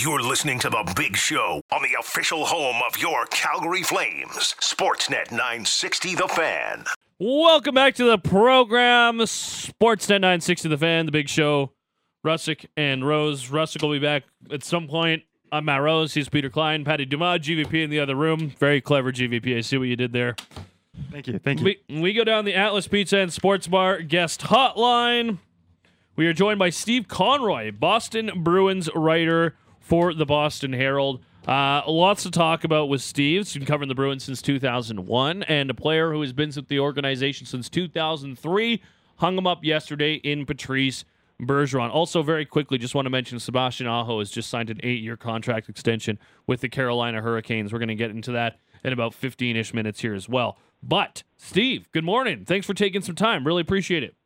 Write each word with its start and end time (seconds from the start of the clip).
You're 0.00 0.22
listening 0.22 0.60
to 0.60 0.70
The 0.70 0.92
Big 0.94 1.16
Show 1.16 1.60
on 1.72 1.82
the 1.82 1.96
official 1.98 2.44
home 2.44 2.76
of 2.86 2.96
your 2.98 3.26
Calgary 3.26 3.82
Flames, 3.82 4.54
Sportsnet 4.60 5.32
960 5.32 6.14
The 6.14 6.28
Fan. 6.28 6.84
Welcome 7.18 7.74
back 7.74 7.96
to 7.96 8.04
the 8.04 8.16
program, 8.16 9.18
Sportsnet 9.18 10.20
960 10.20 10.68
The 10.68 10.78
Fan, 10.78 11.06
The 11.06 11.10
Big 11.10 11.28
Show. 11.28 11.72
Russick 12.24 12.66
and 12.76 13.04
Rose. 13.04 13.48
Russick 13.48 13.82
will 13.82 13.90
be 13.90 13.98
back 13.98 14.22
at 14.52 14.62
some 14.62 14.86
point. 14.86 15.24
I'm 15.50 15.64
Matt 15.64 15.82
Rose. 15.82 16.14
He's 16.14 16.28
Peter 16.28 16.48
Klein, 16.48 16.84
Patty 16.84 17.04
Dumas, 17.04 17.40
GVP 17.40 17.82
in 17.82 17.90
the 17.90 17.98
other 17.98 18.14
room. 18.14 18.50
Very 18.50 18.80
clever 18.80 19.10
GVP. 19.10 19.56
I 19.56 19.62
see 19.62 19.78
what 19.78 19.88
you 19.88 19.96
did 19.96 20.12
there. 20.12 20.36
Thank 21.10 21.26
you. 21.26 21.40
Thank 21.40 21.58
you. 21.58 21.74
We, 21.88 22.00
we 22.00 22.12
go 22.12 22.22
down 22.22 22.44
the 22.44 22.54
Atlas 22.54 22.86
Pizza 22.86 23.16
and 23.16 23.32
Sports 23.32 23.66
Bar 23.66 24.02
guest 24.02 24.42
hotline. 24.42 25.38
We 26.14 26.28
are 26.28 26.32
joined 26.32 26.60
by 26.60 26.70
Steve 26.70 27.08
Conroy, 27.08 27.72
Boston 27.72 28.30
Bruins 28.44 28.88
writer 28.94 29.56
for 29.88 30.12
the 30.12 30.26
Boston 30.26 30.74
Herald. 30.74 31.24
Uh, 31.46 31.80
lots 31.88 32.22
to 32.24 32.30
talk 32.30 32.62
about 32.62 32.90
with 32.90 33.00
Steve. 33.00 33.40
He's 33.40 33.54
been 33.54 33.64
covering 33.64 33.88
the 33.88 33.94
Bruins 33.94 34.22
since 34.22 34.42
2001 34.42 35.42
and 35.44 35.70
a 35.70 35.74
player 35.74 36.12
who 36.12 36.20
has 36.20 36.34
been 36.34 36.52
with 36.54 36.68
the 36.68 36.78
organization 36.78 37.46
since 37.46 37.70
2003. 37.70 38.82
Hung 39.16 39.38
him 39.38 39.46
up 39.46 39.64
yesterday 39.64 40.16
in 40.16 40.44
Patrice 40.44 41.06
Bergeron. 41.40 41.90
Also, 41.90 42.22
very 42.22 42.44
quickly, 42.44 42.76
just 42.76 42.94
want 42.94 43.06
to 43.06 43.10
mention 43.10 43.40
Sebastian 43.40 43.86
Aho 43.86 44.18
has 44.18 44.30
just 44.30 44.50
signed 44.50 44.68
an 44.68 44.78
eight 44.82 45.00
year 45.00 45.16
contract 45.16 45.70
extension 45.70 46.18
with 46.46 46.60
the 46.60 46.68
Carolina 46.68 47.22
Hurricanes. 47.22 47.72
We're 47.72 47.78
going 47.78 47.88
to 47.88 47.94
get 47.94 48.10
into 48.10 48.32
that 48.32 48.58
in 48.84 48.92
about 48.92 49.14
15 49.14 49.56
ish 49.56 49.72
minutes 49.72 50.00
here 50.00 50.14
as 50.14 50.28
well. 50.28 50.58
But, 50.82 51.22
Steve, 51.38 51.90
good 51.92 52.04
morning. 52.04 52.44
Thanks 52.44 52.66
for 52.66 52.74
taking 52.74 53.00
some 53.00 53.14
time. 53.14 53.46
Really 53.46 53.62
appreciate 53.62 54.02
it. 54.02 54.17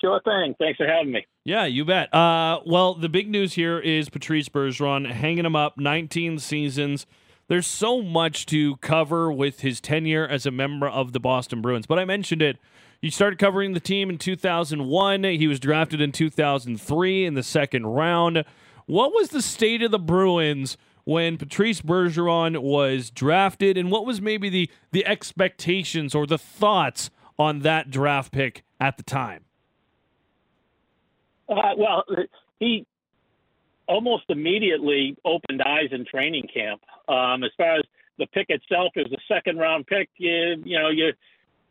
Sure 0.00 0.20
thing. 0.24 0.54
Thanks 0.58 0.76
for 0.76 0.86
having 0.86 1.12
me. 1.12 1.26
Yeah, 1.44 1.64
you 1.64 1.84
bet. 1.84 2.12
Uh, 2.12 2.60
well, 2.66 2.94
the 2.94 3.08
big 3.08 3.28
news 3.28 3.54
here 3.54 3.78
is 3.78 4.08
Patrice 4.08 4.48
Bergeron 4.48 5.10
hanging 5.10 5.46
him 5.46 5.56
up 5.56 5.78
19 5.78 6.38
seasons. 6.38 7.06
There's 7.48 7.66
so 7.66 8.02
much 8.02 8.44
to 8.46 8.76
cover 8.76 9.32
with 9.32 9.60
his 9.60 9.80
tenure 9.80 10.26
as 10.26 10.44
a 10.44 10.50
member 10.50 10.88
of 10.88 11.12
the 11.12 11.20
Boston 11.20 11.62
Bruins. 11.62 11.86
But 11.86 11.98
I 11.98 12.04
mentioned 12.04 12.42
it. 12.42 12.58
He 13.00 13.10
started 13.10 13.38
covering 13.38 13.72
the 13.72 13.80
team 13.80 14.10
in 14.10 14.18
2001. 14.18 15.24
He 15.24 15.46
was 15.46 15.60
drafted 15.60 16.00
in 16.00 16.12
2003 16.12 17.24
in 17.24 17.34
the 17.34 17.42
second 17.42 17.86
round. 17.86 18.44
What 18.86 19.12
was 19.12 19.28
the 19.28 19.42
state 19.42 19.82
of 19.82 19.90
the 19.92 19.98
Bruins 19.98 20.76
when 21.04 21.38
Patrice 21.38 21.80
Bergeron 21.80 22.60
was 22.60 23.10
drafted, 23.10 23.78
and 23.78 23.90
what 23.90 24.04
was 24.04 24.20
maybe 24.20 24.48
the 24.50 24.70
the 24.90 25.06
expectations 25.06 26.14
or 26.14 26.26
the 26.26 26.38
thoughts 26.38 27.08
on 27.38 27.60
that 27.60 27.90
draft 27.90 28.32
pick 28.32 28.64
at 28.80 28.96
the 28.96 29.02
time? 29.02 29.44
Uh, 31.48 31.74
well, 31.76 32.04
he 32.60 32.86
almost 33.86 34.24
immediately 34.28 35.16
opened 35.24 35.62
eyes 35.62 35.88
in 35.92 36.04
training 36.04 36.46
camp. 36.52 36.80
Um, 37.08 37.42
as 37.42 37.50
far 37.56 37.76
as 37.76 37.82
the 38.18 38.26
pick 38.26 38.46
itself, 38.50 38.92
it 38.96 39.08
was 39.10 39.12
a 39.12 39.34
second 39.34 39.58
round 39.58 39.86
pick. 39.86 40.08
You, 40.16 40.62
you 40.64 40.78
know, 40.78 40.90
you 40.90 41.12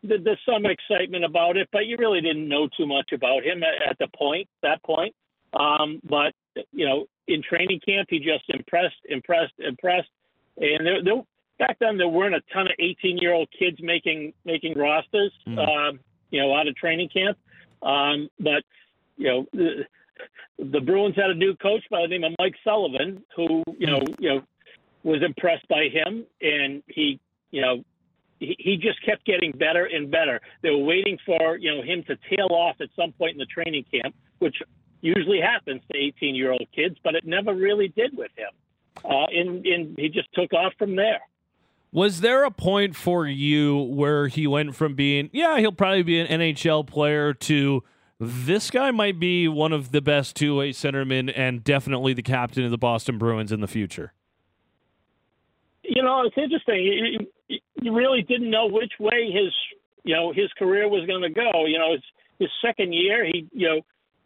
there's 0.03 0.39
some 0.45 0.65
excitement 0.65 1.25
about 1.25 1.57
it, 1.57 1.67
but 1.71 1.85
you 1.85 1.97
really 1.97 2.21
didn't 2.21 2.47
know 2.47 2.69
too 2.77 2.85
much 2.85 3.11
about 3.13 3.43
him 3.43 3.63
at, 3.63 3.89
at 3.91 3.97
the 3.99 4.07
point 4.15 4.47
that 4.61 4.81
point. 4.83 5.13
Um, 5.53 6.01
but 6.07 6.33
you 6.71 6.85
know, 6.85 7.05
in 7.27 7.41
training 7.43 7.79
camp, 7.85 8.07
he 8.09 8.19
just 8.19 8.45
impressed, 8.49 8.95
impressed, 9.09 9.53
impressed. 9.59 10.09
And 10.57 10.85
there, 10.85 11.03
there, 11.03 11.21
back 11.59 11.77
then, 11.79 11.97
there 11.97 12.07
weren't 12.07 12.35
a 12.35 12.41
ton 12.53 12.67
of 12.67 12.73
18 12.79 13.17
year 13.17 13.33
old 13.33 13.49
kids 13.57 13.77
making 13.81 14.33
making 14.45 14.77
rosters, 14.77 15.33
mm. 15.47 15.57
uh, 15.57 15.97
you 16.31 16.41
know, 16.41 16.55
out 16.55 16.67
of 16.67 16.75
training 16.75 17.09
camp. 17.09 17.37
Um, 17.81 18.29
but 18.39 18.63
you 19.17 19.27
know, 19.27 19.45
the, 19.53 19.85
the 20.59 20.81
Bruins 20.81 21.15
had 21.15 21.29
a 21.29 21.35
new 21.35 21.55
coach 21.55 21.83
by 21.89 22.01
the 22.01 22.07
name 22.07 22.23
of 22.23 22.33
Mike 22.39 22.55
Sullivan, 22.63 23.23
who 23.35 23.63
you 23.77 23.87
know, 23.87 24.01
you 24.19 24.29
know, 24.29 24.41
was 25.03 25.21
impressed 25.23 25.67
by 25.67 25.89
him, 25.91 26.25
and 26.41 26.83
he, 26.87 27.19
you 27.51 27.61
know, 27.61 27.83
he, 28.39 28.55
he 28.59 28.77
just 28.77 29.03
kept 29.03 29.25
getting 29.25 29.51
better 29.51 29.85
and 29.85 30.09
better. 30.09 30.39
They 30.61 30.69
were 30.69 30.83
waiting 30.83 31.17
for 31.25 31.57
you 31.57 31.75
know 31.75 31.81
him 31.81 32.03
to 32.07 32.17
tail 32.29 32.47
off 32.51 32.77
at 32.81 32.89
some 32.95 33.11
point 33.13 33.33
in 33.33 33.37
the 33.37 33.45
training 33.45 33.85
camp, 33.91 34.15
which 34.39 34.55
usually 35.01 35.39
happens 35.39 35.81
to 35.91 35.97
18 35.97 36.35
year 36.35 36.51
old 36.51 36.67
kids, 36.75 36.95
but 37.03 37.15
it 37.15 37.25
never 37.25 37.53
really 37.53 37.87
did 37.89 38.15
with 38.17 38.31
him. 38.35 38.49
Uh, 39.05 39.25
and, 39.31 39.65
and 39.65 39.95
he 39.97 40.09
just 40.09 40.27
took 40.33 40.53
off 40.53 40.73
from 40.77 40.95
there. 40.95 41.19
Was 41.91 42.21
there 42.21 42.43
a 42.43 42.51
point 42.51 42.95
for 42.95 43.25
you 43.25 43.77
where 43.77 44.27
he 44.27 44.45
went 44.45 44.75
from 44.75 44.95
being, 44.95 45.29
yeah, 45.31 45.59
he'll 45.59 45.71
probably 45.71 46.03
be 46.03 46.19
an 46.19 46.27
NHL 46.27 46.85
player 46.85 47.33
to 47.33 47.83
this 48.19 48.71
guy 48.71 48.91
might 48.91 49.19
be 49.19 49.47
one 49.47 49.73
of 49.73 49.91
the 49.91 50.01
best 50.01 50.35
two 50.35 50.57
way 50.57 50.71
centermen 50.71 51.31
and 51.35 51.63
definitely 51.63 52.13
the 52.13 52.23
captain 52.23 52.63
of 52.63 52.71
the 52.71 52.77
Boston 52.77 53.17
Bruins 53.17 53.51
in 53.51 53.61
the 53.61 53.67
future? 53.67 54.13
You 55.83 56.03
know, 56.03 56.23
it's 56.25 56.37
interesting. 56.37 57.27
You, 57.81 57.93
really 57.93 58.21
didn't 58.21 58.49
know 58.49 58.67
which 58.67 58.91
way 58.99 59.31
his, 59.31 59.53
you 60.03 60.13
know, 60.13 60.33
his 60.33 60.51
career 60.59 60.89
was 60.89 61.07
going 61.07 61.21
to 61.21 61.29
go. 61.29 61.65
You 61.65 61.79
know, 61.79 61.93
his, 61.93 62.01
his 62.39 62.49
second 62.61 62.93
year, 62.93 63.25
he, 63.25 63.47
you 63.53 63.67
know, 63.67 63.81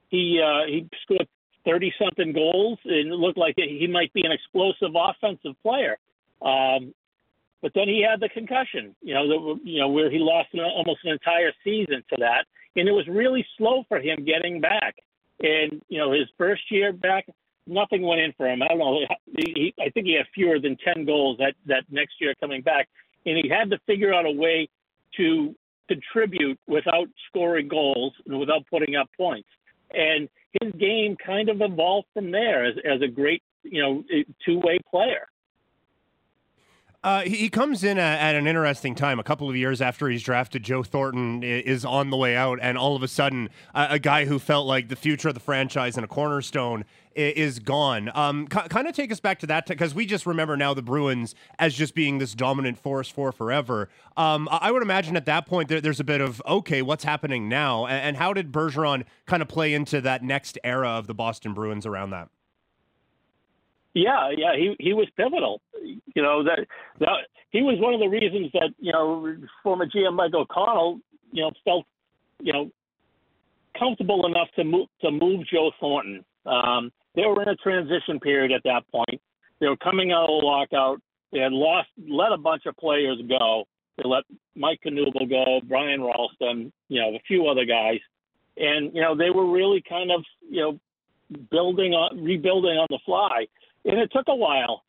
he 0.09 0.41
uh, 0.43 0.65
he 0.67 0.89
scored 1.03 1.27
thirty 1.63 1.93
something 1.99 2.33
goals 2.33 2.79
and 2.85 3.11
it 3.11 3.15
looked 3.15 3.37
like 3.37 3.55
he 3.57 3.87
might 3.87 4.11
be 4.13 4.23
an 4.25 4.31
explosive 4.31 4.95
offensive 4.95 5.53
player. 5.61 5.97
Um, 6.41 6.93
but 7.61 7.71
then 7.75 7.87
he 7.87 8.05
had 8.07 8.19
the 8.19 8.29
concussion, 8.29 8.95
you 9.01 9.13
know, 9.13 9.27
the, 9.27 9.59
you 9.69 9.79
know 9.79 9.89
where 9.89 10.09
he 10.09 10.17
lost 10.19 10.49
an, 10.53 10.61
almost 10.61 10.99
an 11.03 11.11
entire 11.11 11.51
season 11.63 12.03
to 12.09 12.15
that, 12.19 12.45
and 12.75 12.87
it 12.87 12.91
was 12.91 13.07
really 13.07 13.45
slow 13.57 13.83
for 13.87 13.99
him 13.99 14.25
getting 14.25 14.61
back. 14.61 14.95
And 15.41 15.81
you 15.89 15.97
know, 15.97 16.11
his 16.11 16.27
first 16.37 16.63
year 16.69 16.93
back, 16.93 17.27
nothing 17.67 18.01
went 18.03 18.21
in 18.21 18.33
for 18.33 18.47
him. 18.47 18.61
I 18.61 18.67
don't 18.69 18.79
know. 18.79 18.99
He, 19.37 19.53
he, 19.55 19.73
I 19.79 19.89
think 19.89 20.07
he 20.07 20.15
had 20.15 20.25
fewer 20.33 20.59
than 20.59 20.77
ten 20.77 21.05
goals 21.05 21.37
that 21.39 21.53
that 21.67 21.83
next 21.89 22.15
year 22.19 22.33
coming 22.39 22.61
back, 22.61 22.87
and 23.25 23.37
he 23.37 23.49
had 23.49 23.69
to 23.71 23.79
figure 23.85 24.13
out 24.13 24.25
a 24.25 24.31
way 24.31 24.69
to 25.17 25.55
contribute 25.87 26.57
without 26.67 27.07
scoring 27.27 27.67
goals 27.67 28.13
and 28.25 28.39
without 28.39 28.65
putting 28.69 28.95
up 28.95 29.09
points 29.17 29.49
and 29.93 30.29
his 30.61 30.71
game 30.79 31.15
kind 31.23 31.49
of 31.49 31.61
evolved 31.61 32.07
from 32.13 32.31
there 32.31 32.65
as, 32.65 32.75
as 32.85 33.01
a 33.01 33.07
great, 33.07 33.41
you 33.63 33.81
know, 33.81 34.03
two 34.45 34.59
way 34.59 34.79
player. 34.89 35.27
Uh, 37.03 37.21
he 37.21 37.49
comes 37.49 37.83
in 37.83 37.97
at, 37.97 38.35
an 38.35 38.45
interesting 38.45 38.93
time. 38.93 39.19
A 39.19 39.23
couple 39.23 39.49
of 39.49 39.55
years 39.55 39.81
after 39.81 40.07
he's 40.07 40.21
drafted, 40.21 40.61
Joe 40.61 40.83
Thornton 40.83 41.41
is 41.41 41.83
on 41.83 42.11
the 42.11 42.17
way 42.17 42.35
out, 42.35 42.59
and 42.61 42.77
all 42.77 42.95
of 42.95 43.01
a 43.01 43.07
sudden, 43.07 43.49
a, 43.73 43.97
guy 43.97 44.25
who 44.25 44.37
felt 44.37 44.67
like 44.67 44.87
the 44.87 44.95
future 44.95 45.29
of 45.29 45.33
the 45.33 45.39
franchise 45.39 45.95
and 45.95 46.05
a 46.05 46.07
cornerstone 46.07 46.85
is 47.15 47.57
gone. 47.57 48.11
Um, 48.13 48.47
kind 48.47 48.87
of 48.87 48.95
take 48.95 49.11
us 49.11 49.19
back 49.19 49.39
to 49.39 49.47
that 49.47 49.65
because 49.65 49.95
we 49.95 50.05
just 50.05 50.27
remember 50.27 50.55
now 50.55 50.75
the 50.75 50.83
Bruins 50.83 51.33
as 51.57 51.73
just 51.73 51.95
being 51.95 52.19
this 52.19 52.35
dominant 52.35 52.77
force 52.77 53.09
for 53.09 53.31
forever. 53.31 53.89
Um, 54.15 54.47
I 54.51 54.71
would 54.71 54.83
imagine 54.83 55.17
at 55.17 55.25
that 55.25 55.47
point 55.47 55.69
there, 55.69 55.81
there's 55.81 55.99
a 55.99 56.05
bit 56.05 56.21
of 56.21 56.41
okay, 56.47 56.83
what's 56.83 57.03
happening 57.03 57.49
now, 57.49 57.87
and 57.87 58.15
how 58.15 58.31
did 58.31 58.51
Bergeron 58.51 59.05
kind 59.25 59.41
of 59.41 59.47
play 59.47 59.73
into 59.73 60.01
that 60.01 60.23
next 60.23 60.59
era 60.63 60.89
of 60.89 61.07
the 61.07 61.15
Boston 61.15 61.53
Bruins 61.53 61.87
around 61.87 62.11
that? 62.11 62.29
Yeah, 63.93 64.29
yeah, 64.35 64.55
he 64.55 64.75
he 64.79 64.93
was 64.93 65.07
pivotal. 65.17 65.61
You 66.15 66.21
know 66.21 66.43
that 66.43 66.65
that 66.99 67.27
he 67.49 67.61
was 67.61 67.77
one 67.79 67.93
of 67.93 67.99
the 67.99 68.07
reasons 68.07 68.51
that 68.53 68.69
you 68.79 68.91
know 68.91 69.35
former 69.63 69.85
GM 69.85 70.15
Mike 70.15 70.33
O'Connell 70.33 70.99
you 71.31 71.43
know 71.43 71.51
felt 71.65 71.85
you 72.39 72.53
know 72.53 72.69
comfortable 73.77 74.25
enough 74.25 74.47
to 74.55 74.63
move 74.63 74.87
to 75.01 75.11
move 75.11 75.45
Joe 75.51 75.71
Thornton. 75.79 76.23
Um, 76.45 76.91
they 77.15 77.23
were 77.23 77.41
in 77.41 77.49
a 77.49 77.55
transition 77.55 78.19
period 78.21 78.51
at 78.51 78.63
that 78.63 78.83
point. 78.91 79.21
They 79.59 79.67
were 79.67 79.77
coming 79.77 80.11
out 80.11 80.29
of 80.29 80.41
the 80.41 80.45
lockout. 80.45 81.01
They 81.33 81.39
had 81.39 81.51
lost 81.51 81.89
let 81.97 82.31
a 82.31 82.37
bunch 82.37 82.65
of 82.65 82.77
players 82.77 83.21
go. 83.27 83.65
They 83.97 84.07
let 84.07 84.23
Mike 84.55 84.79
Knuble 84.85 85.29
go, 85.29 85.59
Brian 85.67 86.01
Rolston, 86.01 86.71
you 86.87 87.01
know, 87.01 87.09
a 87.09 87.21
few 87.27 87.47
other 87.47 87.65
guys, 87.65 87.99
and 88.55 88.95
you 88.95 89.01
know 89.01 89.17
they 89.17 89.31
were 89.31 89.51
really 89.51 89.83
kind 89.87 90.11
of 90.11 90.23
you 90.49 90.61
know 90.61 90.79
building 91.49 91.93
on 91.93 92.23
rebuilding 92.23 92.77
on 92.77 92.87
the 92.89 92.99
fly 93.05 93.47
and 93.85 93.99
it 93.99 94.11
took 94.11 94.25
a 94.27 94.35
while, 94.35 94.83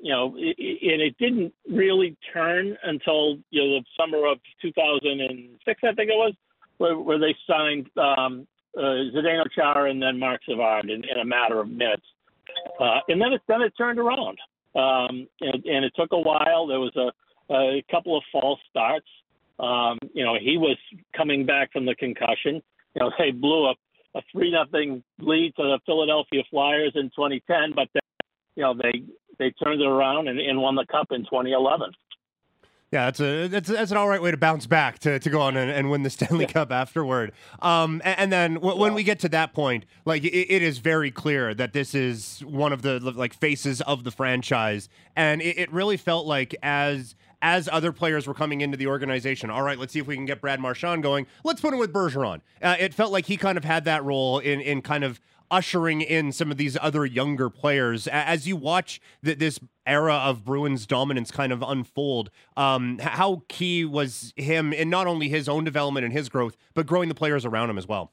you 0.00 0.12
know, 0.12 0.36
and 0.36 0.54
it 1.02 1.16
didn't 1.18 1.52
really 1.68 2.16
turn 2.32 2.76
until 2.84 3.38
you 3.50 3.62
know 3.62 3.80
the 3.80 3.84
summer 3.98 4.26
of 4.26 4.38
2006, 4.62 5.80
I 5.82 5.94
think 5.94 6.10
it 6.10 6.14
was, 6.14 6.34
where, 6.78 6.98
where 6.98 7.18
they 7.18 7.34
signed 7.46 7.88
um, 7.96 8.46
uh, 8.76 9.10
Zdeno 9.14 9.44
Chara 9.54 9.90
and 9.90 10.02
then 10.02 10.18
Mark 10.18 10.42
Savard 10.48 10.90
in, 10.90 11.02
in 11.04 11.18
a 11.20 11.24
matter 11.24 11.60
of 11.60 11.68
minutes, 11.68 12.04
uh, 12.80 13.00
and 13.08 13.20
then 13.20 13.32
it 13.32 13.40
then 13.48 13.62
it 13.62 13.72
turned 13.76 13.98
around, 13.98 14.38
um, 14.74 15.26
and, 15.40 15.64
and 15.64 15.84
it 15.84 15.92
took 15.96 16.12
a 16.12 16.18
while. 16.18 16.66
There 16.66 16.80
was 16.80 16.94
a, 16.96 17.52
a 17.52 17.84
couple 17.90 18.16
of 18.16 18.22
false 18.30 18.60
starts. 18.70 19.08
Um, 19.58 19.98
you 20.12 20.22
know, 20.24 20.36
he 20.38 20.58
was 20.58 20.76
coming 21.16 21.46
back 21.46 21.72
from 21.72 21.86
the 21.86 21.94
concussion. 21.94 22.62
You 22.94 23.00
know, 23.00 23.10
they 23.18 23.30
blew 23.30 23.66
a, 23.66 23.74
a 24.14 24.20
three 24.30 24.52
nothing 24.52 25.02
lead 25.18 25.54
to 25.56 25.62
the 25.62 25.80
Philadelphia 25.86 26.42
Flyers 26.50 26.92
in 26.94 27.04
2010, 27.16 27.72
but 27.74 27.88
you 28.56 28.62
know 28.62 28.74
they 28.74 29.02
they 29.38 29.50
turned 29.62 29.80
it 29.80 29.86
around 29.86 30.28
and, 30.28 30.40
and 30.40 30.60
won 30.60 30.74
the 30.74 30.86
cup 30.86 31.08
in 31.12 31.24
2011. 31.24 31.92
Yeah, 32.92 33.06
that's 33.06 33.20
a 33.20 33.48
that's, 33.48 33.68
that's 33.68 33.90
an 33.90 33.96
all 33.96 34.08
right 34.08 34.22
way 34.22 34.30
to 34.30 34.36
bounce 34.36 34.66
back 34.66 35.00
to, 35.00 35.18
to 35.18 35.30
go 35.30 35.40
on 35.40 35.56
and, 35.56 35.70
and 35.70 35.90
win 35.90 36.02
the 36.02 36.10
Stanley 36.10 36.44
yeah. 36.44 36.52
Cup 36.52 36.70
afterward. 36.70 37.32
Um, 37.60 38.00
and, 38.04 38.18
and 38.18 38.32
then 38.32 38.54
w- 38.54 38.78
when 38.78 38.94
we 38.94 39.02
get 39.02 39.18
to 39.20 39.28
that 39.30 39.52
point, 39.52 39.86
like 40.04 40.24
it, 40.24 40.32
it 40.32 40.62
is 40.62 40.78
very 40.78 41.10
clear 41.10 41.52
that 41.52 41.72
this 41.72 41.94
is 41.94 42.44
one 42.44 42.72
of 42.72 42.82
the 42.82 43.00
like 43.00 43.34
faces 43.34 43.80
of 43.82 44.04
the 44.04 44.12
franchise, 44.12 44.88
and 45.16 45.42
it, 45.42 45.58
it 45.58 45.72
really 45.72 45.96
felt 45.96 46.26
like 46.26 46.54
as 46.62 47.16
as 47.42 47.68
other 47.70 47.92
players 47.92 48.26
were 48.26 48.34
coming 48.34 48.60
into 48.60 48.76
the 48.76 48.86
organization. 48.86 49.50
All 49.50 49.62
right, 49.62 49.78
let's 49.78 49.92
see 49.92 49.98
if 49.98 50.06
we 50.06 50.14
can 50.14 50.24
get 50.24 50.40
Brad 50.40 50.60
Marchand 50.60 51.02
going. 51.02 51.26
Let's 51.42 51.60
put 51.60 51.72
him 51.72 51.80
with 51.80 51.92
Bergeron. 51.92 52.40
Uh, 52.62 52.76
it 52.78 52.94
felt 52.94 53.10
like 53.12 53.26
he 53.26 53.36
kind 53.36 53.58
of 53.58 53.64
had 53.64 53.84
that 53.84 54.04
role 54.04 54.38
in 54.38 54.60
in 54.60 54.80
kind 54.80 55.02
of 55.02 55.20
ushering 55.50 56.00
in 56.00 56.32
some 56.32 56.50
of 56.50 56.56
these 56.56 56.76
other 56.80 57.04
younger 57.04 57.48
players 57.50 58.06
as 58.08 58.46
you 58.46 58.56
watch 58.56 59.00
th- 59.24 59.38
this 59.38 59.60
era 59.86 60.14
of 60.14 60.44
Bruins 60.44 60.86
dominance 60.86 61.30
kind 61.30 61.52
of 61.52 61.62
unfold. 61.62 62.30
Um, 62.56 62.98
how 62.98 63.42
key 63.48 63.84
was 63.84 64.32
him 64.36 64.72
in 64.72 64.90
not 64.90 65.06
only 65.06 65.28
his 65.28 65.48
own 65.48 65.64
development 65.64 66.04
and 66.04 66.12
his 66.12 66.28
growth, 66.28 66.56
but 66.74 66.86
growing 66.86 67.08
the 67.08 67.14
players 67.14 67.44
around 67.44 67.70
him 67.70 67.78
as 67.78 67.86
well? 67.86 68.12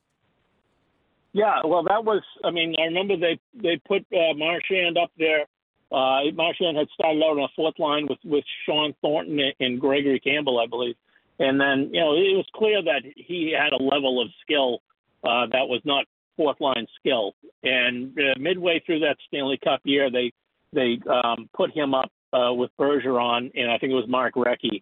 Yeah, 1.34 1.62
well, 1.66 1.84
that 1.84 2.06
was. 2.06 2.22
I 2.44 2.52
mean, 2.52 2.76
I 2.80 2.84
remember 2.84 3.18
they 3.18 3.40
they 3.56 3.82
put 3.88 4.06
uh, 4.14 4.36
Marchand 4.36 4.98
up 4.98 5.12
there. 5.18 5.46
Uh, 5.92 6.32
Marchand 6.34 6.78
had 6.78 6.88
started 6.94 7.22
out 7.24 7.38
on 7.38 7.44
a 7.44 7.48
fourth 7.56 7.80
line 7.80 8.08
with 8.08 8.20
with 8.24 8.44
Shawn 8.66 8.94
Thornton 9.02 9.40
and 9.60 9.82
Gregory 9.82 10.20
Campbell, 10.20 10.60
I 10.60 10.68
believe, 10.68 10.96
and 11.40 11.60
then 11.60 11.90
you 11.92 12.00
know 12.00 12.14
it 12.14 12.38
was 12.38 12.46
clear 12.54 12.84
that 12.84 13.02
he 13.16 13.52
had 13.58 13.74
a 13.74 13.84
level 13.84 14.22
of 14.22 14.30
skill 14.42 14.82
uh, 15.24 15.48
that 15.52 15.68
was 15.68 15.82
not 15.86 16.06
fourth 16.36 16.60
line 16.60 16.88
skill. 17.00 17.34
And 17.64 18.18
uh, 18.18 18.40
midway 18.40 18.82
through 18.86 19.00
that 19.00 19.18
Stanley 19.28 19.60
Cup 19.64 19.82
year, 19.84 20.10
they 20.12 20.32
they 20.72 21.00
um, 21.10 21.50
put 21.56 21.72
him 21.72 21.94
up 21.94 22.12
uh, 22.34 22.54
with 22.54 22.72
Bergeron, 22.80 23.52
and 23.56 23.72
I 23.72 23.78
think 23.78 23.92
it 23.92 23.96
was 23.96 24.08
Mark 24.08 24.36
Recchi. 24.36 24.82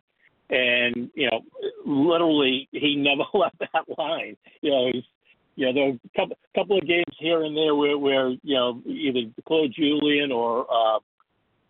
And 0.49 1.09
you 1.15 1.29
know, 1.29 1.41
literally, 1.85 2.67
he 2.71 2.95
never 2.97 3.23
left 3.33 3.59
that 3.59 3.97
line. 3.97 4.37
You 4.61 4.71
know, 4.71 4.89
he's 4.91 5.03
you 5.55 5.65
know, 5.65 5.73
there 5.73 5.85
were 5.85 5.91
a 5.91 6.19
couple, 6.19 6.37
couple 6.55 6.77
of 6.77 6.87
games 6.87 7.15
here 7.19 7.43
and 7.43 7.55
there 7.55 7.75
where, 7.75 7.97
where 7.97 8.29
you 8.29 8.55
know 8.55 8.81
either 8.85 9.29
Claude 9.45 9.73
Julien 9.75 10.31
or 10.31 10.65
uh, 10.71 10.99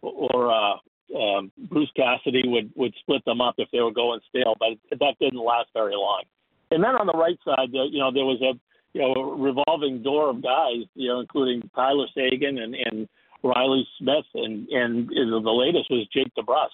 or 0.02 0.52
uh, 0.52 1.18
um, 1.18 1.52
Bruce 1.70 1.92
Cassidy 1.96 2.44
would 2.46 2.72
would 2.76 2.94
split 3.00 3.26
them 3.26 3.42
up 3.42 3.56
if 3.58 3.70
they 3.72 3.82
were 3.82 3.92
going 3.92 4.20
stale, 4.30 4.56
but 4.60 4.78
that 4.98 5.16
didn't 5.20 5.44
last 5.44 5.70
very 5.74 5.96
long. 5.96 6.24
And 6.70 6.84
then 6.84 6.96
on 6.96 7.06
the 7.06 7.14
right 7.14 7.38
side, 7.44 7.70
you 7.72 8.00
know, 8.00 8.12
there 8.12 8.26
was 8.26 8.42
a 8.42 8.54
you 8.94 9.02
know, 9.02 9.14
a 9.14 9.36
revolving 9.36 10.04
door 10.04 10.30
of 10.30 10.44
guys, 10.44 10.86
you 10.96 11.08
know, 11.08 11.20
including 11.20 11.70
Tyler 11.76 12.08
Seguin 12.14 12.58
and, 12.58 12.76
and 12.76 13.08
Reilly 13.44 13.88
Smith, 13.98 14.26
and 14.34 14.68
and 14.70 15.10
the 15.10 15.52
latest 15.52 15.90
was 15.90 16.08
Jake 16.14 16.34
DeBrusk, 16.38 16.70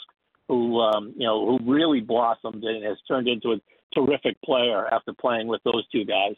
who 0.47 0.79
um, 0.79 1.13
you 1.17 1.25
know 1.25 1.57
who 1.57 1.71
really 1.71 2.01
blossomed 2.01 2.63
and 2.63 2.83
has 2.83 2.97
turned 3.07 3.27
into 3.27 3.53
a 3.53 3.61
terrific 3.93 4.41
player 4.41 4.87
after 4.87 5.13
playing 5.13 5.47
with 5.47 5.61
those 5.63 5.87
two 5.91 6.05
guys. 6.05 6.35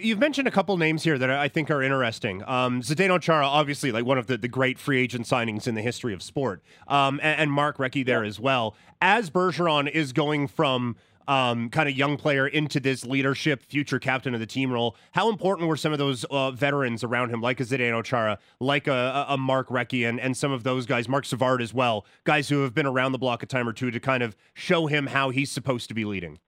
You've 0.00 0.18
mentioned 0.18 0.48
a 0.48 0.50
couple 0.50 0.76
names 0.78 1.02
here 1.02 1.18
that 1.18 1.30
I 1.30 1.48
think 1.48 1.70
are 1.70 1.82
interesting. 1.82 2.42
Um, 2.46 2.80
Zdeno 2.80 3.20
Chara, 3.20 3.46
obviously, 3.46 3.92
like 3.92 4.06
one 4.06 4.16
of 4.16 4.26
the, 4.28 4.38
the 4.38 4.48
great 4.48 4.78
free 4.78 5.02
agent 5.02 5.26
signings 5.26 5.66
in 5.66 5.74
the 5.74 5.82
history 5.82 6.14
of 6.14 6.22
sport, 6.22 6.62
um, 6.88 7.20
and, 7.22 7.40
and 7.40 7.52
Mark 7.52 7.76
Recchi 7.76 8.04
there 8.04 8.22
yeah. 8.22 8.28
as 8.28 8.40
well. 8.40 8.74
As 9.02 9.28
Bergeron 9.28 9.90
is 9.90 10.12
going 10.12 10.48
from 10.48 10.96
um, 11.28 11.68
kind 11.70 11.88
of 11.88 11.96
young 11.96 12.16
player 12.16 12.46
into 12.46 12.80
this 12.80 13.04
leadership, 13.04 13.62
future 13.62 13.98
captain 13.98 14.34
of 14.34 14.40
the 14.40 14.46
team 14.46 14.72
role. 14.72 14.96
How 15.12 15.28
important 15.28 15.68
were 15.68 15.76
some 15.76 15.92
of 15.92 15.98
those 15.98 16.24
uh, 16.24 16.50
veterans 16.50 17.04
around 17.04 17.30
him, 17.30 17.40
like 17.40 17.60
a 17.60 17.64
Zdeno 17.64 18.04
Chara, 18.04 18.38
like 18.60 18.86
a, 18.86 19.26
a 19.28 19.36
Mark 19.36 19.68
Recchi, 19.68 20.08
and, 20.08 20.20
and 20.20 20.36
some 20.36 20.52
of 20.52 20.62
those 20.62 20.86
guys, 20.86 21.08
Mark 21.08 21.24
Savard 21.24 21.62
as 21.62 21.72
well, 21.72 22.04
guys 22.24 22.48
who 22.48 22.62
have 22.62 22.74
been 22.74 22.86
around 22.86 23.12
the 23.12 23.18
block 23.18 23.42
a 23.42 23.46
time 23.46 23.68
or 23.68 23.72
two 23.72 23.90
to 23.90 24.00
kind 24.00 24.22
of 24.22 24.36
show 24.54 24.86
him 24.86 25.06
how 25.06 25.30
he's 25.30 25.50
supposed 25.50 25.88
to 25.88 25.94
be 25.94 26.04
leading? 26.04 26.38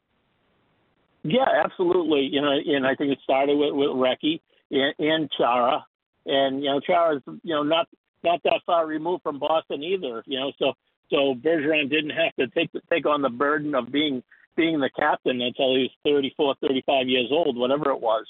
Yeah, 1.22 1.46
absolutely. 1.64 2.28
You 2.30 2.40
know, 2.40 2.52
and 2.52 2.86
I 2.86 2.94
think 2.94 3.12
it 3.12 3.18
started 3.24 3.56
with, 3.56 3.74
with 3.74 3.88
Recchi 3.88 4.40
and, 4.70 4.94
and 4.98 5.30
Chara, 5.36 5.84
and 6.24 6.62
you 6.62 6.70
know, 6.70 6.80
Chara's 6.80 7.22
you 7.42 7.54
know 7.54 7.62
not 7.62 7.88
not 8.22 8.42
that 8.44 8.60
far 8.64 8.86
removed 8.86 9.22
from 9.22 9.38
Boston 9.38 9.82
either. 9.82 10.22
You 10.26 10.38
know, 10.38 10.52
so 10.58 10.72
so 11.10 11.34
Bergeron 11.34 11.90
didn't 11.90 12.10
have 12.10 12.34
to 12.36 12.46
take 12.48 12.70
take 12.90 13.06
on 13.06 13.22
the 13.22 13.28
burden 13.28 13.74
of 13.74 13.90
being 13.90 14.22
being 14.56 14.80
the 14.80 14.90
captain 14.96 15.40
until 15.40 15.74
he 15.74 15.82
was 15.82 15.90
34, 16.04 16.54
35 16.60 17.08
years 17.08 17.28
old, 17.30 17.56
whatever 17.56 17.90
it 17.90 18.00
was. 18.00 18.24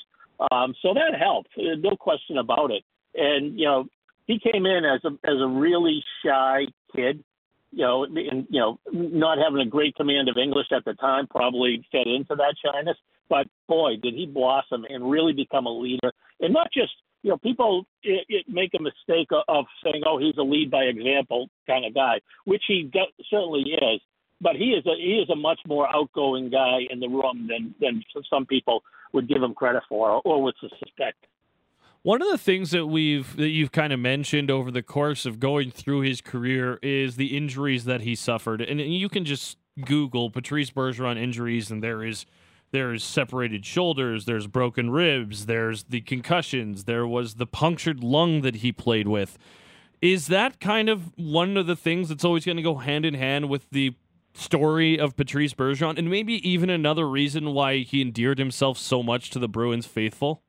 Um, 0.51 0.75
so 0.83 0.93
that 0.95 1.19
helped, 1.19 1.51
no 1.57 1.97
question 1.97 2.39
about 2.39 2.71
it. 2.71 2.83
And 3.15 3.59
you 3.59 3.65
know, 3.65 3.87
he 4.27 4.39
came 4.39 4.67
in 4.67 4.85
as 4.85 5.01
a 5.05 5.13
as 5.29 5.41
a 5.41 5.49
really 5.49 6.03
shy 6.25 6.67
kid, 6.95 7.25
you 7.73 7.85
know, 7.85 8.05
and 8.05 8.47
you 8.51 8.61
know, 8.61 8.79
not 8.93 9.39
having 9.39 9.61
a 9.61 9.71
great 9.71 9.95
command 9.95 10.29
of 10.29 10.37
English 10.37 10.67
at 10.73 10.85
the 10.85 10.95
time 10.95 11.27
probably 11.27 11.87
fed 11.91 12.07
into 12.07 12.35
that 12.37 12.55
shyness. 12.63 12.99
But 13.29 13.47
boy, 13.67 13.97
did 14.03 14.15
he 14.15 14.27
blossom 14.27 14.85
and 14.89 15.11
really 15.11 15.33
become 15.33 15.67
a 15.67 15.73
leader, 15.73 16.13
and 16.41 16.53
not 16.53 16.69
just 16.73 16.93
you 17.23 17.31
know, 17.31 17.39
people 17.39 17.87
it, 18.03 18.25
it 18.29 18.47
make 18.49 18.73
a 18.79 18.83
mistake 18.83 19.29
of 19.49 19.65
saying, 19.83 20.03
"Oh, 20.07 20.19
he's 20.19 20.37
a 20.39 20.43
lead 20.43 20.71
by 20.71 20.85
example 20.85 21.49
kind 21.67 21.87
of 21.87 21.95
guy," 21.95 22.21
which 22.45 22.63
he 22.69 22.91
certainly 23.31 23.63
is 23.63 24.01
but 24.41 24.57
he 24.57 24.71
is 24.71 24.85
a 24.87 24.95
he 24.97 25.19
is 25.19 25.31
a 25.31 25.37
much 25.37 25.61
more 25.67 25.89
outgoing 25.95 26.51
guy 26.51 26.81
in 26.91 27.01
the 27.01 27.09
room 27.09 27.49
than 27.49 27.75
than 27.81 28.03
some 28.29 28.47
people 28.47 28.83
would 29.13 29.29
give 29.29 29.43
him 29.43 29.55
credit 29.55 29.83
for 29.89 30.21
or 30.25 30.43
would 30.43 30.55
suspect. 30.61 31.27
One 32.03 32.23
of 32.23 32.29
the 32.29 32.39
things 32.39 32.71
that 32.71 32.87
we've 32.87 33.37
that 33.37 33.49
you've 33.49 33.73
kind 33.73 33.93
of 33.93 33.99
mentioned 33.99 34.51
over 34.51 34.71
the 34.71 34.83
course 34.83 35.27
of 35.27 35.41
going 35.41 35.71
through 35.71 36.01
his 36.01 36.21
career 36.21 36.79
is 36.83 37.17
the 37.17 37.37
injuries 37.37 37.85
that 37.85 38.03
he 38.03 38.15
suffered, 38.15 38.61
and 38.61 38.81
you 38.81 39.09
can 39.09 39.25
just 39.25 39.59
Google 39.85 40.31
Patrice 40.31 40.71
Bergeron 40.71 41.19
injuries, 41.19 41.71
and 41.71 41.83
there 41.83 42.05
is 42.05 42.25
there's 42.73 43.05
separated 43.05 43.65
shoulders, 43.65 44.25
there's 44.25 44.47
broken 44.47 44.91
ribs, 44.91 45.47
there's 45.47 45.85
the 45.85 46.01
concussions, 46.01 46.85
there 46.85 47.07
was 47.07 47.35
the 47.35 47.47
punctured 47.47 48.03
lung 48.03 48.43
that 48.43 48.57
he 48.57 48.73
played 48.73 49.09
with. 49.09 49.39
Is 50.03 50.27
that 50.27 50.61
kind 50.61 50.89
of 50.89 51.13
one 51.17 51.57
of 51.57 51.67
the 51.67 51.77
things 51.77 52.09
that's 52.09 52.25
always 52.25 52.45
going 52.45 52.57
to 52.57 52.63
go 52.63 52.77
hand 52.77 53.07
in 53.07 53.15
hand 53.15 53.49
with 53.49 53.71
the 53.71 53.95
story 54.37 54.99
of 54.99 55.17
Patrice 55.17 55.55
Bergeron, 55.55 55.99
and 55.99 56.11
maybe 56.11 56.49
even 56.49 56.71
another 56.71 57.09
reason 57.09 57.53
why 57.53 57.79
he 57.79 58.03
endeared 58.03 58.39
himself 58.39 58.79
so 58.79 59.03
much 59.03 59.31
to 59.31 59.39
the 59.39 59.49
Bruins 59.49 59.87
faithful? 59.87 60.43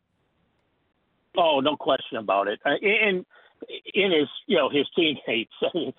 Oh, 1.38 1.60
no 1.60 1.76
question 1.76 2.18
about 2.18 2.48
it. 2.48 2.60
And 2.66 3.26
in 3.94 4.12
his, 4.12 4.28
you 4.48 4.58
know, 4.58 4.70
his 4.70 4.88
teammates. 4.96 5.54
you 5.74 5.94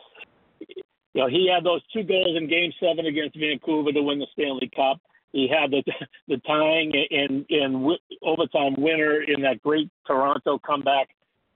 know, 1.14 1.28
he 1.28 1.50
had 1.52 1.64
those 1.64 1.82
two 1.92 2.02
goals 2.02 2.36
in 2.36 2.48
Game 2.48 2.72
Seven 2.80 3.06
against 3.06 3.38
Vancouver 3.38 3.92
to 3.92 4.02
win 4.02 4.18
the 4.18 4.26
Stanley 4.32 4.70
Cup. 4.74 5.00
He 5.32 5.48
had 5.48 5.70
the 5.70 5.82
the 6.28 6.38
tying 6.46 6.92
and 7.10 7.46
and 7.50 7.98
overtime 8.22 8.74
winner 8.78 9.22
in 9.22 9.42
that 9.42 9.62
great 9.62 9.90
Toronto 10.06 10.58
comeback 10.58 11.08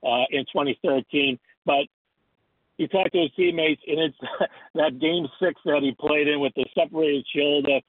uh, 0.05 0.25
in 0.31 0.45
2013. 0.53 1.39
But 1.65 1.87
you 2.79 2.89
talk 2.89 3.11
to 3.13 3.19
his 3.19 3.31
teammates, 3.37 3.83
and 3.87 3.99
it's 3.99 4.17
that 4.75 4.99
game 4.99 5.27
six 5.41 5.61
that 5.65 5.83
he 5.83 5.93
played 5.93 6.29
in 6.29 6.41
with 6.41 6.55
the 6.55 6.65
separated 6.75 7.27
shoulder, 7.35 7.81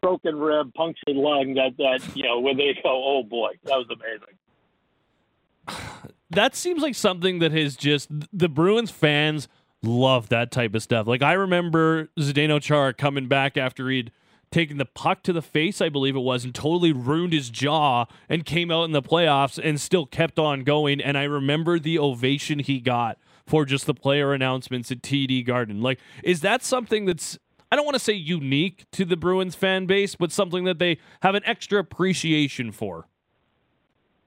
broken 0.00 0.38
rib, 0.38 0.72
punctured 0.74 1.16
lung. 1.16 1.54
That 1.54 1.76
that 1.78 2.16
you 2.16 2.24
know 2.24 2.40
where 2.40 2.54
they 2.54 2.74
go, 2.82 2.90
oh 2.90 3.22
boy, 3.22 3.52
that 3.64 3.76
was 3.76 3.86
amazing. 3.90 4.36
That 6.30 6.54
seems 6.54 6.82
like 6.82 6.94
something 6.94 7.40
that 7.40 7.52
has 7.52 7.76
just 7.76 8.08
the 8.32 8.48
Bruins 8.48 8.90
fans 8.90 9.48
love 9.82 10.28
that 10.28 10.50
type 10.50 10.74
of 10.74 10.82
stuff. 10.82 11.06
Like 11.06 11.22
I 11.22 11.32
remember 11.32 12.08
Zdeno 12.18 12.60
Chara 12.62 12.94
coming 12.94 13.26
back 13.26 13.56
after 13.56 13.88
he'd 13.90 14.12
taken 14.50 14.78
the 14.78 14.84
puck 14.84 15.22
to 15.22 15.32
the 15.32 15.42
face, 15.42 15.80
I 15.80 15.88
believe 15.88 16.16
it 16.16 16.20
was, 16.20 16.44
and 16.44 16.54
totally 16.54 16.92
ruined 16.92 17.32
his 17.32 17.50
jaw 17.50 18.06
and 18.28 18.44
came 18.44 18.70
out 18.70 18.84
in 18.84 18.92
the 18.92 19.02
playoffs 19.02 19.60
and 19.62 19.80
still 19.80 20.06
kept 20.06 20.38
on 20.38 20.64
going. 20.64 21.00
And 21.00 21.16
I 21.16 21.24
remember 21.24 21.78
the 21.78 21.98
ovation 21.98 22.58
he 22.58 22.80
got 22.80 23.18
for 23.50 23.64
just 23.64 23.84
the 23.84 23.94
player 23.94 24.32
announcements 24.32 24.92
at 24.92 25.02
TD 25.02 25.44
Garden. 25.44 25.82
Like, 25.82 25.98
is 26.22 26.40
that 26.42 26.62
something 26.62 27.04
that's 27.04 27.36
I 27.72 27.76
don't 27.76 27.84
want 27.84 27.96
to 27.96 28.00
say 28.00 28.12
unique 28.12 28.84
to 28.92 29.04
the 29.04 29.16
Bruins 29.16 29.56
fan 29.56 29.86
base, 29.86 30.14
but 30.14 30.30
something 30.30 30.64
that 30.64 30.78
they 30.78 30.98
have 31.22 31.34
an 31.34 31.42
extra 31.44 31.80
appreciation 31.80 32.70
for. 32.70 33.08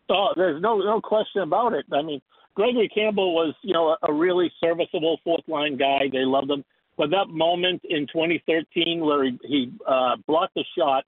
Oh, 0.09 0.29
there's 0.35 0.61
no 0.61 0.79
no 0.79 0.99
question 0.99 1.41
about 1.41 1.73
it. 1.73 1.85
I 1.91 2.01
mean, 2.01 2.21
Gregory 2.53 2.89
Campbell 2.89 3.33
was, 3.33 3.55
you 3.61 3.73
know, 3.73 3.95
a 4.03 4.11
really 4.11 4.51
serviceable 4.61 5.19
fourth 5.23 5.47
line 5.47 5.77
guy. 5.77 6.09
They 6.11 6.25
loved 6.25 6.51
him. 6.51 6.65
But 6.97 7.09
that 7.11 7.29
moment 7.29 7.81
in 7.85 8.05
2013 8.07 8.99
where 9.03 9.23
he, 9.23 9.39
he 9.43 9.71
uh, 9.87 10.17
blocked 10.27 10.53
the 10.53 10.65
shot, 10.77 11.05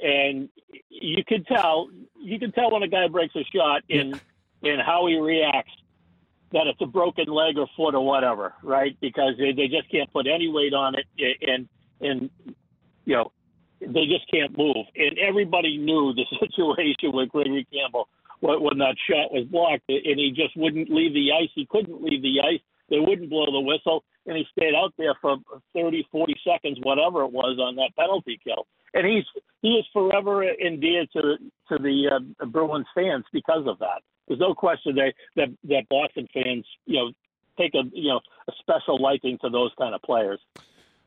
and 0.00 0.48
you 0.88 1.24
could 1.26 1.46
tell, 1.46 1.90
you 2.18 2.38
can 2.38 2.52
tell 2.52 2.70
when 2.70 2.84
a 2.84 2.88
guy 2.88 3.08
breaks 3.08 3.34
a 3.34 3.44
shot 3.54 3.82
in 3.88 4.18
in 4.62 4.78
how 4.78 5.06
he 5.06 5.18
reacts 5.18 5.72
that 6.52 6.66
it's 6.66 6.80
a 6.80 6.86
broken 6.86 7.26
leg 7.26 7.58
or 7.58 7.66
foot 7.76 7.94
or 7.94 8.04
whatever, 8.04 8.54
right? 8.62 8.96
Because 9.00 9.34
they, 9.38 9.52
they 9.52 9.68
just 9.68 9.90
can't 9.90 10.10
put 10.12 10.26
any 10.26 10.48
weight 10.48 10.74
on 10.74 10.94
it, 10.94 11.06
and 11.46 11.68
and 12.00 12.30
you 13.04 13.16
know 13.16 13.32
they 13.80 14.06
just 14.06 14.30
can't 14.30 14.56
move. 14.56 14.86
And 14.96 15.18
everybody 15.18 15.76
knew 15.76 16.14
the 16.14 16.24
situation 16.40 17.12
with 17.12 17.30
Gregory 17.30 17.66
Campbell 17.72 18.08
when 18.40 18.78
that 18.78 18.96
shot 19.08 19.32
was 19.32 19.46
blocked, 19.50 19.82
and 19.88 20.18
he 20.18 20.32
just 20.34 20.56
wouldn't 20.56 20.90
leave 20.90 21.12
the 21.12 21.32
ice. 21.32 21.50
He 21.54 21.66
couldn't 21.66 22.02
leave 22.02 22.22
the 22.22 22.40
ice. 22.40 22.60
They 22.88 23.00
wouldn't 23.00 23.30
blow 23.30 23.46
the 23.46 23.60
whistle, 23.60 24.04
and 24.26 24.36
he 24.36 24.46
stayed 24.56 24.74
out 24.74 24.94
there 24.96 25.14
for 25.20 25.36
30, 25.74 26.06
40 26.10 26.34
seconds, 26.44 26.78
whatever 26.82 27.22
it 27.24 27.32
was, 27.32 27.58
on 27.60 27.76
that 27.76 27.94
penalty 27.96 28.40
kill. 28.42 28.66
And 28.94 29.06
he's 29.06 29.24
he 29.60 29.72
is 29.72 29.84
forever 29.92 30.44
endeared 30.44 31.08
to 31.12 31.36
to 31.68 31.82
the 31.82 32.20
uh, 32.40 32.46
Bruins 32.46 32.86
fans 32.94 33.24
because 33.32 33.66
of 33.66 33.78
that. 33.80 34.02
There's 34.28 34.40
no 34.40 34.54
question 34.54 34.94
that 34.96 35.14
that 35.36 35.48
that 35.64 35.88
Boston 35.88 36.28
fans, 36.32 36.66
you 36.86 36.98
know, 36.98 37.10
take 37.58 37.74
a 37.74 37.82
you 37.92 38.10
know 38.10 38.20
a 38.48 38.52
special 38.60 39.02
liking 39.02 39.38
to 39.42 39.50
those 39.50 39.72
kind 39.78 39.94
of 39.94 40.02
players. 40.02 40.40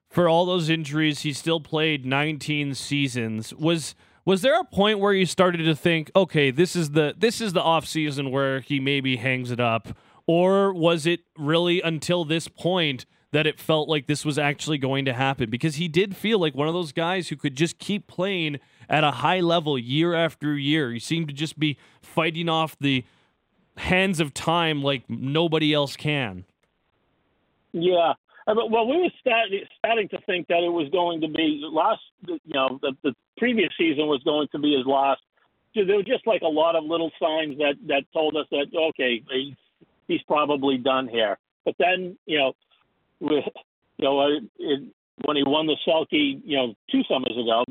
For 0.10 0.28
all 0.28 0.46
those 0.46 0.70
injuries, 0.70 1.22
he 1.22 1.32
still 1.32 1.62
played 1.62 2.06
19 2.06 2.76
seasons. 2.76 3.54
Was 3.54 3.96
was 4.26 4.42
there 4.42 4.60
a 4.60 4.66
point 4.66 5.00
where 5.00 5.14
you 5.14 5.26
started 5.26 5.64
to 5.64 5.76
think, 5.76 6.12
okay, 6.16 6.52
this 6.52 6.76
is 6.76 6.92
the 6.92 7.16
this 7.18 7.42
is 7.42 7.54
the 7.54 7.62
off 7.62 7.88
season 7.88 8.32
where 8.32 8.60
he 8.60 8.80
maybe 8.80 9.18
hangs 9.18 9.52
it 9.52 9.60
up, 9.60 9.90
or 10.28 10.74
was 10.74 11.06
it 11.06 11.22
really 11.38 11.82
until 11.82 12.26
this 12.26 12.48
point 12.48 13.06
that 13.32 13.48
it 13.48 13.60
felt 13.60 13.88
like 13.88 14.08
this 14.08 14.26
was 14.26 14.38
actually 14.38 14.78
going 14.78 15.06
to 15.06 15.14
happen? 15.14 15.50
Because 15.50 15.76
he 15.76 15.88
did 15.88 16.16
feel 16.16 16.40
like 16.40 16.54
one 16.54 16.68
of 16.68 16.74
those 16.74 16.92
guys 16.92 17.30
who 17.30 17.36
could 17.36 17.56
just 17.56 17.80
keep 17.80 18.08
playing 18.08 18.60
at 18.92 19.06
a 19.06 19.12
high 19.12 19.40
level 19.40 19.80
year 19.80 20.14
after 20.14 20.58
year. 20.58 20.92
He 20.92 21.00
seemed 21.00 21.30
to 21.30 21.34
just 21.34 21.58
be 21.58 21.78
fighting 22.02 22.50
off 22.50 22.78
the 22.80 23.06
hands 23.78 24.20
of 24.20 24.34
time 24.34 24.84
like 24.84 25.10
nobody 25.10 25.74
else 25.74 25.96
can. 25.96 26.44
Yeah, 27.72 28.14
uh, 28.48 28.56
well, 28.70 28.86
we 28.86 28.98
were 28.98 29.10
start, 29.20 29.48
starting 29.78 30.10
to 30.10 30.20
think 30.26 30.48
that 30.48 30.64
it 30.64 30.72
was 30.72 30.90
going 30.92 31.22
to 31.22 31.30
be 31.30 31.62
last. 31.72 32.02
You 32.28 32.40
know, 32.48 32.80
the, 32.82 32.92
the 33.02 33.14
previous 33.38 33.72
season 33.78 34.08
was 34.08 34.22
going 34.24 34.50
to 34.52 34.60
be 34.60 34.76
his 34.76 34.86
last. 34.86 35.22
There 35.74 35.86
were 35.86 36.04
just 36.04 36.28
like 36.28 36.42
a 36.42 36.48
lot 36.48 36.76
of 36.76 36.84
little 36.84 37.12
signs 37.18 37.58
that 37.60 37.76
that 37.88 38.04
told 38.12 38.36
us 38.36 38.46
that 38.52 38.66
okay, 38.90 39.24
he's, 39.32 39.56
he's 40.10 40.22
probably 40.24 40.78
done 40.78 41.08
here. 41.08 41.38
But 41.64 41.76
then, 41.80 42.18
you 42.26 42.40
know, 42.40 42.54
with 43.22 43.46
you 43.98 44.06
know, 44.06 44.28
it, 44.60 44.84
when 45.24 45.38
he 45.38 45.44
won 45.46 45.68
the 45.68 45.78
Selke, 45.88 46.42
you 46.44 46.58
know, 46.58 46.74
two 46.92 47.04
summers 47.08 47.38
ago, 47.38 47.64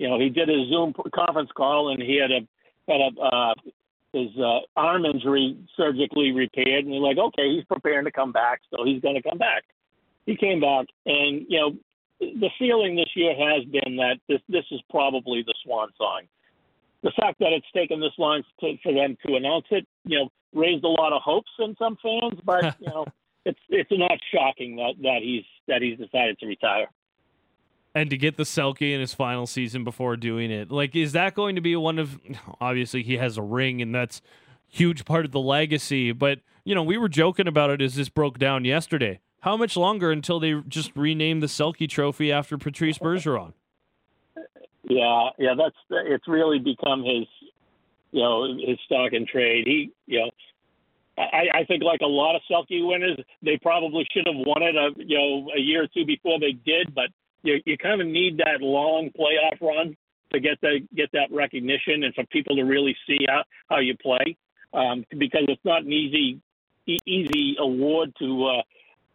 you 0.00 0.08
know, 0.08 0.18
he 0.18 0.30
did 0.30 0.48
a 0.48 0.66
Zoom 0.70 0.94
conference 1.14 1.50
call 1.54 1.90
and 1.92 2.02
he 2.02 2.16
had 2.16 2.30
a 2.30 2.40
had 2.88 3.00
a 3.02 3.20
uh, 3.20 3.54
his 4.14 4.30
uh, 4.38 4.60
arm 4.74 5.04
injury 5.04 5.58
surgically 5.76 6.32
repaired, 6.32 6.86
and 6.86 6.94
you're 6.94 7.02
like, 7.02 7.18
okay, 7.18 7.54
he's 7.54 7.64
preparing 7.64 8.06
to 8.06 8.10
come 8.10 8.32
back, 8.32 8.62
so 8.70 8.82
he's 8.84 9.00
going 9.02 9.14
to 9.14 9.22
come 9.22 9.36
back. 9.36 9.62
He 10.24 10.36
came 10.36 10.58
back, 10.58 10.86
and 11.04 11.44
you 11.48 11.60
know, 11.60 11.76
the 12.18 12.48
feeling 12.58 12.96
this 12.96 13.10
year 13.14 13.34
has 13.34 13.62
been 13.66 13.96
that 13.96 14.16
this 14.26 14.40
this 14.48 14.64
is 14.70 14.80
probably 14.88 15.42
the 15.46 15.54
swan 15.62 15.90
song. 15.98 16.22
The 17.02 17.12
fact 17.20 17.38
that 17.40 17.52
it's 17.52 17.70
taken 17.76 18.00
this 18.00 18.12
long 18.16 18.42
to, 18.60 18.76
for 18.82 18.94
them 18.94 19.18
to 19.26 19.36
announce 19.36 19.66
it, 19.70 19.86
you 20.06 20.18
know, 20.18 20.28
raised 20.54 20.84
a 20.84 20.88
lot 20.88 21.12
of 21.12 21.20
hopes 21.20 21.52
in 21.58 21.76
some 21.78 21.98
fans, 22.02 22.40
but 22.42 22.74
you 22.80 22.86
know, 22.86 23.04
it's 23.44 23.60
it's 23.68 23.92
not 23.92 24.18
shocking 24.34 24.76
that 24.76 24.94
that 25.02 25.20
he's 25.22 25.44
that 25.68 25.82
he's 25.82 25.98
decided 25.98 26.38
to 26.38 26.46
retire 26.46 26.88
and 27.94 28.10
to 28.10 28.16
get 28.16 28.36
the 28.36 28.44
Selke 28.44 28.92
in 28.94 29.00
his 29.00 29.14
final 29.14 29.46
season 29.46 29.84
before 29.84 30.16
doing 30.16 30.50
it. 30.50 30.70
Like, 30.70 30.94
is 30.94 31.12
that 31.12 31.34
going 31.34 31.56
to 31.56 31.60
be 31.60 31.74
one 31.76 31.98
of? 31.98 32.18
Obviously, 32.60 33.02
he 33.02 33.16
has 33.16 33.36
a 33.36 33.42
ring, 33.42 33.82
and 33.82 33.94
that's 33.94 34.22
huge 34.68 35.04
part 35.04 35.24
of 35.24 35.32
the 35.32 35.40
legacy. 35.40 36.12
But 36.12 36.40
you 36.64 36.74
know, 36.74 36.82
we 36.82 36.98
were 36.98 37.08
joking 37.08 37.48
about 37.48 37.70
it 37.70 37.80
as 37.80 37.94
this 37.94 38.08
broke 38.08 38.38
down 38.38 38.64
yesterday. 38.64 39.20
How 39.40 39.56
much 39.56 39.76
longer 39.76 40.10
until 40.12 40.38
they 40.38 40.54
just 40.68 40.94
rename 40.94 41.40
the 41.40 41.46
Selke 41.46 41.88
Trophy 41.88 42.30
after 42.30 42.58
Patrice 42.58 42.98
Bergeron? 42.98 43.54
Yeah, 44.84 45.30
yeah, 45.38 45.54
that's 45.56 45.76
it's 45.90 46.28
really 46.28 46.58
become 46.58 47.02
his, 47.04 47.26
you 48.12 48.22
know, 48.22 48.44
his 48.44 48.78
stock 48.84 49.12
and 49.12 49.26
trade. 49.26 49.66
He, 49.66 49.92
you 50.06 50.20
know. 50.20 50.30
I, 51.18 51.60
I 51.60 51.64
think, 51.64 51.82
like 51.82 52.00
a 52.00 52.06
lot 52.06 52.34
of 52.34 52.40
Selke 52.50 52.86
winners, 52.86 53.18
they 53.42 53.58
probably 53.60 54.06
should 54.10 54.26
have 54.26 54.36
won 54.46 54.62
it, 54.62 54.74
a, 54.74 54.90
you 54.96 55.18
know, 55.18 55.50
a 55.54 55.60
year 55.60 55.82
or 55.82 55.86
two 55.88 56.06
before 56.06 56.40
they 56.40 56.52
did. 56.52 56.94
But 56.94 57.10
you 57.42 57.60
you 57.64 57.76
kind 57.78 58.00
of 58.00 58.06
need 58.06 58.38
that 58.38 58.60
long 58.60 59.10
playoff 59.18 59.60
run 59.60 59.96
to 60.32 60.40
get 60.40 60.60
the 60.60 60.80
get 60.94 61.10
that 61.12 61.30
recognition 61.30 62.04
and 62.04 62.14
for 62.14 62.24
people 62.26 62.56
to 62.56 62.62
really 62.62 62.96
see 63.06 63.18
how 63.28 63.42
how 63.68 63.78
you 63.78 63.96
play 63.96 64.36
um, 64.72 65.04
because 65.18 65.44
it's 65.48 65.64
not 65.64 65.82
an 65.82 65.92
easy 65.92 66.40
e- 66.86 66.98
easy 67.06 67.56
award 67.58 68.12
to 68.18 68.46
uh, 68.46 68.62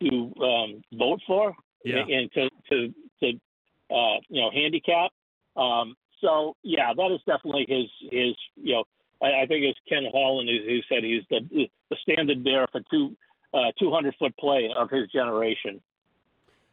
to 0.01 0.33
um, 0.43 0.81
vote 0.93 1.21
for 1.25 1.55
yeah. 1.83 2.03
and 2.07 2.31
to 2.33 2.49
to 2.69 2.93
to 3.21 3.39
uh, 3.93 4.19
you 4.29 4.41
know 4.41 4.51
handicap. 4.51 5.11
Um, 5.55 5.95
so 6.21 6.55
yeah, 6.63 6.93
that 6.95 7.11
is 7.11 7.21
definitely 7.25 7.65
his 7.67 7.85
his 8.11 8.35
you 8.55 8.73
know 8.73 8.83
I, 9.21 9.43
I 9.43 9.45
think 9.45 9.63
it's 9.63 9.79
Ken 9.87 10.03
Holland 10.11 10.49
who, 10.49 10.69
who 10.69 10.79
said 10.89 11.03
he's 11.03 11.23
the 11.29 11.67
the 11.89 11.97
standard 12.01 12.43
bearer 12.43 12.67
for 12.71 12.81
two 12.91 13.15
uh, 13.53 13.71
200 13.79 14.15
foot 14.19 14.35
play 14.37 14.69
of 14.75 14.89
his 14.89 15.09
generation. 15.11 15.81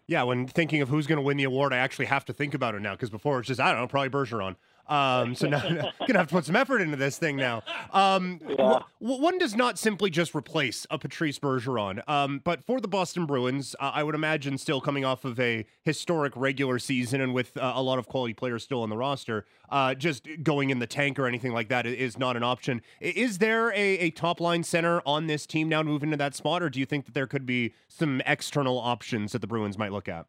Yeah, 0.06 0.24
when 0.24 0.46
thinking 0.46 0.82
of 0.82 0.88
who's 0.88 1.06
going 1.06 1.16
to 1.18 1.22
win 1.22 1.36
the 1.36 1.44
award, 1.44 1.72
I 1.72 1.78
actually 1.78 2.06
have 2.06 2.24
to 2.26 2.32
think 2.32 2.54
about 2.54 2.74
it 2.74 2.80
now 2.82 2.92
because 2.92 3.10
before 3.10 3.38
it's 3.38 3.48
just 3.48 3.60
I 3.60 3.70
don't 3.72 3.80
know, 3.80 3.88
probably 3.88 4.10
Bergeron. 4.10 4.56
Um, 4.92 5.34
so 5.34 5.48
now 5.48 5.62
I'm 5.64 5.76
gonna 6.06 6.18
have 6.18 6.28
to 6.28 6.34
put 6.34 6.44
some 6.44 6.54
effort 6.54 6.82
into 6.82 6.98
this 6.98 7.16
thing 7.16 7.36
now. 7.36 7.62
Um, 7.94 8.40
yeah. 8.46 8.80
one 8.98 9.38
does 9.38 9.56
not 9.56 9.78
simply 9.78 10.10
just 10.10 10.34
replace 10.34 10.86
a 10.90 10.98
Patrice 10.98 11.38
Bergeron, 11.38 12.06
um, 12.06 12.42
but 12.44 12.62
for 12.62 12.78
the 12.78 12.88
Boston 12.88 13.24
Bruins, 13.24 13.74
uh, 13.80 13.92
I 13.94 14.02
would 14.02 14.14
imagine 14.14 14.58
still 14.58 14.82
coming 14.82 15.02
off 15.02 15.24
of 15.24 15.40
a 15.40 15.64
historic 15.82 16.34
regular 16.36 16.78
season 16.78 17.22
and 17.22 17.32
with 17.32 17.56
uh, 17.56 17.72
a 17.74 17.82
lot 17.82 17.98
of 17.98 18.06
quality 18.06 18.34
players 18.34 18.64
still 18.64 18.82
on 18.82 18.90
the 18.90 18.96
roster, 18.98 19.46
uh, 19.70 19.94
just 19.94 20.28
going 20.42 20.68
in 20.68 20.78
the 20.78 20.86
tank 20.86 21.18
or 21.18 21.26
anything 21.26 21.52
like 21.52 21.68
that 21.68 21.86
is 21.86 22.18
not 22.18 22.36
an 22.36 22.42
option. 22.42 22.82
Is 23.00 23.38
there 23.38 23.70
a, 23.70 23.98
a 23.98 24.10
top 24.10 24.40
line 24.40 24.62
center 24.62 25.00
on 25.06 25.26
this 25.26 25.46
team 25.46 25.70
now 25.70 25.82
moving 25.82 26.10
to 26.10 26.18
that 26.18 26.34
spot, 26.34 26.62
or 26.62 26.68
do 26.68 26.78
you 26.78 26.84
think 26.84 27.06
that 27.06 27.14
there 27.14 27.26
could 27.26 27.46
be 27.46 27.72
some 27.88 28.20
external 28.26 28.78
options 28.78 29.32
that 29.32 29.38
the 29.38 29.46
Bruins 29.46 29.78
might 29.78 29.90
look 29.90 30.06
at? 30.06 30.26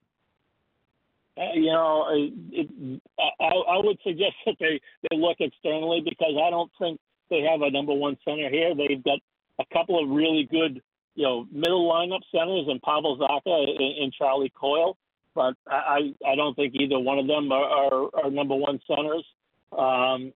Uh, 1.38 1.54
you 1.56 1.72
know, 1.72 2.06
it, 2.52 3.02
I, 3.40 3.46
I 3.46 3.78
would 3.78 3.98
suggest 4.04 4.34
that 4.46 4.56
they, 4.60 4.80
they 5.10 5.18
look 5.18 5.38
externally 5.40 6.02
because 6.02 6.34
I 6.36 6.50
don't 6.50 6.72
think 6.80 7.00
they 7.30 7.42
have 7.42 7.62
a 7.62 7.72
number 7.72 7.94
one 7.94 8.18
center 8.24 8.50
here. 8.50 8.76
They've 8.76 9.04
got 9.04 9.20
a 9.60 9.66
couple 9.74 10.02
of 10.02 10.10
really 10.10 10.48
good, 10.50 10.82
you 11.16 11.24
know, 11.24 11.48
middle 11.52 11.90
lineup 11.92 12.22
centers 12.32 12.68
in 12.68 12.80
Pavel 12.84 13.18
Zacha 13.18 13.70
and, 13.70 14.04
and 14.04 14.14
Charlie 14.14 14.54
Coyle, 14.60 14.96
but 15.34 15.56
I, 15.68 16.14
I 16.26 16.36
don't 16.36 16.56
think 16.56 16.76
either 16.76 17.00
one 17.00 17.18
of 17.18 17.28
them 17.28 17.52
are, 17.52 17.64
are, 17.64 18.10
are 18.24 18.30
number 18.30 18.56
one 18.56 18.80
centers. 18.88 19.26
Um, 19.72 20.34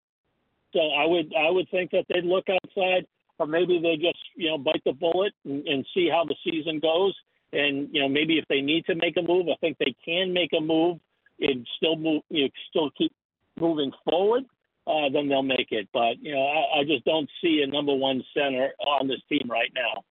so 0.73 0.81
I 0.81 1.07
would 1.07 1.33
I 1.35 1.51
would 1.51 1.71
think 1.71 1.91
that 1.93 2.05
they'd 2.09 2.25
look 2.25 2.47
outside, 2.51 3.07
or 3.39 3.47
maybe 3.47 3.81
they 3.81 3.97
just 3.97 4.19
you 4.35 4.49
know 4.49 4.59
bite 4.59 4.83
the 4.85 4.93
bullet 4.93 5.33
and, 5.45 5.67
and 5.67 5.87
see 5.95 6.09
how 6.11 6.25
the 6.25 6.37
season 6.45 6.81
goes 6.81 7.15
and 7.57 7.89
you 7.93 8.01
know 8.01 8.09
maybe 8.09 8.39
if 8.39 8.45
they 8.49 8.61
need 8.61 8.85
to 8.87 8.95
make 8.95 9.17
a 9.17 9.23
move, 9.23 9.47
I 9.49 9.57
think 9.61 9.79
they 9.79 9.95
can 10.05 10.33
make 10.33 10.51
a 10.57 10.61
move 10.61 10.99
and 11.41 11.67
still 11.77 11.97
move, 11.97 12.23
you 12.31 12.45
know, 12.45 12.49
still 12.71 12.91
keep 12.97 13.13
moving 13.59 13.93
forward. 14.09 14.45
Uh, 14.87 15.09
then 15.13 15.29
they'll 15.29 15.43
make 15.43 15.69
it. 15.73 15.89
But 15.93 16.21
you 16.21 16.35
know, 16.35 16.47
I, 16.47 16.81
I 16.81 16.85
just 16.85 17.05
don't 17.05 17.29
see 17.43 17.63
a 17.67 17.71
number 17.71 17.95
one 17.95 18.23
center 18.35 18.71
on 18.79 19.09
this 19.09 19.21
team 19.29 19.49
right 19.51 19.73
now. 19.75 20.05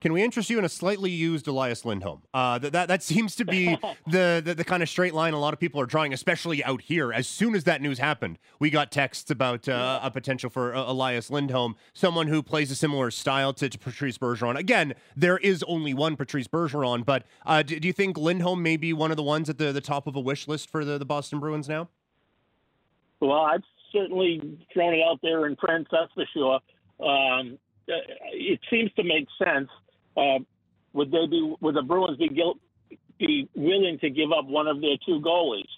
Can 0.00 0.14
we 0.14 0.22
interest 0.22 0.48
you 0.48 0.58
in 0.58 0.64
a 0.64 0.68
slightly 0.68 1.10
used 1.10 1.46
Elias 1.46 1.84
Lindholm? 1.84 2.22
Uh, 2.32 2.58
that, 2.58 2.72
that 2.72 2.88
that 2.88 3.02
seems 3.02 3.36
to 3.36 3.44
be 3.44 3.76
the, 4.06 4.40
the, 4.42 4.54
the 4.54 4.64
kind 4.64 4.82
of 4.82 4.88
straight 4.88 5.12
line 5.12 5.34
a 5.34 5.38
lot 5.38 5.52
of 5.52 5.60
people 5.60 5.78
are 5.78 5.86
drawing, 5.86 6.14
especially 6.14 6.64
out 6.64 6.80
here. 6.80 7.12
As 7.12 7.28
soon 7.28 7.54
as 7.54 7.64
that 7.64 7.82
news 7.82 7.98
happened, 7.98 8.38
we 8.58 8.70
got 8.70 8.90
texts 8.90 9.30
about 9.30 9.68
uh, 9.68 10.00
a 10.02 10.10
potential 10.10 10.48
for 10.48 10.74
uh, 10.74 10.90
Elias 10.90 11.30
Lindholm, 11.30 11.76
someone 11.92 12.28
who 12.28 12.42
plays 12.42 12.70
a 12.70 12.74
similar 12.74 13.10
style 13.10 13.52
to, 13.52 13.68
to, 13.68 13.78
Patrice 13.78 14.16
Bergeron. 14.16 14.56
Again, 14.56 14.94
there 15.14 15.36
is 15.36 15.62
only 15.64 15.92
one 15.92 16.16
Patrice 16.16 16.48
Bergeron, 16.48 17.04
but 17.04 17.24
uh, 17.44 17.62
do, 17.62 17.78
do, 17.78 17.86
you 17.86 17.92
think 17.92 18.16
Lindholm 18.16 18.62
may 18.62 18.78
be 18.78 18.94
one 18.94 19.10
of 19.10 19.18
the 19.18 19.22
ones 19.22 19.50
at 19.50 19.58
the, 19.58 19.70
the 19.70 19.82
top 19.82 20.06
of 20.06 20.16
a 20.16 20.20
wish 20.20 20.48
list 20.48 20.70
for 20.70 20.82
the, 20.82 20.96
the 20.96 21.04
Boston 21.04 21.40
Bruins 21.40 21.68
now? 21.68 21.88
Well, 23.20 23.42
I've 23.42 23.64
certainly 23.92 24.66
thrown 24.72 24.94
it 24.94 25.02
out 25.02 25.20
there 25.22 25.46
in 25.46 25.56
print, 25.56 25.88
that's 25.92 26.12
for 26.14 26.24
sure. 26.32 26.60
Um, 27.06 27.58
uh, 27.86 27.96
it 28.32 28.60
seems 28.70 28.90
to 28.94 29.02
make 29.02 29.26
sense. 29.38 29.68
Uh, 30.20 30.38
would 30.92 31.10
they 31.10 31.26
be? 31.26 31.54
Would 31.60 31.76
the 31.76 31.82
Bruins 31.82 32.18
be 32.18 32.28
guilt, 32.28 32.58
be 33.18 33.48
willing 33.54 33.98
to 34.00 34.10
give 34.10 34.32
up 34.32 34.46
one 34.46 34.66
of 34.66 34.80
their 34.80 34.96
two 35.06 35.20
goalies? 35.20 35.70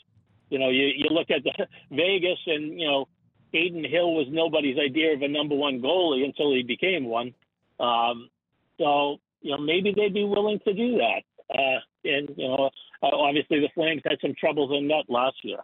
You 0.50 0.58
know, 0.58 0.68
you, 0.68 0.86
you 0.96 1.06
look 1.10 1.30
at 1.30 1.44
the 1.44 1.66
Vegas, 1.90 2.38
and 2.46 2.78
you 2.78 2.86
know, 2.86 3.08
Adin 3.54 3.84
Hill 3.84 4.12
was 4.14 4.26
nobody's 4.30 4.78
idea 4.78 5.14
of 5.14 5.22
a 5.22 5.28
number 5.28 5.54
one 5.54 5.80
goalie 5.80 6.24
until 6.24 6.52
he 6.54 6.62
became 6.62 7.04
one. 7.04 7.34
Um, 7.78 8.28
so 8.78 9.18
you 9.42 9.52
know, 9.52 9.58
maybe 9.58 9.92
they'd 9.94 10.14
be 10.14 10.24
willing 10.24 10.60
to 10.66 10.72
do 10.72 10.98
that. 10.98 11.22
Uh, 11.50 11.80
and 12.04 12.28
you 12.36 12.48
know, 12.48 12.70
uh, 13.02 13.16
obviously 13.16 13.60
the 13.60 13.68
Flames 13.74 14.02
had 14.04 14.18
some 14.20 14.34
troubles 14.38 14.70
in 14.76 14.88
net 14.88 15.04
last 15.08 15.36
year. 15.42 15.58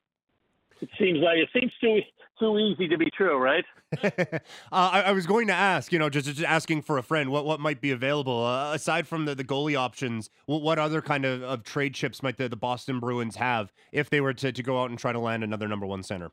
It 0.81 0.89
seems 0.99 1.19
like 1.21 1.39
it 1.39 1.49
seems 1.53 1.73
too 1.81 2.01
too 2.39 2.59
easy 2.59 2.89
to 2.89 2.99
be 2.99 3.11
true, 3.17 3.39
right? 3.39 3.65
uh, 4.03 4.39
I, 4.71 5.03
I, 5.03 5.13
was 5.13 5.27
going 5.27 5.47
to 5.47 5.53
ask, 5.53 5.93
you 5.93 5.99
know, 5.99 6.11
just, 6.11 6.27
just 6.27 6.43
asking 6.43 6.83
for 6.83 6.99
a 6.99 7.03
friend, 7.03 7.31
what 7.31 7.47
what 7.47 7.61
might 7.61 7.81
be 7.81 7.91
available 7.91 8.45
uh, 8.45 8.75
aside 8.75 9.07
from 9.07 9.25
the, 9.25 9.35
the 9.35 9.45
goalie 9.45 9.77
options? 9.77 10.31
What, 10.47 10.63
what 10.63 10.79
other 10.79 11.01
kind 11.01 11.25
of, 11.25 11.43
of 11.43 11.65
trade 11.65 11.95
chips 11.95 12.23
might 12.23 12.37
the, 12.37 12.49
the 12.49 12.57
Boston 12.57 13.01
Bruins 13.01 13.37
have 13.37 13.73
if 13.93 14.11
they 14.11 14.21
were 14.21 14.35
to, 14.35 14.53
to 14.53 14.63
go 14.63 14.83
out 14.83 14.91
and 14.91 14.99
try 14.99 15.13
to 15.13 15.19
land 15.19 15.43
another 15.43 15.69
number 15.69 15.87
one 15.87 16.03
center? 16.03 16.31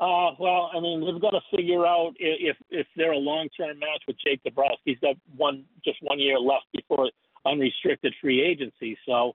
Uh, 0.00 0.32
well, 0.40 0.70
I 0.74 0.80
mean, 0.80 1.04
they've 1.04 1.20
got 1.20 1.30
to 1.30 1.40
figure 1.54 1.86
out 1.86 2.14
if 2.18 2.56
if 2.70 2.86
they're 2.96 3.12
a 3.12 3.18
long 3.18 3.48
term 3.56 3.78
match 3.78 4.02
with 4.08 4.16
Jake 4.24 4.42
DeBrusk. 4.44 4.78
He's 4.84 4.98
got 5.00 5.16
one 5.36 5.64
just 5.84 5.98
one 6.00 6.18
year 6.18 6.38
left 6.38 6.66
before 6.72 7.10
unrestricted 7.46 8.14
free 8.20 8.42
agency. 8.42 8.96
So, 9.06 9.34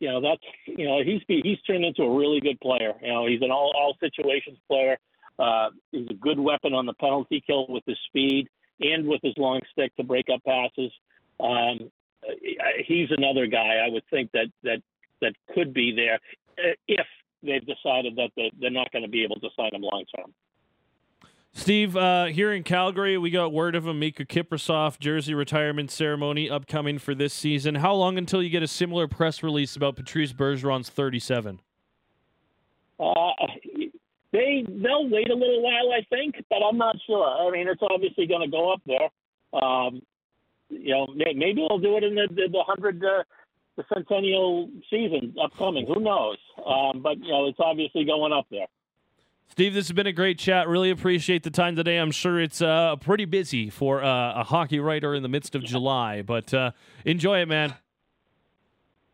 you 0.00 0.08
know, 0.08 0.20
that's 0.20 0.42
you 0.66 0.86
know 0.86 1.02
he's 1.04 1.20
he's 1.28 1.60
turned 1.66 1.84
into 1.84 2.02
a 2.02 2.16
really 2.16 2.40
good 2.40 2.58
player. 2.60 2.94
You 3.02 3.08
know, 3.08 3.26
he's 3.26 3.42
an 3.42 3.50
all 3.50 3.72
all 3.78 3.96
situations 4.00 4.58
player. 4.66 4.98
Uh, 5.38 5.68
he's 5.92 6.08
a 6.10 6.14
good 6.14 6.40
weapon 6.40 6.74
on 6.74 6.86
the 6.86 6.94
penalty 6.94 7.42
kill 7.46 7.66
with 7.68 7.84
his 7.86 7.98
speed 8.08 8.48
and 8.80 9.06
with 9.06 9.20
his 9.22 9.34
long 9.36 9.60
stick 9.72 9.94
to 9.96 10.02
break 10.02 10.26
up 10.32 10.42
passes. 10.44 10.90
Um, 11.38 11.90
he's 12.86 13.08
another 13.10 13.46
guy 13.46 13.76
I 13.86 13.90
would 13.90 14.04
think 14.10 14.32
that 14.32 14.46
that 14.62 14.82
that 15.20 15.34
could 15.54 15.74
be 15.74 15.94
there 15.94 16.18
uh, 16.58 16.74
if 16.88 17.06
they've 17.42 17.64
decided 17.64 18.16
that 18.16 18.30
they're 18.58 18.70
not 18.70 18.90
going 18.92 19.04
to 19.04 19.08
be 19.08 19.22
able 19.22 19.36
to 19.36 19.48
sign 19.56 19.74
him 19.74 19.82
long 19.82 20.04
term. 20.16 20.32
Steve, 21.52 21.96
uh, 21.96 22.26
here 22.26 22.52
in 22.52 22.62
Calgary, 22.62 23.18
we 23.18 23.30
got 23.30 23.52
word 23.52 23.74
of 23.74 23.86
a 23.86 23.92
Miikka 23.92 24.26
Kiprusoff 24.26 25.00
jersey 25.00 25.34
retirement 25.34 25.90
ceremony 25.90 26.48
upcoming 26.48 26.98
for 26.98 27.14
this 27.14 27.34
season. 27.34 27.74
How 27.76 27.92
long 27.94 28.16
until 28.16 28.40
you 28.40 28.50
get 28.50 28.62
a 28.62 28.68
similar 28.68 29.08
press 29.08 29.42
release 29.42 29.74
about 29.74 29.96
Patrice 29.96 30.32
Bergeron's 30.32 30.88
37? 30.88 31.60
Uh, 33.00 33.30
they 34.32 34.64
they'll 34.68 35.08
wait 35.08 35.28
a 35.28 35.34
little 35.34 35.62
while, 35.62 35.92
I 35.92 36.06
think, 36.08 36.36
but 36.48 36.58
I'm 36.62 36.78
not 36.78 36.96
sure. 37.06 37.26
I 37.26 37.50
mean, 37.50 37.66
it's 37.66 37.82
obviously 37.82 38.26
going 38.26 38.42
to 38.42 38.50
go 38.50 38.72
up 38.72 38.82
there. 38.86 39.08
Um, 39.60 40.02
you 40.68 40.94
know, 40.94 41.08
maybe 41.16 41.66
they'll 41.68 41.78
do 41.78 41.96
it 41.96 42.04
in 42.04 42.14
the 42.14 42.28
the, 42.30 42.48
the 42.52 42.62
hundred 42.64 43.02
uh, 43.04 43.24
the 43.76 43.84
centennial 43.92 44.68
season 44.88 45.34
upcoming. 45.42 45.86
Who 45.86 46.00
knows? 46.00 46.36
Um, 46.64 47.02
but 47.02 47.18
you 47.18 47.32
know, 47.32 47.46
it's 47.46 47.58
obviously 47.58 48.04
going 48.04 48.32
up 48.32 48.46
there. 48.50 48.66
Steve, 49.50 49.74
this 49.74 49.88
has 49.88 49.92
been 49.92 50.06
a 50.06 50.12
great 50.12 50.38
chat. 50.38 50.68
Really 50.68 50.90
appreciate 50.90 51.42
the 51.42 51.50
time 51.50 51.74
today. 51.74 51.96
I'm 51.96 52.12
sure 52.12 52.40
it's 52.40 52.62
uh, 52.62 52.94
pretty 52.96 53.24
busy 53.24 53.68
for 53.68 54.02
uh, 54.02 54.40
a 54.40 54.44
hockey 54.44 54.78
writer 54.78 55.12
in 55.12 55.24
the 55.24 55.28
midst 55.28 55.56
of 55.56 55.64
July, 55.64 56.22
but 56.22 56.54
uh, 56.54 56.70
enjoy 57.04 57.40
it, 57.40 57.48
man. 57.48 57.74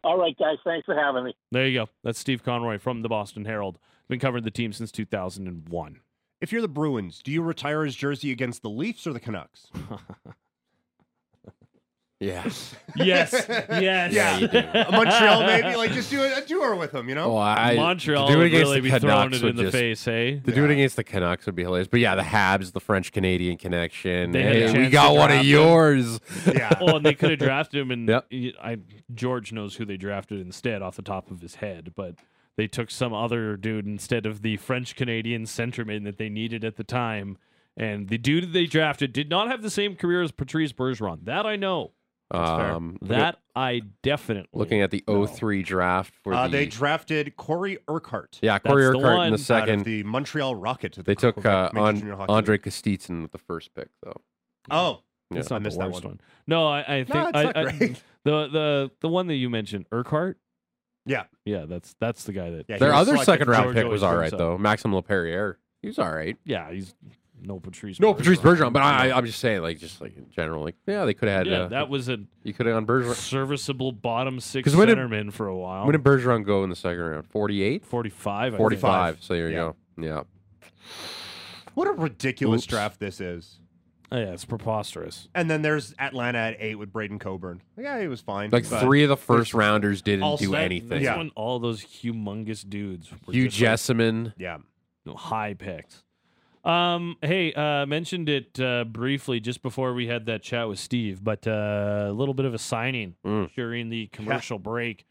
All 0.04 0.18
right, 0.18 0.36
guys. 0.38 0.58
Thanks 0.62 0.84
for 0.84 0.94
having 0.94 1.24
me. 1.24 1.34
There 1.50 1.66
you 1.66 1.80
go. 1.80 1.88
That's 2.04 2.18
Steve 2.18 2.44
Conroy 2.44 2.78
from 2.78 3.00
the 3.00 3.08
Boston 3.08 3.46
Herald. 3.46 3.78
Been 4.08 4.20
covering 4.20 4.44
the 4.44 4.50
team 4.50 4.72
since 4.72 4.92
2001. 4.92 6.00
If 6.40 6.52
you're 6.52 6.60
the 6.60 6.68
Bruins, 6.68 7.22
do 7.24 7.32
you 7.32 7.42
retire 7.42 7.84
his 7.84 7.96
jersey 7.96 8.30
against 8.30 8.62
the 8.62 8.68
Leafs 8.70 9.06
or 9.06 9.14
the 9.14 9.20
Canucks? 9.20 9.68
Yeah. 12.18 12.44
Yes, 12.44 12.74
yes. 12.96 13.32
Yeah, 14.12 14.38
you 14.38 14.48
do. 14.48 14.62
Montreal, 14.90 15.42
maybe 15.42 15.76
like 15.76 15.92
just 15.92 16.10
do 16.10 16.22
a, 16.22 16.38
a 16.38 16.40
tour 16.40 16.74
with 16.74 16.94
him. 16.94 17.10
You 17.10 17.14
know. 17.14 17.32
Oh, 17.32 17.36
I, 17.36 17.74
Montreal 17.76 18.26
to 18.28 18.32
do 18.34 18.40
it 18.40 18.44
would 18.44 18.52
really 18.52 18.80
be 18.80 18.90
throwing 18.90 19.34
it 19.34 19.42
in 19.42 19.54
the 19.56 19.64
just, 19.64 19.72
face, 19.76 20.02
hey? 20.04 20.40
To 20.40 20.50
do 20.52 20.64
it 20.64 20.70
against 20.70 20.96
the 20.96 21.04
Canucks 21.04 21.44
would 21.44 21.54
be 21.54 21.62
hilarious. 21.64 21.88
But 21.88 22.00
yeah, 22.00 22.14
the 22.14 22.22
Habs, 22.22 22.72
the 22.72 22.80
French 22.80 23.12
Canadian 23.12 23.58
connection. 23.58 24.32
They 24.32 24.42
had 24.42 24.56
a 24.56 24.72
Hey, 24.72 24.78
we 24.84 24.88
got 24.88 25.14
one 25.14 25.28
draft 25.28 25.40
of 25.40 25.46
him. 25.46 25.52
yours. 25.52 26.20
yeah. 26.46 26.72
Oh, 26.80 26.96
and 26.96 27.04
they 27.04 27.14
could 27.14 27.30
have 27.30 27.38
drafted 27.38 27.80
him, 27.82 27.90
and 27.90 28.08
Yep. 28.08 28.26
y- 28.32 28.52
I 28.62 28.78
George 29.14 29.52
knows 29.52 29.76
who 29.76 29.84
they 29.84 29.96
drafted 29.98 30.40
instead 30.40 30.80
off 30.80 30.96
the 30.96 31.02
top 31.02 31.30
of 31.30 31.42
his 31.42 31.56
head, 31.56 31.92
but 31.94 32.14
they 32.56 32.66
took 32.66 32.90
some 32.90 33.12
other 33.12 33.58
dude 33.58 33.84
instead 33.86 34.24
of 34.24 34.40
the 34.40 34.56
French 34.56 34.96
Canadian 34.96 35.44
centerman 35.44 36.04
that 36.04 36.16
they 36.16 36.30
needed 36.30 36.64
at 36.64 36.76
the 36.76 36.84
time. 36.84 37.36
And 37.76 38.08
the 38.08 38.16
dude 38.16 38.54
they 38.54 38.64
drafted 38.64 39.12
did 39.12 39.28
not 39.28 39.48
have 39.48 39.60
the 39.60 39.68
same 39.68 39.96
career 39.96 40.22
as 40.22 40.32
Patrice 40.32 40.72
Bergeron. 40.72 41.26
That 41.26 41.44
I 41.44 41.56
know. 41.56 41.90
Um, 42.30 42.98
look 43.00 43.10
at- 43.12 43.16
That 43.16 43.38
I 43.54 43.82
definitely 44.02 44.48
looking 44.52 44.80
at 44.82 44.90
the 44.90 45.02
03 45.06 45.62
draft 45.62 46.14
for 46.22 46.34
Uh, 46.34 46.48
the 46.48 46.52
they 46.58 46.66
drafted 46.66 47.36
Corey 47.36 47.78
Urquhart 47.88 48.38
yeah 48.42 48.58
Corey 48.58 48.84
That's 48.84 48.96
Urquhart 48.96 49.16
one. 49.16 49.26
in 49.28 49.30
the 49.32 49.34
out 49.34 49.40
of 49.40 49.40
second. 49.40 49.84
the 49.84 50.02
Montreal 50.02 50.54
Rocket. 50.56 50.98
They 51.04 51.14
took 51.14 51.44
uh, 51.46 51.70
on, 51.74 52.10
Andre 52.28 52.54
League. 52.56 52.62
Kostitsyn 52.64 53.22
with 53.22 53.32
the 53.32 53.38
first 53.38 53.74
pick 53.74 53.88
though. 54.02 54.20
Oh, 54.70 55.02
Yeah. 55.30 55.36
That's 55.36 55.50
I 55.52 55.54
not 55.56 55.62
missed 55.62 55.78
the 55.78 55.84
that 55.84 55.92
one. 55.92 56.02
one. 56.02 56.20
No, 56.46 56.66
I, 56.66 56.80
I 56.80 56.84
think 57.04 57.08
no, 57.14 57.28
it's 57.28 57.38
I, 57.38 57.42
not 57.44 57.56
I- 57.56 57.62
great. 57.64 58.02
the 58.24 58.48
the 58.48 58.90
the 59.00 59.08
one 59.08 59.28
that 59.28 59.34
you 59.36 59.48
mentioned, 59.48 59.86
Urquhart. 59.92 60.38
Yeah. 61.08 61.24
yeah, 61.44 61.66
that's 61.66 61.94
that's 62.00 62.24
the 62.24 62.32
guy 62.32 62.50
that. 62.50 62.66
Yeah, 62.68 62.78
Their 62.78 62.92
other 62.92 63.16
second 63.18 63.48
round 63.48 63.66
George 63.66 63.76
pick 63.76 63.86
was 63.86 64.02
all 64.02 64.10
brings 64.16 64.32
right 64.32 64.32
up. 64.32 64.38
though. 64.38 64.58
Maxim 64.58 64.92
Lapierre. 64.92 65.58
He 65.82 65.86
was 65.86 66.00
all 66.00 66.12
right. 66.12 66.36
Yeah, 66.44 66.72
he's 66.72 66.94
no 67.42 67.60
Patrice. 67.60 68.00
No, 68.00 68.14
Patrice 68.14 68.38
Bergeron, 68.40 68.72
but 68.72 68.82
I, 68.82 69.08
No. 69.08 69.14
I, 69.14 69.18
I'm 69.18 69.26
just 69.26 69.38
saying, 69.40 69.62
like, 69.62 69.78
just 69.78 70.00
like 70.00 70.16
in 70.16 70.28
general, 70.30 70.64
like, 70.64 70.74
yeah, 70.86 71.04
they 71.04 71.14
could 71.14 71.28
have 71.28 71.38
had. 71.38 71.46
yeah, 71.46 71.58
uh, 71.62 71.68
that 71.68 71.88
was 71.88 72.08
a 72.08 72.18
you 72.42 72.52
could 72.52 72.66
have 72.66 72.74
gone 72.74 72.86
Bergeron. 72.86 73.14
serviceable 73.14 73.92
bottom 73.92 74.40
six 74.40 74.74
when 74.74 74.88
did- 74.88 74.98
centerman 74.98 75.32
for 75.32 75.46
a 75.46 75.56
while. 75.56 75.84
When 75.86 75.92
did 75.92 76.02
Bergeron 76.02 76.44
go 76.44 76.64
in 76.64 76.70
the 76.70 76.76
second 76.76 77.00
round? 77.02 77.26
48, 77.26 77.84
45, 77.84 78.54
I 78.54 78.56
45. 78.56 79.14
Think. 79.14 79.24
So 79.24 79.34
there 79.34 79.48
you 79.48 79.54
Yeah. 79.54 79.60
go. 79.60 79.76
Yeah. 79.98 80.22
what 81.74 81.88
a 81.88 81.92
ridiculous 81.92 82.62
Oops. 82.62 82.66
draft 82.66 83.00
this 83.00 83.20
is. 83.20 83.60
Oh, 84.12 84.16
yeah, 84.18 84.26
it's 84.32 84.44
preposterous. 84.44 85.26
And 85.34 85.50
then 85.50 85.62
there's 85.62 85.92
Atlanta 85.98 86.38
at 86.38 86.56
eight 86.60 86.76
with 86.76 86.92
Braydon 86.92 87.18
Coburn. 87.18 87.60
Yeah, 87.76 88.00
he 88.00 88.06
was 88.06 88.20
fine. 88.20 88.50
Like 88.50 88.64
three 88.64 89.02
of 89.02 89.08
the 89.08 89.16
first 89.16 89.52
rounders 89.52 90.00
didn't 90.00 90.38
do 90.38 90.52
That- 90.52 90.62
anything. 90.62 90.88
That's 90.90 91.02
Yeah. 91.02 91.16
when 91.18 91.30
all 91.34 91.58
those 91.58 91.82
humongous 91.84 92.68
dudes 92.68 93.10
were 93.26 93.32
Hugh 93.32 93.48
just, 93.48 93.60
like, 93.60 93.98
Jessiman. 93.98 94.32
Yeah. 94.38 94.58
you 95.04 95.10
know, 95.12 95.16
high 95.16 95.54
picks. 95.54 96.04
Um, 96.66 97.16
hey, 97.22 97.52
uh, 97.52 97.86
mentioned 97.86 98.28
it 98.28 98.58
uh, 98.58 98.84
briefly 98.84 99.38
just 99.38 99.62
before 99.62 99.94
we 99.94 100.08
had 100.08 100.26
that 100.26 100.42
chat 100.42 100.68
with 100.68 100.80
Steve, 100.80 101.22
but 101.22 101.46
uh, 101.46 102.06
a 102.08 102.12
little 102.12 102.34
bit 102.34 102.44
of 102.44 102.54
a 102.54 102.58
signing 102.58 103.14
Mm. 103.24 103.54
during 103.54 103.88
the 103.88 104.08
commercial 104.08 104.58
break. 104.58 105.04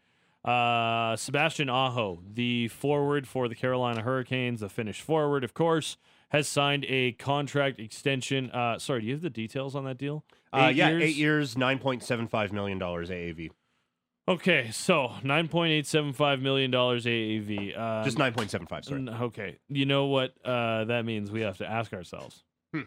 Uh, 0.44 1.16
Sebastian 1.16 1.68
Aho, 1.70 2.20
the 2.34 2.68
forward 2.68 3.26
for 3.26 3.48
the 3.48 3.54
Carolina 3.54 4.02
Hurricanes, 4.02 4.60
the 4.60 4.68
Finnish 4.68 5.00
forward, 5.00 5.42
of 5.44 5.54
course, 5.54 5.96
has 6.28 6.46
signed 6.46 6.84
a 6.88 7.12
contract 7.12 7.80
extension. 7.80 8.50
Uh, 8.50 8.78
sorry, 8.78 9.00
do 9.00 9.06
you 9.06 9.12
have 9.14 9.22
the 9.22 9.30
details 9.30 9.74
on 9.74 9.84
that 9.86 9.96
deal? 9.98 10.24
Uh, 10.52 10.70
yeah, 10.74 10.90
eight 10.90 11.16
years, 11.16 11.56
nine 11.56 11.78
point 11.78 12.02
seven 12.02 12.28
five 12.28 12.52
million 12.52 12.78
dollars 12.78 13.08
AAV. 13.10 13.50
Okay, 14.28 14.70
so 14.72 15.12
nine 15.22 15.46
point 15.46 15.70
eight 15.72 15.86
seven 15.86 16.12
five 16.12 16.40
million 16.40 16.70
dollars 16.72 17.04
AAV. 17.06 17.78
Um, 17.78 18.04
Just 18.04 18.18
nine 18.18 18.32
point 18.32 18.50
seven 18.50 18.66
five. 18.66 18.84
Sorry. 18.84 19.00
N- 19.00 19.08
Okay. 19.08 19.58
You 19.68 19.86
know 19.86 20.06
what 20.06 20.32
uh, 20.44 20.84
that 20.86 21.04
means? 21.04 21.30
We 21.30 21.42
have 21.42 21.58
to 21.58 21.66
ask 21.70 21.92
ourselves. 21.92 22.42
Hmm. 22.74 22.80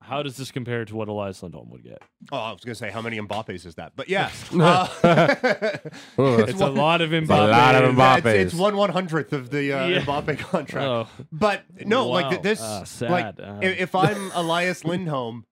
How 0.00 0.22
does 0.22 0.36
this 0.36 0.52
compare 0.52 0.84
to 0.84 0.94
what 0.94 1.08
Elias 1.08 1.42
Lindholm 1.42 1.70
would 1.70 1.82
get? 1.82 2.00
Oh, 2.30 2.36
I 2.38 2.52
was 2.52 2.62
gonna 2.64 2.76
say 2.76 2.88
how 2.90 3.02
many 3.02 3.18
Mbappes 3.20 3.66
is 3.66 3.74
that? 3.74 3.94
But 3.96 4.08
yeah, 4.08 4.30
uh, 4.52 4.86
that's- 5.02 5.90
It's 6.16 6.60
a 6.60 6.68
lot 6.70 7.00
of 7.00 7.10
Mbappe. 7.10 7.28
a 7.30 7.50
lot 7.50 7.74
of 7.74 7.96
Yeah, 7.96 8.16
it's, 8.18 8.24
Mbappes. 8.26 8.34
it's 8.34 8.54
one 8.54 8.76
one 8.76 8.90
hundredth 8.90 9.32
of 9.32 9.50
the 9.50 9.72
uh, 9.72 9.86
Yeah. 9.88 10.00
Mbappe 10.02 10.38
contract. 10.38 10.86
Oh, 10.86 11.24
But 11.32 11.64
no, 11.84 12.08
like 12.08 12.26
Wow. 12.26 12.30
th- 12.30 12.42
this, 12.42 12.60
Ah, 12.62 12.78
like 12.78 12.86
sad. 12.86 13.40
Um, 13.42 13.58
i- 13.60 13.64
if 13.64 13.94
I'm 13.96 14.30
Elias 14.34 14.84
Lindholm, 14.84 15.44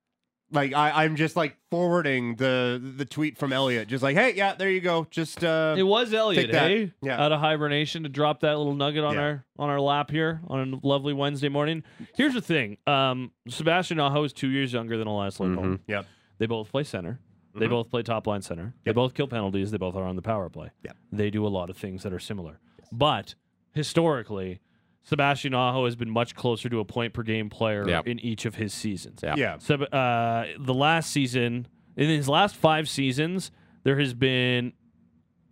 like 0.51 0.73
I, 0.75 1.05
I'm 1.05 1.17
just 1.17 1.37
like 1.37 1.57
forwarding 1.71 2.37
the 2.37 2.81
the 2.97 3.05
tweet 3.05 3.37
from 3.39 3.53
Elliot, 3.53 3.89
just 3.89 4.03
like, 4.03 4.17
hey, 4.17 4.35
yeah, 4.35 4.55
there 4.55 4.71
you 4.71 4.81
go, 4.81 5.07
just 5.11 5.45
uh, 5.45 5.75
it 5.77 5.83
was 5.83 6.13
Elliot, 6.15 6.47
take 6.51 6.55
hey? 6.55 6.93
Yeah. 7.03 7.23
Out 7.23 7.33
of 7.33 7.41
hibernation 7.41 8.03
to 8.05 8.09
drop 8.09 8.41
that 8.41 8.57
little 8.57 8.75
nugget 8.75 9.05
on 9.05 9.15
Yeah. 9.15 9.21
our 9.21 9.45
on 9.59 9.71
our 9.71 9.81
lap 9.81 10.11
here 10.11 10.41
on 10.49 10.73
a 10.83 10.87
lovely 10.87 11.13
Wednesday 11.13 11.49
morning. 11.49 11.83
Here's 12.17 12.35
the 12.35 12.41
thing. 12.41 12.79
Um, 12.87 13.33
Sebastian 13.49 14.01
Aho 14.01 14.25
is 14.25 14.33
two 14.33 14.49
years 14.49 14.73
younger 14.73 14.97
than 14.97 15.07
Elias 15.09 15.39
Lindholm. 15.41 15.81
Yep. 15.87 16.07
They 16.39 16.47
both 16.47 16.71
play 16.71 16.85
center. 16.85 17.21
They 17.55 17.67
Mhm. 17.67 17.71
both 17.71 17.91
play 17.91 18.03
top 18.03 18.27
line 18.27 18.43
center. 18.43 18.75
They 18.85 18.93
both 18.93 19.15
kill 19.15 19.27
penalties. 19.27 19.71
They 19.73 19.79
both 19.79 19.97
are 19.97 20.05
on 20.05 20.15
the 20.17 20.23
power 20.23 20.49
play. 20.49 20.71
Yep. 20.85 20.97
They 21.13 21.31
do 21.31 21.45
a 21.47 21.49
lot 21.49 21.71
of 21.71 21.77
things 21.77 22.03
that 22.05 22.13
are 22.13 22.21
similar. 22.21 22.61
But 22.93 23.35
historically, 23.75 24.61
Sebastian 25.09 25.55
Aho 25.55 25.87
has 25.87 25.97
been 25.97 26.11
much 26.11 26.35
closer 26.35 26.69
to 26.69 26.81
a 26.81 26.85
point 26.85 27.15
per 27.15 27.23
game 27.23 27.49
player 27.49 27.89
Yep. 27.89 28.07
in 28.09 28.21
each 28.21 28.45
of 28.45 28.57
his 28.57 28.75
seasons. 28.75 29.21
Yeah. 29.23 29.35
yeah, 29.39 29.59
So, 29.59 29.77
uh, 29.77 30.47
the 30.59 30.75
last 30.75 31.11
season, 31.11 31.67
in 31.97 32.09
his 32.11 32.29
last 32.29 32.57
five 32.57 32.89
seasons, 32.91 33.51
there 33.85 33.99
has 33.99 34.13
been 34.13 34.75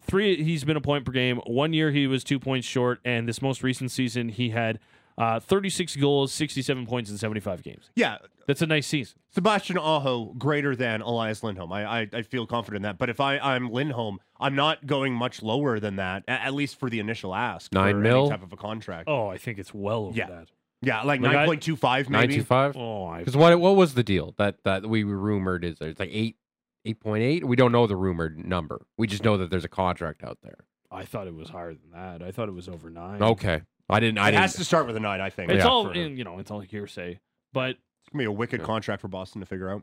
three. 0.03 0.43
He's 0.43 0.65
been 0.65 0.77
a 0.77 0.81
point 0.83 1.07
per 1.07 1.13
game. 1.13 1.39
One 1.47 1.73
year 1.73 1.91
he 1.91 2.07
was 2.07 2.23
two 2.23 2.39
points 2.39 2.67
short, 2.67 3.01
and 3.05 3.27
this 3.27 3.41
most 3.41 3.63
recent 3.63 3.91
season 3.91 4.29
he 4.29 4.51
had 4.51 4.79
uh, 5.19 5.41
36 5.41 5.97
goals, 5.97 6.33
67 6.33 6.87
points 6.87 7.11
in 7.11 7.19
75 7.19 7.63
games. 7.63 7.91
yeah. 7.95 8.19
That's 8.47 8.63
a 8.63 8.67
nice 8.67 8.87
season. 8.87 9.19
Sebastian 9.35 9.77
Aho 9.77 10.27
greater 10.39 10.77
than 10.77 11.01
Elias 11.03 11.43
Lindholm. 11.43 11.73
I, 11.73 12.03
I 12.03 12.09
I 12.13 12.23
feel 12.23 12.47
confident 12.47 12.77
in 12.77 12.83
that. 12.83 12.97
But 12.97 13.11
if 13.11 13.19
I 13.19 13.39
I'm 13.39 13.71
Lindholm, 13.73 14.21
I'm 14.39 14.55
not 14.55 14.87
going 14.87 15.13
much 15.15 15.43
lower 15.43 15.81
than 15.81 15.97
that. 15.97 16.23
a- 16.29 16.31
At 16.31 16.55
least 16.55 16.79
for 16.79 16.89
the 16.89 17.01
initial 17.01 17.35
ask. 17.35 17.73
Nine 17.73 17.95
for 17.95 18.01
mil? 18.03 18.21
any 18.21 18.31
type 18.31 18.45
of 18.45 18.53
a 18.53 18.57
contract. 18.57 19.09
Oh, 19.09 19.27
I 19.27 19.37
think 19.37 19.59
it's 19.59 19.75
well 19.75 20.05
over 20.07 20.17
Yeah. 20.17 20.29
that. 20.29 20.49
Yeah, 20.81 20.99
like 21.03 21.21
Like, 21.21 21.33
nine 21.33 21.47
point 21.49 21.61
two 21.65 21.75
five 21.75 22.09
maybe. 22.09 22.37
925? 22.37 22.77
Oh, 22.77 23.07
I, 23.07 23.19
Because 23.19 23.37
what 23.37 23.59
what 23.59 23.75
was 23.75 23.95
the 23.95 24.05
deal 24.05 24.33
that 24.39 24.63
that 24.63 24.87
we 24.89 25.03
rumored 25.03 25.65
is 25.65 25.79
it's 25.81 25.99
like 25.99 26.11
eight 26.13 26.37
eight 26.85 27.01
point 27.01 27.25
eight? 27.25 27.45
We 27.45 27.57
don't 27.57 27.73
know 27.73 27.89
the 27.89 27.97
rumored 27.97 28.39
number. 28.39 28.87
We 28.97 29.09
just 29.09 29.25
know 29.25 29.37
that 29.39 29.51
there's 29.51 29.65
a 29.65 29.69
contract 29.69 30.23
out 30.23 30.39
there. 30.45 30.59
I 30.89 31.05
thought 31.05 31.27
it 31.27 31.35
was 31.35 31.49
higher 31.49 31.75
than 31.75 31.91
that. 31.95 32.23
I 32.23 32.31
thought 32.31 32.49
it 32.49 32.55
was 32.55 32.69
over 32.69 32.91
nine. 32.91 33.21
Okay, 33.21 33.63
I 33.89 34.01
didn't. 34.01 34.19
I 34.19 34.29
it 34.29 34.31
didn't. 34.33 34.43
has 34.43 34.55
to 34.55 34.65
start 34.65 34.87
with 34.87 34.97
a 34.97 35.01
nine, 35.01 35.21
I 35.21 35.31
think. 35.31 35.51
It's 35.53 35.65
Yeah. 35.65 35.71
all 35.71 35.87
for- 35.87 35.93
in, 35.95 36.17
you 36.17 36.25
know. 36.25 36.39
It's 36.39 36.51
all 36.51 36.61
hearsay. 36.61 37.21
But 37.53 37.71
It's 37.71 38.11
gonna 38.13 38.23
be 38.23 38.27
a 38.27 38.33
wicked 38.33 38.61
Yeah. 38.61 38.67
contract 38.67 39.01
for 39.03 39.09
Boston 39.09 39.41
to 39.41 39.47
figure 39.47 39.71
out. 39.71 39.83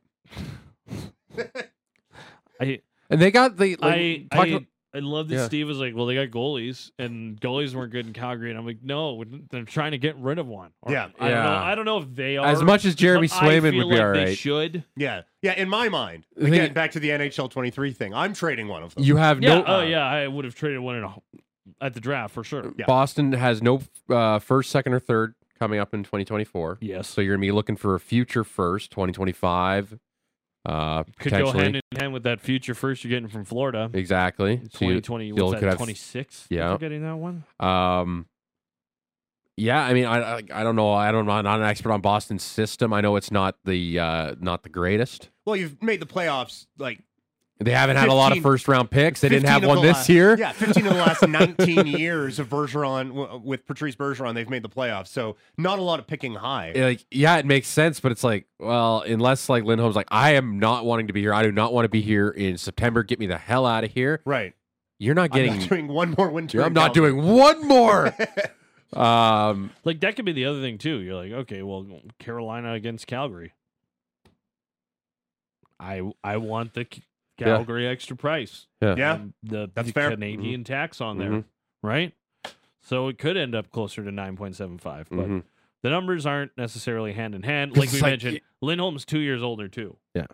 I 2.59 2.81
and 3.09 3.21
they 3.21 3.31
got 3.31 3.57
the 3.57 3.75
like, 3.77 3.81
I 3.81 4.27
I, 4.31 4.45
about- 4.47 4.63
I 4.95 4.99
love 4.99 5.27
that 5.29 5.35
Yeah. 5.35 5.45
Steve 5.47 5.67
was 5.67 5.79
like, 5.79 5.95
"Well, 5.95 6.05
they 6.05 6.13
got 6.13 6.27
goalies, 6.27 6.91
and 6.99 7.41
goalies 7.41 7.73
weren't 7.73 7.91
good 7.91 8.05
in 8.05 8.13
Calgary." 8.13 8.51
And 8.51 8.59
I'm 8.59 8.65
like, 8.65 8.77
"No, 8.83 9.23
they're 9.49 9.63
trying 9.63 9.91
to 9.93 9.97
get 9.97 10.15
rid 10.17 10.37
of 10.37 10.45
one." 10.45 10.69
Or- 10.83 10.91
Yeah. 10.91 11.05
I 11.19 11.29
don't 11.29 11.43
know. 11.43 11.51
Yeah. 11.51 11.63
I 11.63 11.75
don't 11.75 11.85
know 11.85 11.97
if 11.97 12.13
they 12.13 12.37
are 12.37 12.45
As 12.45 12.61
much 12.61 12.85
as 12.85 12.93
Jeremy 12.93 13.27
but 13.27 13.35
Swayman 13.37 13.63
would 13.63 13.71
be 13.71 13.95
like 13.95 13.99
all 14.01 14.13
They 14.13 14.35
should. 14.35 14.83
Yeah, 14.95 15.23
yeah. 15.41 15.53
In 15.53 15.67
my 15.67 15.89
mind, 15.89 16.27
The 16.35 16.43
thing- 16.43 16.53
again, 16.53 16.73
back 16.73 16.91
to 16.91 16.99
the 16.99 17.09
NHL 17.09 17.49
23 17.49 17.91
thing. 17.91 18.13
I'm 18.13 18.35
trading 18.35 18.67
one 18.67 18.83
of 18.83 18.93
them. 18.93 19.03
You 19.03 19.15
have 19.17 19.41
Yeah. 19.41 19.55
no. 19.55 19.63
oh 19.65 19.81
yeah. 19.81 20.05
I 20.05 20.27
would 20.27 20.45
have 20.45 20.53
traded 20.53 20.79
one 20.79 20.97
in 20.97 21.03
a, 21.03 21.15
at 21.81 21.93
the 21.93 21.99
draft 21.99 22.33
for 22.33 22.43
sure. 22.43 22.73
Yeah. 22.77 22.85
Boston 22.87 23.31
has 23.33 23.61
no 23.61 23.81
uh, 24.09 24.39
first, 24.39 24.69
second, 24.71 24.93
or 24.93 24.99
third 24.99 25.35
coming 25.59 25.79
up 25.79 25.93
in 25.93 26.03
2024. 26.03 26.79
Yes. 26.81 27.07
So 27.07 27.21
you're 27.21 27.35
gonna 27.35 27.41
be 27.41 27.51
looking 27.51 27.75
for 27.75 27.95
a 27.95 27.99
future 27.99 28.43
first, 28.43 28.91
2025. 28.91 29.97
Uh, 30.65 31.03
could 31.19 31.31
go 31.33 31.51
hand 31.51 31.75
in 31.75 31.81
hand 31.97 32.13
with 32.13 32.23
that 32.23 32.39
future 32.39 32.73
first 32.73 33.03
you're 33.03 33.09
getting 33.09 33.27
from 33.27 33.43
Florida. 33.43 33.89
Exactly. 33.93 34.57
So 34.71 34.85
you- 34.85 35.01
2020. 35.01 35.27
you'll 35.27 35.47
What's 35.49 35.61
that? 35.61 35.75
26. 35.75 36.47
Yeah. 36.49 36.69
You're 36.69 36.77
getting 36.77 37.01
that 37.03 37.17
one. 37.17 37.43
Um, 37.59 38.27
yeah, 39.57 39.83
I 39.83 39.93
mean, 39.93 40.05
I, 40.05 40.37
I 40.37 40.41
I 40.51 40.63
don't 40.63 40.75
know. 40.75 40.91
I 40.91 41.11
don't. 41.11 41.29
I'm 41.29 41.43
not 41.43 41.59
an 41.59 41.65
expert 41.65 41.91
on 41.91 42.01
Boston's 42.01 42.41
system. 42.43 42.91
I 42.91 43.01
know 43.01 43.17
it's 43.17 43.29
not 43.29 43.55
the 43.65 43.99
uh, 43.99 44.35
not 44.39 44.63
the 44.63 44.69
greatest. 44.69 45.29
well, 45.45 45.55
you've 45.55 45.81
made 45.83 45.99
the 45.99 46.07
playoffs 46.07 46.65
like 46.79 47.03
They 47.63 47.71
haven't 47.71 47.97
had 47.97 48.09
a 48.09 48.13
lot 48.13 48.35
of 48.35 48.43
first 48.43 48.67
round 48.67 48.89
picks. 48.91 49.21
They 49.21 49.29
didn't 49.29 49.47
have 49.49 49.65
one 49.65 49.81
this 49.81 49.95
last- 49.95 50.09
year. 50.09 50.37
Yeah, 50.37 50.51
15 50.51 50.85
of 50.87 50.93
the 50.93 50.99
last 50.99 51.27
19 51.27 51.87
years 51.87 52.39
of 52.39 52.49
Bergeron 52.49 53.43
with 53.43 53.65
Patrice 53.65 53.95
Bergeron, 53.95 54.33
they've 54.35 54.49
made 54.49 54.63
the 54.63 54.69
playoffs. 54.69 55.07
So 55.07 55.35
not 55.57 55.79
a 55.79 55.81
lot 55.81 55.99
of 55.99 56.07
picking 56.07 56.35
high. 56.35 56.71
Like, 56.75 57.05
yeah, 57.11 57.37
it 57.37 57.45
makes 57.45 57.67
sense, 57.67 57.99
but 57.99 58.11
it's 58.11 58.23
like, 58.23 58.45
well, 58.59 59.01
unless 59.01 59.49
like 59.49 59.63
Lindholm's 59.63 59.95
like, 59.95 60.07
I 60.11 60.31
am 60.35 60.59
not 60.59 60.85
wanting 60.85 61.07
to 61.07 61.13
be 61.13 61.21
here. 61.21 61.33
I 61.33 61.43
do 61.43 61.51
not 61.51 61.73
want 61.73 61.85
to 61.85 61.89
be 61.89 62.01
here 62.01 62.29
in 62.29 62.57
September. 62.57 63.03
Get 63.03 63.19
me 63.19 63.25
the 63.27 63.37
hell 63.37 63.65
out 63.65 63.83
of 63.83 63.91
here. 63.91 64.21
right. 64.25 64.53
You're 64.99 65.15
not 65.15 65.31
I'm 65.33 65.43
getting. 65.43 65.59
not 65.59 65.69
doing 65.69 65.87
one 65.89 66.15
more 66.17 66.29
winter. 66.29 66.61
I'm 66.63 66.71
not 66.71 66.93
Calgary. 66.93 67.11
doing 67.11 67.25
one 67.35 67.67
more. 67.67 68.15
um, 68.93 69.71
Like 69.83 69.99
that 70.01 70.15
could 70.15 70.23
be 70.23 70.31
the 70.31 70.45
other 70.45 70.61
thing 70.61 70.77
too. 70.77 70.99
You're 70.99 71.15
like, 71.15 71.31
okay, 71.31 71.61
well, 71.61 71.85
Carolina 72.19 72.71
against 72.73 73.05
Calgary. 73.07 73.51
I 75.79 76.01
I 76.23 76.37
want 76.37 76.73
the 76.73 76.87
C- 77.39 77.45
Yeah. 77.45 77.55
Calgary 77.57 77.87
extra 77.87 78.15
price. 78.15 78.67
yeah. 78.81 78.95
Yeah. 78.97 79.19
The, 79.43 79.71
That's 79.73 79.87
the 79.87 79.93
fair. 79.93 80.09
Canadian 80.11 80.63
tax 80.63 81.01
on 81.01 81.17
there, 81.17 81.31
Mhm. 81.31 81.43
right? 81.81 82.13
So 82.81 83.07
it 83.07 83.17
could 83.17 83.37
end 83.37 83.55
up 83.55 83.69
closer 83.71 84.03
to 84.03 84.11
nine 84.11 84.35
point 84.35 84.55
seven 84.55 84.77
five, 84.77 85.07
but 85.09 85.27
Mhm. 85.27 85.43
the 85.81 85.89
numbers 85.89 86.25
aren't 86.25 86.55
necessarily 86.57 87.13
hand 87.13 87.33
in 87.33 87.43
hand. 87.43 87.75
Like 87.77 87.91
we 87.91 88.01
like- 88.01 88.11
mentioned, 88.11 88.41
Lindholm's 88.61 89.05
two 89.05 89.19
years 89.19 89.41
older 89.41 89.67
too. 89.67 89.97
Yeah. 90.13 90.25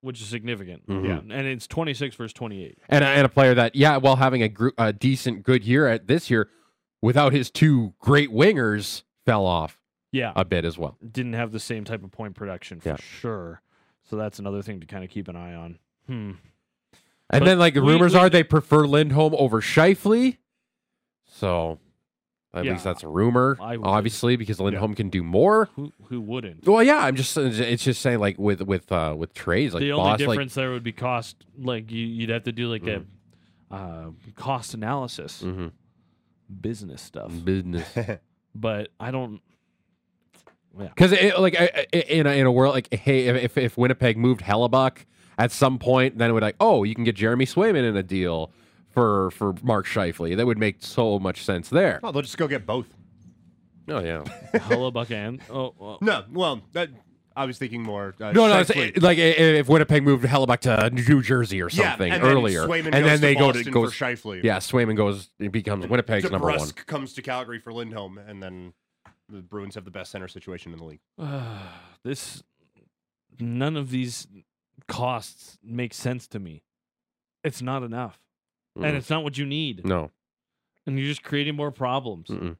which 0.00 0.20
is 0.20 0.26
significant. 0.28 0.86
Mhm. 0.86 1.06
Yeah, 1.06 1.34
and 1.34 1.46
it's 1.46 1.66
twenty 1.66 1.94
six 1.94 2.14
versus 2.14 2.34
twenty 2.34 2.62
eight. 2.62 2.76
and 2.90 3.02
a, 3.02 3.06
and 3.06 3.24
a 3.24 3.28
player 3.30 3.54
that 3.54 3.74
yeah, 3.74 3.96
while 3.96 4.16
having 4.16 4.42
a, 4.42 4.50
gr- 4.50 4.68
a 4.76 4.92
decent 4.92 5.42
good 5.44 5.64
year 5.64 5.88
at 5.88 6.08
this 6.08 6.28
year, 6.30 6.50
without 7.00 7.32
his 7.32 7.50
two 7.50 7.94
great 8.00 8.28
wingers, 8.30 9.02
fell 9.24 9.46
off 9.46 9.80
Yeah, 10.12 10.34
a 10.36 10.44
bit 10.44 10.66
as 10.66 10.76
well. 10.76 10.98
didn't 11.10 11.32
have 11.32 11.52
the 11.52 11.58
same 11.58 11.84
type 11.84 12.04
of 12.04 12.10
point 12.12 12.34
production 12.34 12.80
for 12.80 12.90
Yeah. 12.90 12.96
sure. 12.96 13.62
So 14.02 14.16
that's 14.16 14.38
another 14.38 14.60
thing 14.60 14.78
to 14.80 14.86
kind 14.86 15.02
of 15.04 15.08
keep 15.08 15.26
an 15.26 15.36
eye 15.36 15.54
on. 15.54 15.78
Hmm. 16.06 16.32
And 17.30 17.40
But 17.40 17.44
then 17.44 17.58
like 17.58 17.74
the 17.74 17.82
we- 17.82 17.92
rumors 17.92 18.12
we- 18.14 18.18
are 18.20 18.30
they 18.30 18.42
prefer 18.44 18.86
Lindholm 18.86 19.34
over 19.36 19.60
Scheifele. 19.60 20.36
So 21.26 21.78
at 22.52 22.64
Yeah, 22.64 22.72
least 22.72 22.84
that's 22.84 23.02
a 23.02 23.08
rumor, 23.08 23.56
I 23.60 23.76
would. 23.76 23.86
obviously, 23.86 24.36
because 24.36 24.60
Lindholm 24.60 24.94
can 24.94 25.08
do 25.08 25.22
more. 25.24 25.68
Who 25.74 25.92
who 26.04 26.20
wouldn't? 26.20 26.66
Well, 26.66 26.82
yeah, 26.82 26.98
I'm 26.98 27.16
just 27.16 27.36
it's 27.36 27.82
just 27.82 28.00
saying 28.02 28.18
like 28.20 28.38
with 28.38 28.60
with 28.62 28.92
uh 28.92 29.14
with 29.16 29.34
trades 29.34 29.74
like 29.74 29.80
the 29.80 29.92
only 29.92 30.10
boss 30.10 30.20
like 30.20 30.28
difference 30.28 30.54
there 30.54 30.70
would 30.70 30.84
be 30.84 30.92
cost. 30.92 31.36
Like 31.58 31.90
you, 31.90 32.06
you'd 32.06 32.30
have 32.30 32.44
to 32.44 32.52
do 32.52 32.68
like 32.68 32.86
a 32.86 33.02
uh, 33.70 34.10
cost 34.36 34.74
analysis, 34.74 35.42
mhm, 35.44 35.72
business 36.60 37.02
stuff. 37.02 37.32
business. 37.44 37.88
But 38.56 38.90
I 39.00 39.10
don't. 39.10 39.40
Because 40.78 41.10
like 41.38 41.56
I- 41.60 41.86
I- 41.92 41.96
in 41.98 42.26
a, 42.28 42.30
in 42.30 42.46
a 42.46 42.52
world 42.52 42.74
like 42.74 42.92
hey, 42.94 43.26
if 43.26 43.56
if 43.58 43.76
Winnipeg 43.76 44.16
moved 44.16 44.42
Hellebuyck 44.42 45.06
at 45.38 45.52
some 45.52 45.78
point, 45.78 46.18
then 46.18 46.30
it 46.30 46.32
would 46.32 46.42
like 46.42 46.56
oh 46.60 46.84
you 46.84 46.94
can 46.94 47.04
get 47.04 47.16
Jeremy 47.16 47.46
Swayman 47.46 47.88
in 47.88 47.96
a 47.96 48.02
deal 48.02 48.52
for 48.90 49.30
for 49.32 49.54
Mark 49.62 49.86
Scheifele. 49.86 50.36
That 50.36 50.46
would 50.46 50.58
make 50.58 50.76
so 50.80 51.18
much 51.18 51.44
sense 51.44 51.68
there. 51.68 52.00
Oh, 52.02 52.12
they'll 52.12 52.22
just 52.22 52.38
go 52.38 52.48
get 52.48 52.66
both. 52.66 52.86
Oh 53.88 54.00
yeah. 54.00 54.22
Hellebuyck 54.54 55.10
and 55.10 55.40
oh, 55.50 55.74
well, 55.78 55.98
No, 56.00 56.24
well, 56.32 56.62
that, 56.72 56.88
I 57.36 57.44
was 57.44 57.58
thinking 57.58 57.82
more. 57.82 58.14
Uh, 58.20 58.32
No, 58.32 58.46
no, 58.46 58.60
it's, 58.60 59.02
like 59.02 59.18
if 59.18 59.68
Winnipeg 59.68 60.02
moved 60.02 60.24
Hellebuyck 60.24 60.60
to 60.60 60.90
New 60.90 61.22
Jersey 61.22 61.60
or 61.60 61.68
yeah, 61.70 61.90
something 61.90 62.12
and 62.12 62.22
earlier, 62.22 62.66
Swayman 62.66 62.92
and 62.92 63.04
goes 63.04 63.04
then 63.04 63.20
they 63.20 63.34
to 63.34 63.40
go 63.40 63.52
to 63.52 63.70
goes 63.70 63.94
for 63.94 64.04
Scheifele. 64.04 64.42
yeah, 64.42 64.58
Swayman 64.58 64.96
goes 64.96 65.30
it 65.38 65.52
becomes 65.52 65.86
Winnipeg's 65.86 66.30
number 66.30 66.46
one. 66.46 66.58
DeBrusk 66.58 66.86
comes 66.86 67.12
to 67.14 67.22
Calgary 67.22 67.58
for 67.58 67.72
Lindholm, 67.72 68.18
and 68.18 68.42
then 68.42 68.72
the 69.28 69.42
Bruins 69.42 69.74
have 69.74 69.84
the 69.84 69.90
best 69.90 70.10
center 70.12 70.28
situation 70.28 70.72
in 70.72 70.78
the 70.78 70.84
league. 70.84 71.00
this 72.04 72.42
none 73.40 73.76
of 73.76 73.90
these 73.90 74.28
costs 74.88 75.58
make 75.62 75.94
sense 75.94 76.26
to 76.28 76.38
me. 76.38 76.62
It's 77.42 77.60
not 77.62 77.82
enough, 77.82 78.18
Mm. 78.78 78.86
and 78.86 78.96
it's 78.96 79.10
not 79.10 79.22
what 79.24 79.38
you 79.38 79.46
need, 79.46 79.84
No, 79.86 80.10
and 80.86 80.98
you're 80.98 81.08
just 81.08 81.22
creating 81.22 81.54
more 81.56 81.70
problems. 81.70 82.28
Mm-mm. 82.28 82.56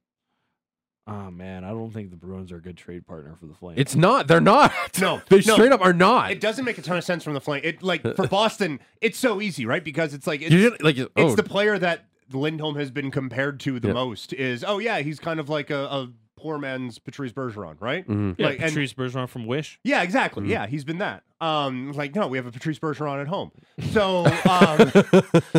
Oh 1.06 1.30
man, 1.30 1.64
I 1.64 1.70
don't 1.70 1.90
think 1.90 2.08
the 2.10 2.16
Bruins 2.16 2.50
are 2.50 2.56
a 2.56 2.62
good 2.62 2.78
trade 2.78 3.06
partner 3.06 3.36
for 3.38 3.44
the 3.46 3.52
Flames. 3.54 3.78
it's 3.78 3.94
not. 3.94 4.26
They're 4.26 4.40
not. 4.40 4.72
No, 5.00 5.20
they 5.28 5.36
no. 5.36 5.54
straight 5.54 5.72
up 5.72 5.82
are 5.82 5.92
not. 5.92 6.30
It 6.30 6.40
doesn't 6.40 6.64
make 6.64 6.78
a 6.78 6.82
ton 6.82 6.96
of 6.96 7.04
sense 7.04 7.22
from 7.24 7.34
the 7.34 7.40
flame. 7.40 7.60
It 7.64 7.82
like 7.82 8.02
for 8.16 8.26
Boston, 8.28 8.80
it's 9.02 9.18
so 9.18 9.40
easy, 9.42 9.66
right? 9.66 9.84
Because 9.84 10.14
it's 10.14 10.26
like 10.26 10.40
it's, 10.40 10.50
You 10.50 10.58
didn't- 10.70 10.82
like 10.82 10.96
it's 10.96 11.10
oh, 11.16 11.34
the 11.34 11.42
player 11.42 11.78
that 11.78 12.06
Lindholm 12.32 12.76
has 12.76 12.90
been 12.90 13.10
compared 13.10 13.60
to 13.60 13.78
the 13.80 13.88
Yeah. 13.88 13.94
most. 13.94 14.32
Is 14.32 14.64
oh 14.66 14.78
yeah, 14.78 15.00
he's 15.00 15.18
kind 15.20 15.40
of 15.40 15.48
like 15.50 15.68
a, 15.70 15.84
a 15.84 16.12
poor 16.44 16.58
man's 16.58 16.98
Patrice 16.98 17.32
Bergeron, 17.32 17.76
right? 17.80 18.06
mhm. 18.06 18.34
yeah, 18.38 18.46
like, 18.48 18.58
and- 18.60 18.68
Patrice 18.68 18.92
Bergeron 18.92 19.26
from 19.30 19.46
Wish. 19.46 19.80
Yeah, 19.82 20.02
exactly. 20.02 20.44
Mhm. 20.44 20.48
Yeah, 20.50 20.66
he's 20.66 20.84
been 20.84 20.98
that. 20.98 21.22
Um, 21.40 21.92
like 21.92 22.14
no, 22.14 22.26
we 22.28 22.36
have 22.36 22.46
a 22.46 22.52
Patrice 22.52 22.78
Bergeron 22.78 23.18
at 23.20 23.26
home, 23.28 23.50
so 23.92 24.26
um, 24.48 24.92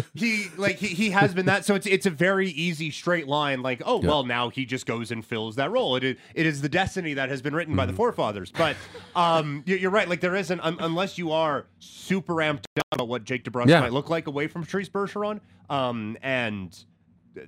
he 0.14 0.46
like 0.58 0.76
he, 0.78 0.88
he 0.88 1.10
has 1.10 1.34
been 1.34 1.48
that. 1.48 1.66
So 1.66 1.74
it's 1.76 1.88
it's 1.88 2.06
a 2.06 2.10
very 2.12 2.50
easy 2.50 2.92
straight 2.92 3.28
line. 3.28 3.62
Like 3.64 3.82
oh 3.84 4.00
Yeah. 4.02 4.08
well, 4.10 4.24
now 4.24 4.50
he 4.50 4.66
just 4.66 4.86
goes 4.86 5.10
and 5.12 5.26
fills 5.26 5.56
that 5.56 5.72
role. 5.72 5.96
It 5.96 6.04
is 6.04 6.16
it 6.36 6.46
is 6.46 6.62
the 6.62 6.70
destiny 6.70 7.16
that 7.16 7.30
has 7.30 7.42
been 7.42 7.56
written 7.56 7.76
by 7.76 7.86
the 7.88 7.94
forefathers. 7.94 8.52
But 8.52 8.76
um, 9.16 9.64
you- 9.66 9.76
you're 9.78 9.92
right. 9.92 10.08
Like 10.08 10.22
there 10.22 10.36
isn't 10.36 10.60
un- 10.62 10.78
unless 10.80 11.18
you 11.18 11.32
are 11.32 11.66
super 11.80 12.36
amped 12.36 12.66
up 12.80 12.86
about 12.92 13.08
what 13.08 13.24
Jake 13.24 13.44
DeBrusk 13.44 13.68
Yeah. 13.70 13.80
might 13.82 13.94
look 13.94 14.10
like 14.12 14.28
away 14.28 14.46
from 14.48 14.62
Patrice 14.64 14.90
Bergeron, 14.90 15.40
um, 15.70 16.16
and 16.22 16.76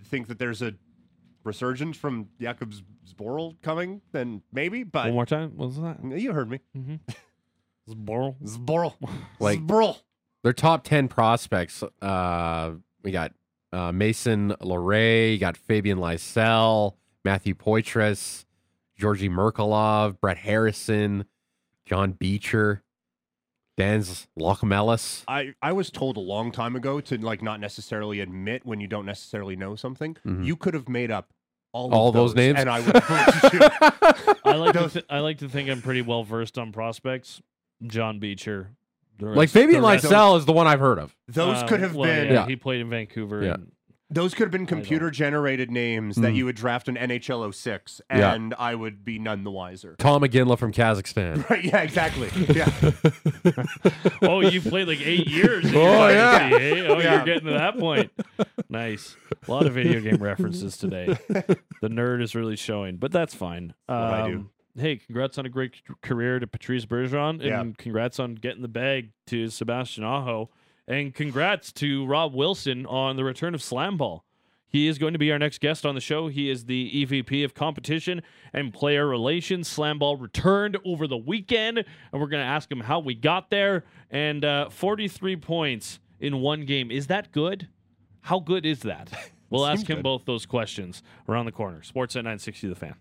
think 0.05 0.27
that 0.27 0.37
there's 0.39 0.61
a 0.61 0.73
resurgence 1.47 1.97
from 1.97 2.27
Jakob 2.39 2.73
Zboril 3.09 3.55
coming, 3.63 4.01
then 4.11 4.41
maybe. 4.51 4.83
But 4.83 5.05
One 5.05 5.13
more 5.15 5.25
time. 5.25 5.53
What 5.55 5.67
was 5.67 5.77
that? 5.81 5.97
you 6.19 6.33
heard 6.33 6.49
me. 6.51 6.59
Zboril. 7.89 8.35
Zboril. 8.43 8.93
Like- 9.39 9.59
Zboril. 9.61 9.97
their 10.43 10.53
top 10.53 10.83
10 10.83 11.07
prospects 11.07 11.83
uh 12.01 12.71
we 13.03 13.11
got 13.11 13.31
uh 13.73 13.91
mason 13.91 14.53
Lohrei, 14.61 15.31
you 15.33 15.37
got 15.37 15.55
fabian 15.57 15.97
lysell 15.97 16.93
matthew 17.25 17.53
poitras 17.53 18.45
georgi 18.97 19.29
merkulov 19.29 20.19
brett 20.21 20.37
harrison 20.37 21.25
john 21.85 22.11
beecher 22.13 22.83
dans 23.77 24.27
locmelis 24.39 25.23
I, 25.27 25.53
I 25.61 25.71
was 25.73 25.89
told 25.91 26.17
a 26.17 26.21
long 26.21 26.51
time 26.51 26.75
ago 26.75 26.99
to 27.01 27.17
like 27.17 27.41
not 27.41 27.59
necessarily 27.59 28.19
admit 28.21 28.65
when 28.65 28.79
you 28.81 28.87
don't 28.87 29.05
necessarily 29.05 29.55
know 29.55 29.75
something. 29.75 30.17
Mhm. 30.25 30.43
You 30.45 30.55
could 30.55 30.73
have 30.73 30.89
made 30.89 31.11
up 31.11 31.31
all, 31.85 31.93
All 31.93 32.07
of 32.09 32.13
those 32.15 32.33
names? 32.35 32.59
and 32.59 32.69
I 32.69 32.79
would 32.79 32.95
you. 33.53 33.59
I 34.45 34.55
like 34.55 34.73
to 34.73 34.89
th- 34.89 35.05
I 35.09 35.19
like 35.19 35.37
to 35.39 35.49
think 35.49 35.69
I'm 35.69 35.81
pretty 35.81 36.01
well 36.01 36.23
versed 36.23 36.57
on 36.57 36.71
prospects. 36.71 37.41
John 37.85 38.19
Beecher. 38.19 38.71
The 39.19 39.25
like 39.27 39.37
rest- 39.37 39.53
fabian 39.53 39.81
the 39.81 39.87
lysell 39.87 40.37
is 40.37 40.45
the 40.45 40.53
one 40.53 40.67
i've 40.67 40.79
heard 40.79 40.99
of 40.99 41.15
Those 41.27 41.57
uh, 41.57 41.67
could 41.67 41.79
have 41.81 41.95
well, 41.95 42.07
been 42.09 42.27
Yeah, 42.27 42.33
Yeah. 42.33 42.45
he 42.47 42.55
played 42.55 42.81
in 42.81 42.89
Vancouver. 42.89 43.43
Yeah. 43.43 43.53
And 43.55 43.71
those 44.09 44.33
could 44.33 44.43
have 44.43 44.51
been 44.51 44.65
computer 44.65 45.11
generated 45.11 45.69
names 45.69 46.15
that 46.15 46.31
Mhm. 46.31 46.35
you 46.37 46.45
would 46.45 46.55
draft 46.55 46.87
an 46.87 46.95
NHL 46.95 47.43
06 47.51 47.99
Yeah. 48.09 48.33
and 48.33 48.53
I 48.57 48.73
would 48.73 49.03
be 49.03 49.19
none 49.19 49.43
the 49.43 49.51
wiser. 49.51 49.95
tom 49.99 50.21
mcginley 50.21 50.57
from 50.57 50.71
kazakhstan 50.71 51.47
Right, 51.49 51.63
yeah, 51.71 51.81
exactly. 51.81 52.29
Yeah. 52.55 52.71
oh, 54.21 54.41
you 54.41 54.61
played 54.61 54.87
like 54.87 55.01
eight 55.05 55.27
years. 55.27 55.65
Oh, 55.73 56.07
yeah. 56.09 56.49
legacy, 56.51 56.81
eh? 56.81 56.87
Oh, 56.87 56.99
Yeah. 56.99 57.15
you're 57.15 57.25
getting 57.25 57.45
to 57.47 57.51
that 57.53 57.77
point. 57.77 58.11
Nice. 58.69 59.15
A 59.47 59.51
lot 59.51 59.65
of 59.65 59.73
video 59.73 59.99
game 60.01 60.17
references 60.21 60.77
today. 60.77 61.17
The 61.79 61.89
nerd 61.89 62.23
is 62.23 62.33
really 62.33 62.55
showing, 62.55 62.97
but 62.97 63.11
that's 63.11 63.35
fine. 63.35 63.73
what 63.85 63.95
I 63.97 64.27
do. 64.29 64.35
Um, 64.37 64.49
Hey, 64.79 64.97
congrats 64.97 65.37
on 65.39 65.45
a 65.45 65.49
great 65.49 65.81
career 66.01 66.39
to 66.39 66.45
Patrice 66.47 66.85
Bergeron, 66.85 67.35
and 67.35 67.41
Yeah. 67.43 67.63
congrats 67.79 68.19
on 68.19 68.35
getting 68.35 68.61
the 68.61 68.67
bag 68.67 69.09
to 69.27 69.47
Sebastian 69.49 70.03
Aho, 70.03 70.49
and 70.87 71.13
congrats 71.13 71.71
to 71.73 72.05
Rob 72.05 72.33
Wilson 72.33 72.85
on 72.85 73.15
the 73.15 73.23
return 73.23 73.53
of 73.53 73.61
Slam 73.61 73.97
Ball. 73.97 74.23
He 74.69 74.87
is 74.87 74.97
going 74.97 75.13
to 75.13 75.19
be 75.19 75.31
our 75.31 75.39
next 75.39 75.61
guest 75.61 75.85
on 75.85 75.95
the 75.95 76.01
show. 76.01 76.27
He 76.27 76.49
is 76.49 76.65
the 76.65 77.05
EVP 77.05 77.45
of 77.45 77.53
competition 77.53 78.21
and 78.51 78.73
player 78.73 79.07
relations. 79.07 79.67
Slam 79.67 79.97
Ball 79.99 80.17
returned 80.17 80.77
over 80.85 81.07
the 81.07 81.17
weekend, 81.17 81.77
and 81.77 82.21
we're 82.21 82.27
going 82.27 82.43
to 82.43 82.49
ask 82.49 82.69
him 82.69 82.81
how 82.81 82.99
we 82.99 83.15
got 83.15 83.49
there. 83.49 83.85
And 84.11 84.43
uh, 84.43 84.69
43 84.69 85.37
points 85.37 85.99
in 86.19 86.41
one 86.41 86.65
game. 86.65 86.91
Is 86.91 87.07
that 87.07 87.31
good? 87.31 87.69
How 88.21 88.39
good 88.39 88.65
is 88.65 88.81
that? 88.81 89.11
We'll 89.49 89.65
ask 89.65 89.89
him 89.89 89.99
good. 89.99 90.03
both 90.03 90.25
those 90.25 90.45
questions 90.45 91.01
around 91.29 91.45
the 91.45 91.53
corner. 91.53 91.77
Sportsnet 91.79 92.15
960 92.15 92.67
The 92.67 92.75
Fan. 92.75 92.95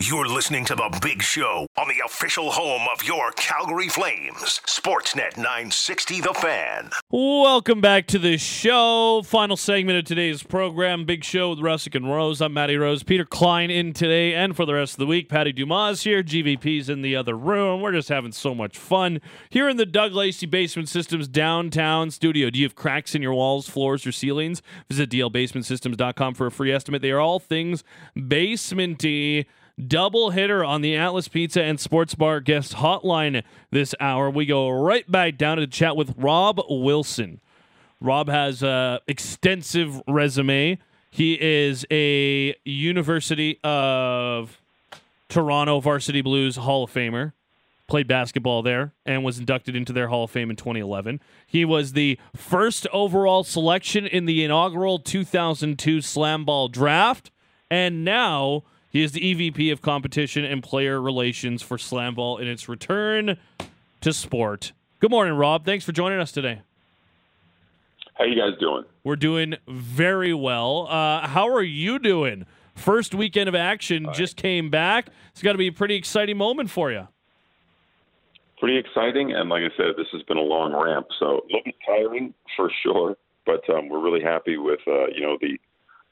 You're 0.00 0.28
listening 0.28 0.64
to 0.66 0.76
The 0.76 0.96
Big 1.02 1.22
Show 1.22 1.66
on 1.76 1.88
the 1.88 2.00
official 2.06 2.52
home 2.52 2.82
of 2.94 3.02
your 3.02 3.32
Calgary 3.32 3.88
Flames. 3.88 4.60
Sportsnet 4.64 5.36
960 5.36 6.20
The 6.20 6.34
Fan. 6.34 6.90
Welcome 7.10 7.80
back 7.80 8.06
to 8.08 8.18
the 8.20 8.38
show. 8.38 9.22
Final 9.24 9.56
segment 9.56 9.98
of 9.98 10.04
today's 10.04 10.44
program, 10.44 11.04
Big 11.04 11.24
Show 11.24 11.50
with 11.50 11.58
Russick 11.58 11.96
and 11.96 12.08
Rose. 12.08 12.40
I'm 12.40 12.54
Matty 12.54 12.76
Rose. 12.76 13.02
Peter 13.02 13.24
Klein 13.24 13.72
in 13.72 13.92
today 13.92 14.34
and 14.34 14.54
for 14.54 14.64
the 14.64 14.74
rest 14.74 14.92
of 14.92 14.98
the 14.98 15.06
week. 15.06 15.28
Patty 15.28 15.52
Dumas 15.52 16.04
here. 16.04 16.22
GVP's 16.22 16.88
in 16.88 17.02
the 17.02 17.16
other 17.16 17.36
room. 17.36 17.80
We're 17.80 17.90
just 17.90 18.08
having 18.08 18.30
so 18.30 18.54
much 18.54 18.78
fun 18.78 19.20
here 19.50 19.68
in 19.68 19.78
the 19.78 19.86
Doug 19.86 20.12
Lacey 20.12 20.46
Basement 20.46 20.88
Systems 20.88 21.26
downtown 21.26 22.12
studio. 22.12 22.50
Do 22.50 22.60
you 22.60 22.66
have 22.66 22.76
cracks 22.76 23.16
in 23.16 23.22
your 23.22 23.34
walls, 23.34 23.68
floors, 23.68 24.06
or 24.06 24.12
ceilings? 24.12 24.62
Visit 24.88 25.10
dlbasementsystems.com 25.10 26.34
for 26.34 26.46
a 26.46 26.52
free 26.52 26.70
estimate. 26.70 27.02
They 27.02 27.10
are 27.10 27.20
all 27.20 27.40
things 27.40 27.82
basementy 28.16 29.46
double 29.86 30.30
hitter 30.30 30.64
on 30.64 30.80
the 30.80 30.96
Atlas 30.96 31.28
Pizza 31.28 31.62
and 31.62 31.78
Sports 31.78 32.14
Bar 32.14 32.40
guest 32.40 32.74
hotline 32.74 33.42
this 33.70 33.94
hour. 34.00 34.30
We 34.30 34.46
go 34.46 34.68
right 34.68 35.08
back 35.10 35.36
down 35.36 35.58
to 35.58 35.66
chat 35.66 35.96
with 35.96 36.14
Rob 36.16 36.60
Wilson. 36.68 37.40
Rob 38.00 38.28
has 38.28 38.62
a 38.62 39.00
extensive 39.06 40.00
resume. 40.06 40.78
He 41.10 41.40
is 41.40 41.86
a 41.90 42.54
University 42.64 43.58
of 43.64 44.60
Toronto 45.28 45.80
Varsity 45.80 46.22
Blues 46.22 46.56
Hall 46.56 46.84
of 46.84 46.92
Famer. 46.92 47.32
Played 47.86 48.06
basketball 48.06 48.62
there 48.62 48.92
and 49.06 49.24
was 49.24 49.38
inducted 49.38 49.74
into 49.74 49.94
their 49.94 50.08
Hall 50.08 50.24
of 50.24 50.30
Fame 50.30 50.50
in 50.50 50.56
2011. 50.56 51.20
He 51.46 51.64
was 51.64 51.94
the 51.94 52.18
first 52.36 52.86
overall 52.92 53.44
selection 53.44 54.06
in 54.06 54.26
the 54.26 54.44
inaugural 54.44 54.98
2002 54.98 56.02
Slam 56.02 56.44
Ball 56.44 56.68
draft, 56.68 57.30
and 57.70 58.04
now 58.04 58.64
he 58.90 59.02
is 59.02 59.12
the 59.12 59.20
EVP 59.34 59.70
of 59.72 59.82
Competition 59.82 60.44
and 60.44 60.62
Player 60.62 61.00
Relations 61.00 61.62
for 61.62 61.78
Slam 61.78 62.14
Ball 62.14 62.38
in 62.38 62.48
its 62.48 62.68
return 62.68 63.36
to 64.00 64.12
sport. 64.12 64.72
Good 65.00 65.10
morning, 65.10 65.34
Rob. 65.34 65.64
Thanks 65.64 65.84
for 65.84 65.92
joining 65.92 66.20
us 66.20 66.32
today. 66.32 66.62
How 68.14 68.24
you 68.24 68.34
guys 68.34 68.58
doing? 68.58 68.84
We're 69.04 69.16
doing 69.16 69.56
very 69.68 70.34
well. 70.34 70.88
Uh, 70.88 71.26
how 71.28 71.48
are 71.54 71.62
you 71.62 71.98
doing? 71.98 72.46
First 72.74 73.14
weekend 73.14 73.48
of 73.48 73.54
action 73.54 74.08
just 74.12 74.36
came 74.36 74.70
back. 74.70 75.08
It's 75.30 75.42
got 75.42 75.52
to 75.52 75.58
be 75.58 75.68
a 75.68 75.72
pretty 75.72 75.94
exciting 75.94 76.36
moment 76.36 76.70
for 76.70 76.90
you. 76.90 77.08
Pretty 78.58 78.76
exciting, 78.76 79.32
and 79.32 79.48
like 79.48 79.62
I 79.62 79.76
said, 79.76 79.94
this 79.96 80.08
has 80.12 80.22
been 80.24 80.36
a 80.36 80.42
long 80.42 80.72
ramp, 80.74 81.06
so 81.20 81.26
a 81.26 81.46
little 81.46 81.62
bit 81.64 81.76
tiring 81.86 82.34
for 82.56 82.70
sure. 82.82 83.16
But 83.46 83.68
um, 83.70 83.88
we're 83.88 84.00
really 84.00 84.22
happy 84.22 84.56
with 84.56 84.80
uh, 84.86 85.06
you 85.14 85.20
know 85.20 85.38
the, 85.40 85.58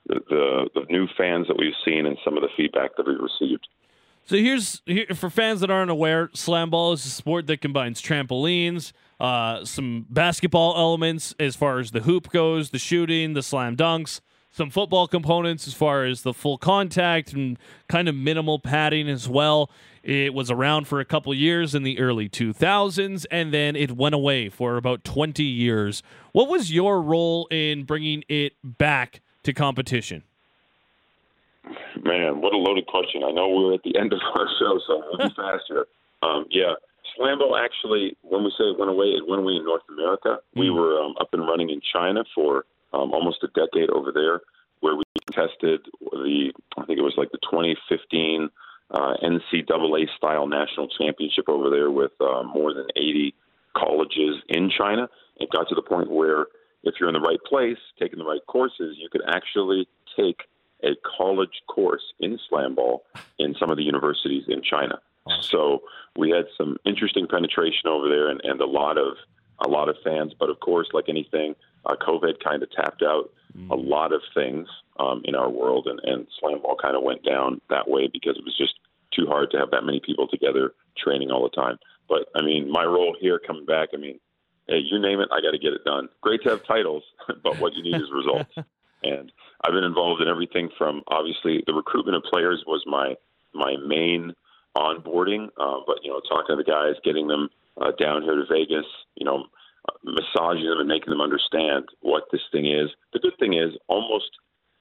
the 0.08 0.68
the 0.74 0.82
new 0.90 1.06
fans 1.16 1.46
that 1.48 1.56
we've 1.58 1.74
seen 1.84 2.06
and 2.06 2.16
some 2.24 2.36
of 2.36 2.42
the 2.42 2.48
feedback 2.56 2.96
that 2.96 3.06
we've 3.06 3.18
received. 3.18 3.66
So 4.24 4.36
here's 4.36 4.82
here, 4.86 5.06
for 5.14 5.30
fans 5.30 5.60
that 5.60 5.70
aren't 5.70 5.90
aware, 5.90 6.30
slam 6.34 6.70
ball 6.70 6.92
is 6.92 7.06
a 7.06 7.10
sport 7.10 7.46
that 7.46 7.60
combines 7.60 8.02
trampolines, 8.02 8.92
uh, 9.20 9.64
some 9.64 10.06
basketball 10.10 10.76
elements 10.76 11.32
as 11.38 11.54
far 11.54 11.78
as 11.78 11.92
the 11.92 12.00
hoop 12.00 12.30
goes, 12.30 12.70
the 12.70 12.78
shooting, 12.78 13.34
the 13.34 13.42
slam 13.42 13.76
dunks, 13.76 14.20
some 14.50 14.68
football 14.68 15.06
components 15.06 15.68
as 15.68 15.74
far 15.74 16.04
as 16.04 16.22
the 16.22 16.34
full 16.34 16.58
contact 16.58 17.34
and 17.34 17.56
kind 17.88 18.08
of 18.08 18.16
minimal 18.16 18.58
padding 18.58 19.08
as 19.08 19.28
well. 19.28 19.70
It 20.02 20.34
was 20.34 20.50
around 20.50 20.88
for 20.88 20.98
a 20.98 21.04
couple 21.04 21.32
years 21.32 21.74
in 21.74 21.84
the 21.84 22.00
early 22.00 22.28
2000s, 22.28 23.26
and 23.30 23.54
then 23.54 23.76
it 23.76 23.92
went 23.92 24.14
away 24.14 24.48
for 24.48 24.76
about 24.76 25.04
20 25.04 25.44
years. 25.44 26.02
What 26.32 26.48
was 26.48 26.72
your 26.72 27.00
role 27.00 27.46
in 27.50 27.84
bringing 27.84 28.24
it 28.28 28.54
back 28.64 29.20
to 29.46 29.52
competition? 29.52 30.22
Man, 32.04 32.40
what 32.40 32.52
a 32.52 32.58
loaded 32.58 32.86
question! 32.86 33.22
I 33.24 33.32
know 33.32 33.48
we're 33.48 33.74
at 33.74 33.82
the 33.82 33.98
end 33.98 34.12
of 34.12 34.20
our 34.34 34.46
show, 34.60 34.78
so 34.86 35.02
we'll 35.06 35.28
be 35.28 35.34
fast 35.36 35.64
here. 35.68 35.86
Um, 36.22 36.46
yeah, 36.50 36.74
Slam 37.16 37.38
Ball 37.38 37.56
actually, 37.56 38.16
when 38.22 38.44
we 38.44 38.50
say 38.58 38.64
it 38.64 38.78
went 38.78 38.90
away, 38.90 39.06
it 39.06 39.26
went 39.26 39.42
away 39.42 39.54
in 39.54 39.64
North 39.64 39.82
America. 39.88 40.38
We 40.54 40.70
were 40.70 41.00
um, 41.00 41.14
up 41.20 41.28
and 41.32 41.46
running 41.46 41.70
in 41.70 41.80
China 41.92 42.24
for 42.34 42.64
um, 42.92 43.12
almost 43.12 43.42
a 43.42 43.48
decade 43.48 43.90
over 43.90 44.12
there, 44.12 44.40
where 44.80 44.96
we 44.96 45.02
contested 45.26 45.80
the, 46.00 46.52
I 46.76 46.84
think 46.84 46.98
it 46.98 47.02
was 47.02 47.14
like 47.16 47.30
the 47.32 47.38
2015 47.50 48.48
uh, 48.90 49.14
NCAA 49.22 50.06
style 50.16 50.46
national 50.46 50.88
championship 50.88 51.48
over 51.48 51.70
there 51.70 51.90
with 51.90 52.12
uh, 52.20 52.42
more 52.42 52.72
than 52.72 52.86
80 52.96 53.34
colleges 53.76 54.36
in 54.48 54.70
China. 54.70 55.08
It 55.38 55.50
got 55.50 55.68
to 55.68 55.74
the 55.74 55.82
point 55.82 56.10
where 56.10 56.46
if 56.86 56.94
you're 56.98 57.08
in 57.08 57.14
the 57.14 57.20
right 57.20 57.42
place, 57.44 57.78
taking 57.98 58.18
the 58.18 58.24
right 58.24 58.40
courses, 58.46 58.96
you 58.98 59.08
could 59.10 59.22
actually 59.28 59.88
take 60.16 60.42
a 60.82 60.90
college 61.18 61.62
course 61.68 62.02
in 62.20 62.38
slam 62.48 62.74
ball 62.74 63.04
in 63.38 63.54
some 63.58 63.70
of 63.70 63.76
the 63.76 63.82
universities 63.82 64.44
in 64.48 64.62
China. 64.62 65.00
So 65.40 65.82
we 66.16 66.30
had 66.30 66.44
some 66.56 66.76
interesting 66.84 67.26
penetration 67.26 67.88
over 67.88 68.08
there 68.08 68.28
and, 68.28 68.40
and 68.44 68.60
a 68.60 68.66
lot 68.66 68.96
of 68.96 69.16
a 69.64 69.68
lot 69.68 69.88
of 69.88 69.96
fans. 70.04 70.32
But 70.38 70.50
of 70.50 70.60
course, 70.60 70.88
like 70.92 71.08
anything, 71.08 71.56
uh, 71.86 71.96
COVID 71.96 72.42
kind 72.44 72.62
of 72.62 72.70
tapped 72.70 73.02
out 73.02 73.30
a 73.70 73.74
lot 73.74 74.12
of 74.12 74.20
things 74.34 74.68
um, 75.00 75.22
in 75.24 75.34
our 75.34 75.50
world, 75.50 75.88
and, 75.88 75.98
and 76.04 76.26
slam 76.38 76.60
ball 76.62 76.76
kind 76.80 76.94
of 76.94 77.02
went 77.02 77.24
down 77.24 77.60
that 77.70 77.88
way 77.88 78.06
because 78.06 78.36
it 78.36 78.44
was 78.44 78.56
just 78.56 78.74
too 79.12 79.26
hard 79.26 79.50
to 79.50 79.58
have 79.58 79.70
that 79.70 79.82
many 79.82 80.00
people 80.04 80.28
together 80.28 80.74
training 80.96 81.30
all 81.30 81.42
the 81.42 81.56
time. 81.56 81.78
But 82.08 82.28
I 82.36 82.42
mean, 82.42 82.70
my 82.70 82.84
role 82.84 83.16
here 83.18 83.40
coming 83.44 83.64
back, 83.64 83.88
I 83.94 83.96
mean, 83.96 84.20
hey, 84.68 84.78
you 84.84 84.98
name 84.98 85.20
it, 85.20 85.28
I 85.32 85.40
got 85.40 85.52
to 85.52 85.58
get 85.58 85.72
it 85.72 85.84
done. 85.84 86.08
Great 86.20 86.42
to 86.42 86.50
have 86.50 86.66
titles, 86.66 87.02
but 87.42 87.58
what 87.58 87.74
you 87.74 87.82
need 87.82 87.96
is 87.96 88.10
results. 88.12 88.54
and 89.02 89.32
I've 89.64 89.72
been 89.72 89.84
involved 89.84 90.22
in 90.22 90.28
everything 90.28 90.70
from 90.76 91.02
obviously 91.08 91.62
the 91.66 91.74
recruitment 91.74 92.16
of 92.16 92.22
players 92.30 92.64
was 92.66 92.82
my 92.86 93.14
my 93.54 93.76
main 93.86 94.34
onboarding, 94.76 95.48
uh, 95.58 95.80
but 95.86 95.98
you 96.02 96.10
know, 96.10 96.20
talking 96.28 96.56
to 96.56 96.62
the 96.62 96.70
guys, 96.70 96.94
getting 97.04 97.26
them 97.26 97.48
uh, 97.80 97.92
down 97.98 98.22
here 98.22 98.36
to 98.36 98.44
Vegas, 98.50 98.84
you 99.14 99.24
know, 99.24 99.44
massaging 100.04 100.68
them 100.68 100.80
and 100.80 100.88
making 100.88 101.10
them 101.10 101.20
understand 101.20 101.86
what 102.00 102.24
this 102.32 102.42
thing 102.52 102.66
is. 102.66 102.90
The 103.12 103.20
good 103.20 103.38
thing 103.38 103.54
is, 103.54 103.72
almost 103.88 104.30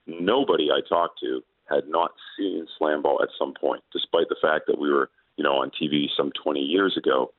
nobody 0.08 0.70
I 0.72 0.82
talked 0.88 1.20
to 1.22 1.42
had 1.70 1.88
not 1.88 2.12
seen 2.38 2.68
slam 2.78 3.02
ball 3.02 3.20
at 3.24 3.30
some 3.40 3.54
point, 3.54 3.84
despite 3.92 4.30
the 4.30 4.36
fact 4.42 4.66
that 4.68 4.80
we 4.80 4.92
were, 4.92 5.10
you 5.38 5.44
know, 5.44 5.54
on 5.62 5.72
TV 5.72 6.08
some 6.16 6.32
20 6.44 6.60
years 6.60 6.96
ago. 6.98 7.34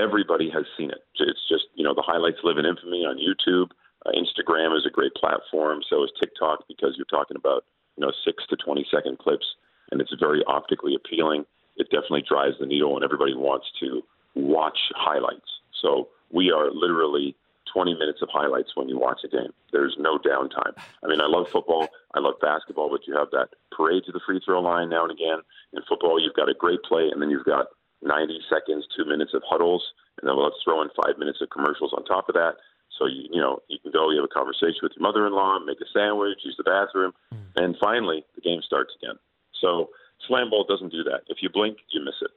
Everybody 0.00 0.50
has 0.50 0.64
seen 0.78 0.90
it. 0.90 1.04
It's 1.18 1.46
just, 1.48 1.64
you 1.74 1.84
know, 1.84 1.94
the 1.94 2.02
highlights 2.02 2.38
live 2.42 2.56
in 2.56 2.64
infamy 2.64 3.04
on 3.04 3.18
YouTube. 3.18 3.70
Uh, 4.06 4.12
Instagram 4.16 4.76
is 4.76 4.86
a 4.86 4.90
great 4.90 5.12
platform. 5.14 5.80
So 5.88 6.02
is 6.04 6.10
TikTok 6.18 6.64
because 6.68 6.94
you're 6.96 7.10
talking 7.10 7.36
about, 7.36 7.64
you 7.96 8.06
know, 8.06 8.12
six 8.24 8.44
to 8.48 8.56
20 8.56 8.86
second 8.90 9.18
clips, 9.18 9.46
and 9.90 10.00
it's 10.00 10.14
very 10.18 10.42
optically 10.46 10.94
appealing. 10.94 11.44
It 11.76 11.90
definitely 11.90 12.24
drives 12.26 12.56
the 12.58 12.66
needle, 12.66 12.94
and 12.96 13.04
everybody 13.04 13.34
wants 13.34 13.66
to 13.80 14.02
watch 14.34 14.78
highlights. 14.96 15.50
So 15.82 16.08
we 16.32 16.50
are 16.50 16.70
literally 16.72 17.36
20 17.72 17.94
minutes 17.94 18.22
of 18.22 18.28
highlights 18.32 18.70
when 18.74 18.88
you 18.88 18.98
watch 18.98 19.20
a 19.24 19.28
game. 19.28 19.52
There's 19.72 19.96
no 19.98 20.18
downtime. 20.18 20.72
I 21.04 21.06
mean, 21.08 21.20
I 21.20 21.26
love 21.26 21.48
football, 21.48 21.88
I 22.14 22.20
love 22.20 22.34
basketball, 22.40 22.90
but 22.90 23.06
you 23.06 23.16
have 23.16 23.30
that 23.32 23.48
parade 23.70 24.04
to 24.06 24.12
the 24.12 24.20
free 24.24 24.40
throw 24.44 24.60
line 24.60 24.88
now 24.88 25.04
and 25.04 25.12
again. 25.12 25.38
In 25.72 25.82
football, 25.88 26.20
you've 26.20 26.34
got 26.34 26.48
a 26.48 26.54
great 26.54 26.82
play, 26.82 27.08
and 27.12 27.20
then 27.20 27.30
you've 27.30 27.44
got 27.44 27.66
90 28.02 28.40
seconds, 28.48 28.86
two 28.96 29.04
minutes 29.04 29.32
of 29.34 29.42
huddles, 29.44 29.82
and 30.20 30.28
then 30.28 30.36
let's 30.36 30.56
throw 30.64 30.82
in 30.82 30.88
five 30.96 31.18
minutes 31.18 31.40
of 31.40 31.50
commercials 31.50 31.92
on 31.96 32.04
top 32.04 32.28
of 32.28 32.34
that. 32.34 32.56
So 32.98 33.06
you 33.06 33.28
you 33.30 33.40
know 33.40 33.60
you 33.68 33.78
can 33.78 33.92
go, 33.92 34.10
you 34.10 34.16
have 34.16 34.28
a 34.30 34.34
conversation 34.34 34.80
with 34.82 34.92
your 34.96 35.02
mother-in-law, 35.02 35.60
make 35.60 35.80
a 35.80 35.88
sandwich, 35.92 36.38
use 36.44 36.56
the 36.56 36.64
bathroom, 36.64 37.12
hmm. 37.32 37.38
and 37.56 37.76
finally 37.80 38.24
the 38.34 38.40
game 38.40 38.60
starts 38.64 38.92
again. 39.00 39.16
So 39.60 39.90
slam 40.26 40.50
ball 40.50 40.64
doesn't 40.68 40.92
do 40.92 41.04
that. 41.04 41.22
If 41.28 41.38
you 41.40 41.48
blink, 41.48 41.78
you 41.92 42.04
miss 42.04 42.20
it. 42.20 42.30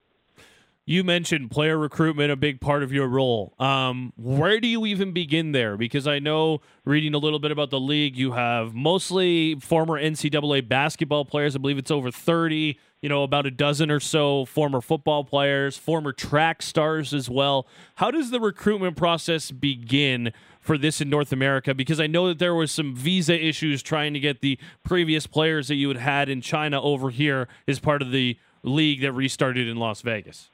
You 0.86 1.06
mentioned 1.06 1.50
player 1.50 1.78
recruitment, 1.78 2.30
a 2.30 2.36
big 2.36 2.60
part 2.60 2.84
of 2.84 2.92
your 2.92 3.08
role. 3.08 3.54
Um, 3.58 4.12
where 4.18 4.60
do 4.60 4.68
you 4.68 4.86
even 4.86 5.14
begin 5.14 5.54
there? 5.54 5.78
Because 5.78 6.08
I 6.08 6.20
know 6.20 6.60
reading 6.84 7.14
a 7.14 7.20
little 7.20 7.40
bit 7.40 7.52
about 7.52 7.70
the 7.70 7.80
league, 7.80 8.18
you 8.18 8.34
have 8.34 8.74
mostly 8.74 9.56
former 9.56 9.98
NCAA 9.98 10.68
basketball 10.68 11.24
players. 11.24 11.56
I 11.56 11.60
believe 11.60 11.78
it's 11.78 11.90
over 11.90 12.12
30, 12.12 12.78
you 13.02 13.08
know, 13.08 13.24
about 13.24 13.46
a 13.46 13.52
dozen 13.52 13.90
or 13.90 14.02
so 14.02 14.44
former 14.44 14.82
football 14.82 15.24
players, 15.24 15.78
former 15.78 16.12
track 16.12 16.62
stars 16.62 17.14
as 17.14 17.30
well. 17.30 17.66
How 17.96 18.12
does 18.12 18.30
the 18.30 18.42
recruitment 18.42 18.98
process 18.98 19.52
begin 19.52 20.34
for 20.60 20.78
this 20.78 21.00
in 21.00 21.10
North 21.10 21.32
America? 21.32 21.74
Because 21.74 22.02
I 22.02 22.08
know 22.08 22.28
that 22.28 22.40
there 22.40 22.56
was 22.56 22.74
some 22.74 22.94
visa 22.94 23.42
issues 23.42 23.82
trying 23.84 24.14
to 24.16 24.20
get 24.20 24.42
the 24.42 24.60
previous 24.84 25.28
players 25.28 25.70
that 25.70 25.76
you 25.76 25.88
had 25.88 25.98
had 25.98 26.28
in 26.28 26.42
China 26.42 26.82
over 26.82 27.10
here 27.10 27.48
as 27.70 27.80
part 27.80 28.02
of 28.02 28.12
the 28.12 28.38
league 28.64 29.00
that 29.00 29.14
restarted 29.14 29.70
in 29.70 29.78
Las 29.78 30.02
Vegas. 30.02 30.50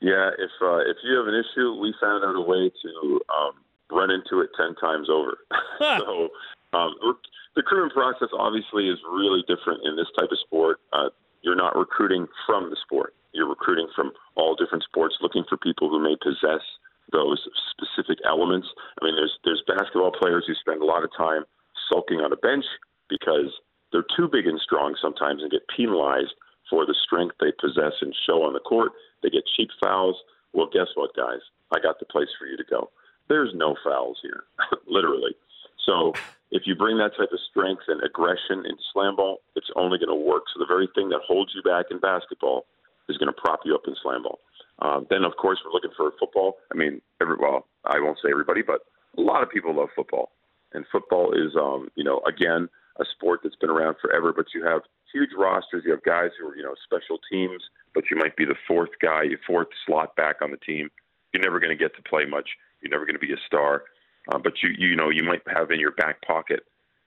Yeah, 0.00 0.30
if 0.38 0.50
uh, 0.62 0.86
if 0.86 0.96
you 1.02 1.16
have 1.18 1.26
an 1.26 1.34
issue, 1.34 1.74
we 1.74 1.94
found 2.00 2.24
out 2.24 2.36
a 2.36 2.40
way 2.40 2.70
to 2.70 3.20
um, 3.34 3.54
run 3.90 4.10
into 4.10 4.40
it 4.40 4.50
ten 4.56 4.74
times 4.76 5.08
over. 5.10 5.38
so 5.98 6.30
um, 6.72 6.94
the 7.02 7.14
recruitment 7.56 7.94
process 7.94 8.28
obviously 8.38 8.88
is 8.88 8.98
really 9.10 9.42
different 9.48 9.82
in 9.84 9.96
this 9.96 10.06
type 10.18 10.30
of 10.30 10.38
sport. 10.38 10.78
Uh, 10.92 11.10
you're 11.42 11.58
not 11.58 11.74
recruiting 11.74 12.28
from 12.46 12.70
the 12.70 12.76
sport; 12.86 13.14
you're 13.32 13.48
recruiting 13.48 13.88
from 13.94 14.12
all 14.36 14.54
different 14.54 14.84
sports, 14.84 15.16
looking 15.20 15.44
for 15.48 15.56
people 15.56 15.90
who 15.90 15.98
may 15.98 16.14
possess 16.22 16.62
those 17.10 17.42
specific 17.74 18.18
elements. 18.24 18.68
I 19.02 19.04
mean, 19.04 19.16
there's 19.16 19.34
there's 19.42 19.62
basketball 19.66 20.12
players 20.12 20.44
who 20.46 20.54
spend 20.54 20.80
a 20.80 20.86
lot 20.86 21.02
of 21.02 21.10
time 21.16 21.42
sulking 21.90 22.20
on 22.20 22.32
a 22.32 22.36
bench 22.36 22.64
because 23.08 23.50
they're 23.90 24.06
too 24.16 24.28
big 24.30 24.46
and 24.46 24.60
strong 24.60 24.94
sometimes 25.00 25.42
and 25.42 25.50
get 25.50 25.66
penalized 25.74 26.34
for 26.70 26.86
the 26.86 26.94
strength 27.04 27.36
they 27.40 27.52
possess 27.60 27.92
and 28.00 28.14
show 28.26 28.42
on 28.44 28.52
the 28.52 28.60
court. 28.60 28.92
They 29.22 29.30
get 29.30 29.44
cheap 29.56 29.70
fouls. 29.82 30.16
Well, 30.52 30.68
guess 30.72 30.88
what, 30.94 31.14
guys? 31.16 31.40
I 31.72 31.80
got 31.80 31.98
the 31.98 32.06
place 32.06 32.28
for 32.38 32.46
you 32.46 32.56
to 32.56 32.64
go. 32.68 32.90
There's 33.28 33.52
no 33.54 33.76
fouls 33.84 34.18
here, 34.22 34.44
literally. 34.86 35.36
So 35.84 36.12
if 36.50 36.62
you 36.66 36.74
bring 36.74 36.98
that 36.98 37.16
type 37.16 37.32
of 37.32 37.40
strength 37.50 37.82
and 37.88 38.02
aggression 38.02 38.64
into 38.64 38.82
slam 38.92 39.16
ball, 39.16 39.38
it's 39.56 39.70
only 39.76 39.98
going 39.98 40.08
to 40.08 40.14
work. 40.14 40.44
So 40.52 40.60
the 40.60 40.68
very 40.68 40.88
thing 40.94 41.08
that 41.10 41.20
holds 41.26 41.52
you 41.54 41.62
back 41.62 41.86
in 41.90 41.98
basketball 42.00 42.64
is 43.08 43.18
going 43.18 43.32
to 43.32 43.40
prop 43.40 43.60
you 43.64 43.74
up 43.74 43.82
in 43.86 43.94
slam 44.02 44.22
ball. 44.22 44.40
Um, 44.80 45.06
then, 45.10 45.24
of 45.24 45.36
course, 45.36 45.58
we're 45.64 45.72
looking 45.72 45.90
for 45.96 46.12
football. 46.18 46.56
I 46.72 46.76
mean, 46.76 47.00
every, 47.20 47.36
well, 47.38 47.66
I 47.84 48.00
won't 48.00 48.18
say 48.22 48.30
everybody, 48.30 48.62
but 48.62 48.82
a 49.16 49.20
lot 49.20 49.42
of 49.42 49.50
people 49.50 49.74
love 49.74 49.88
football. 49.94 50.30
And 50.72 50.84
football 50.92 51.32
is, 51.32 51.56
um, 51.56 51.88
you 51.96 52.04
know, 52.04 52.20
again, 52.28 52.68
a 53.00 53.04
sport 53.14 53.40
that's 53.42 53.56
been 53.56 53.70
around 53.70 53.96
forever, 54.00 54.32
but 54.34 54.46
you 54.54 54.64
have 54.64 54.82
huge 55.12 55.30
rosters. 55.36 55.82
You 55.84 55.92
have 55.92 56.02
guys 56.02 56.30
who 56.38 56.48
are, 56.48 56.56
you 56.56 56.62
know, 56.62 56.74
special 56.84 57.18
teams, 57.30 57.62
but 57.94 58.04
you 58.10 58.16
might 58.16 58.36
be 58.36 58.44
the 58.44 58.56
fourth 58.66 58.90
guy, 59.00 59.24
fourth 59.46 59.68
slot 59.86 60.16
back 60.16 60.36
on 60.42 60.50
the 60.50 60.56
team. 60.58 60.90
You're 61.32 61.42
never 61.42 61.60
going 61.60 61.76
to 61.76 61.82
get 61.82 61.94
to 61.96 62.02
play 62.02 62.24
much. 62.24 62.48
You're 62.80 62.90
never 62.90 63.04
going 63.04 63.18
to 63.18 63.26
be 63.26 63.32
a 63.32 63.46
star. 63.46 63.84
Uh, 64.32 64.38
but 64.38 64.54
you, 64.62 64.70
you 64.78 64.96
know, 64.96 65.10
you 65.10 65.22
might 65.22 65.42
have 65.48 65.70
in 65.70 65.80
your 65.80 65.92
back 65.92 66.20
pocket 66.22 66.60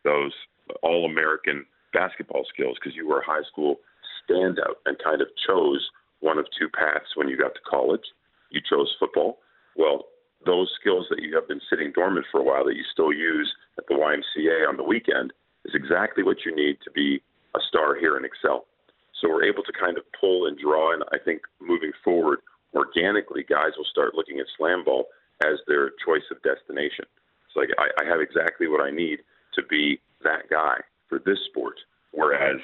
those 0.03 0.33
all 0.81 1.05
American 1.05 1.65
basketball 1.93 2.45
skills 2.51 2.77
because 2.79 2.95
you 2.95 3.07
were 3.07 3.19
a 3.19 3.25
high 3.25 3.43
school 3.51 3.77
standout 4.29 4.81
and 4.85 4.97
kind 5.03 5.21
of 5.21 5.27
chose 5.47 5.89
one 6.19 6.37
of 6.37 6.45
two 6.57 6.69
paths 6.69 7.15
when 7.15 7.27
you 7.27 7.37
got 7.37 7.53
to 7.53 7.61
college. 7.69 8.05
You 8.49 8.61
chose 8.67 8.95
football. 8.99 9.39
Well, 9.75 10.05
those 10.45 10.71
skills 10.79 11.05
that 11.09 11.21
you 11.21 11.35
have 11.35 11.47
been 11.47 11.61
sitting 11.69 11.91
dormant 11.93 12.25
for 12.31 12.39
a 12.39 12.43
while 12.43 12.65
that 12.65 12.75
you 12.75 12.83
still 12.91 13.13
use 13.13 13.53
at 13.77 13.85
the 13.87 13.95
YMCA 13.95 14.67
on 14.67 14.77
the 14.77 14.83
weekend 14.83 15.33
is 15.65 15.75
exactly 15.75 16.23
what 16.23 16.37
you 16.45 16.55
need 16.55 16.77
to 16.83 16.91
be 16.91 17.21
a 17.55 17.59
star 17.67 17.95
here 17.95 18.17
in 18.17 18.25
excel. 18.25 18.65
So 19.19 19.29
we're 19.29 19.45
able 19.45 19.63
to 19.63 19.73
kind 19.73 19.97
of 19.97 20.03
pull 20.19 20.47
and 20.47 20.57
draw, 20.57 20.93
and 20.93 21.03
I 21.11 21.17
think 21.17 21.41
moving 21.59 21.91
forward, 22.03 22.39
organically, 22.73 23.43
guys 23.47 23.71
will 23.77 23.85
start 23.85 24.15
looking 24.15 24.39
at 24.39 24.47
slam 24.57 24.83
ball 24.83 25.07
as 25.43 25.59
their 25.67 25.91
choice 26.05 26.25
of 26.31 26.41
destination. 26.41 27.05
It's 27.45 27.55
like 27.55 27.69
I, 27.77 27.89
I 28.01 28.05
have 28.07 28.21
exactly 28.21 28.67
what 28.67 28.81
I 28.81 28.89
need 28.89 29.19
to 29.53 29.63
be 29.69 29.99
that 30.23 30.49
guy 30.49 30.77
for 31.09 31.19
this 31.19 31.37
sport, 31.49 31.75
whereas 32.11 32.57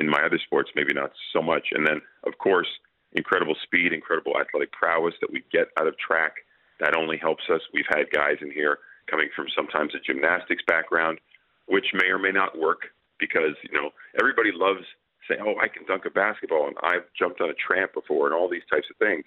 in 0.00 0.08
my 0.08 0.22
other 0.24 0.38
sports, 0.44 0.70
maybe 0.74 0.92
not 0.92 1.12
so 1.32 1.40
much. 1.40 1.68
And 1.72 1.86
then, 1.86 2.00
of 2.24 2.38
course, 2.38 2.68
incredible 3.12 3.54
speed, 3.62 3.92
incredible 3.92 4.34
athletic 4.38 4.72
prowess 4.72 5.14
that 5.20 5.32
we 5.32 5.42
get 5.50 5.68
out 5.78 5.86
of 5.86 5.96
track. 5.98 6.34
That 6.80 6.96
only 6.96 7.16
helps 7.16 7.44
us. 7.50 7.60
We've 7.72 7.88
had 7.88 8.10
guys 8.12 8.36
in 8.42 8.50
here 8.50 8.78
coming 9.06 9.28
from 9.34 9.46
sometimes 9.54 9.94
a 9.94 10.00
gymnastics 10.00 10.62
background, 10.66 11.20
which 11.66 11.86
may 11.94 12.06
or 12.06 12.18
may 12.18 12.32
not 12.32 12.58
work 12.58 12.82
because 13.18 13.56
you 13.62 13.72
know 13.72 13.90
everybody 14.18 14.50
loves 14.52 14.84
saying, 15.28 15.40
"Oh, 15.44 15.56
I 15.60 15.68
can 15.68 15.84
dunk 15.86 16.04
a 16.06 16.10
basketball," 16.10 16.66
and 16.66 16.76
I've 16.82 17.04
jumped 17.18 17.40
on 17.40 17.50
a 17.50 17.54
tramp 17.54 17.94
before, 17.94 18.26
and 18.26 18.34
all 18.34 18.48
these 18.48 18.66
types 18.70 18.86
of 18.90 18.96
things. 18.96 19.24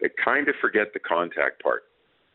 They 0.00 0.10
kind 0.22 0.48
of 0.48 0.54
forget 0.60 0.92
the 0.92 1.00
contact 1.00 1.62
part, 1.62 1.84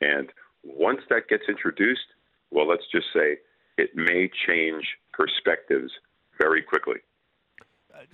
and 0.02 0.30
once 0.64 1.02
that 1.10 1.28
gets 1.28 1.44
introduced, 1.48 2.08
well, 2.52 2.68
let's 2.68 2.88
just 2.92 3.08
say 3.14 3.38
it 3.78 3.96
may 3.96 4.30
change 4.48 4.86
perspectives 5.14 5.92
very 6.40 6.62
quickly 6.62 6.98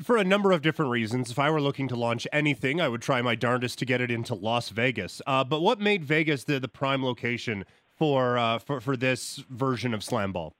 for 0.02 0.18
a 0.18 0.24
number 0.24 0.52
of 0.52 0.62
different 0.62 0.92
reasons. 0.92 1.32
If 1.32 1.40
I 1.40 1.50
were 1.50 1.62
looking 1.62 1.88
to 1.90 1.96
launch 1.96 2.28
anything, 2.32 2.82
I 2.82 2.88
would 2.88 3.02
try 3.02 3.22
my 3.22 3.36
darndest 3.36 3.80
to 3.80 3.86
get 3.86 4.02
it 4.02 4.12
into 4.12 4.36
Las 4.36 4.70
Vegas. 4.70 5.22
Uh, 5.26 5.44
but 5.44 5.62
what 5.62 5.80
made 5.80 6.04
Vegas 6.04 6.44
the, 6.44 6.60
the 6.60 6.68
prime 6.68 7.04
location 7.04 7.66
for, 7.98 8.38
uh, 8.38 8.60
for 8.60 8.80
for 8.82 8.96
this 8.96 9.44
version 9.50 9.94
of 9.94 10.04
slam 10.04 10.32
ball? 10.32 10.54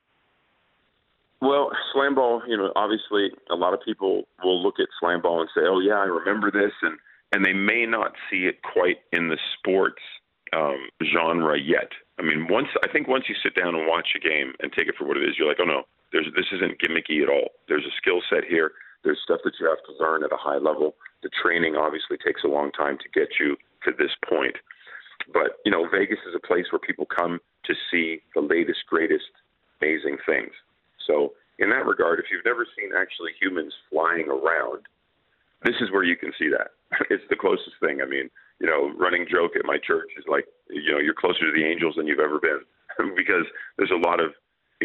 Well, 1.42 1.72
slam 1.94 2.16
ball, 2.16 2.42
you 2.48 2.58
know, 2.58 2.72
obviously 2.76 3.32
a 3.50 3.56
lot 3.56 3.74
of 3.74 3.80
people 3.84 4.28
will 4.44 4.62
look 4.62 4.76
at 4.80 4.88
slam 5.00 5.22
ball 5.22 5.40
and 5.40 5.50
say, 5.56 5.62
"Oh 5.64 5.80
yeah, 5.80 5.96
I 5.96 6.06
remember 6.06 6.52
this," 6.52 6.74
and 6.82 7.00
and 7.32 7.46
they 7.46 7.54
may 7.54 7.86
not 7.86 8.14
see 8.30 8.48
it 8.48 8.62
quite 8.62 8.98
in 9.14 9.30
the 9.30 9.38
sports 9.58 10.02
um, 10.52 10.90
genre 11.14 11.58
yet. 11.58 11.92
I 12.18 12.24
mean, 12.24 12.48
once 12.50 12.68
I 12.84 12.92
think 12.92 13.08
once 13.08 13.26
you 13.30 13.36
sit 13.42 13.56
down 13.56 13.76
and 13.76 13.88
watch 13.88 14.10
a 14.16 14.20
game 14.20 14.54
and 14.60 14.74
take 14.74 14.88
it 14.88 14.96
for 14.98 15.06
what 15.06 15.16
it 15.16 15.24
is, 15.24 15.38
you're 15.38 15.48
like, 15.48 15.62
"Oh 15.62 15.66
no, 15.66 15.84
there's 16.12 16.28
this 16.36 16.52
isn't 16.52 16.80
gimmicky 16.80 17.24
at 17.24 17.30
all. 17.30 17.52
There's 17.70 17.86
a 17.86 17.96
skill 17.96 18.22
set 18.30 18.44
here. 18.44 18.74
There's 19.04 19.22
stuff 19.24 19.40
that 19.46 19.54
you 19.62 19.70
have 19.70 19.84
to 19.86 20.04
learn 20.04 20.26
at 20.26 20.34
a 20.34 20.38
high 20.38 20.58
level. 20.58 20.96
The 21.24 21.30
training 21.42 21.78
obviously 21.78 22.18
takes 22.18 22.44
a 22.44 22.48
long 22.48 22.72
time 22.74 22.98
to 22.98 23.10
get 23.18 23.40
you 23.40 23.56
to 23.86 23.92
this 23.98 24.12
point." 24.28 24.58
But 25.32 25.60
you 25.64 25.72
know, 25.72 25.88
Vegas 25.88 26.20
is 26.28 26.36
a 26.36 26.46
place 26.46 26.66
where 26.72 26.80
people 26.80 27.06
come 27.06 27.40
to 27.64 27.74
see 27.90 28.22
the 28.36 28.42
latest, 28.42 28.80
greatest, 28.90 29.32
amazing 29.82 30.18
things. 30.26 30.52
So, 31.10 31.34
in 31.58 31.70
that 31.72 31.90
regard, 31.90 32.20
if 32.20 32.30
you've 32.32 32.46
never 32.46 32.66
seen 32.78 32.94
actually 32.96 33.34
humans 33.42 33.74
flying 33.90 34.30
around, 34.30 34.86
this 35.66 35.76
is 35.82 35.92
where 35.92 36.06
you 36.06 36.16
can 36.16 36.32
see 36.38 36.50
that. 36.54 36.78
It's 37.10 37.26
the 37.30 37.36
closest 37.36 37.76
thing. 37.82 38.02
I 38.02 38.06
mean, 38.06 38.30
you 38.62 38.68
know, 38.68 38.94
running 38.98 39.26
joke 39.30 39.58
at 39.58 39.66
my 39.66 39.78
church 39.78 40.10
is 40.18 40.26
like, 40.30 40.46
you 40.70 40.92
know, 40.92 41.00
you're 41.00 41.18
closer 41.18 41.46
to 41.46 41.54
the 41.54 41.66
angels 41.66 41.96
than 41.98 42.08
you've 42.08 42.24
ever 42.24 42.40
been 42.40 42.62
because 43.18 43.46
there's 43.78 43.92
a 43.92 44.08
lot 44.08 44.22
of 44.22 44.32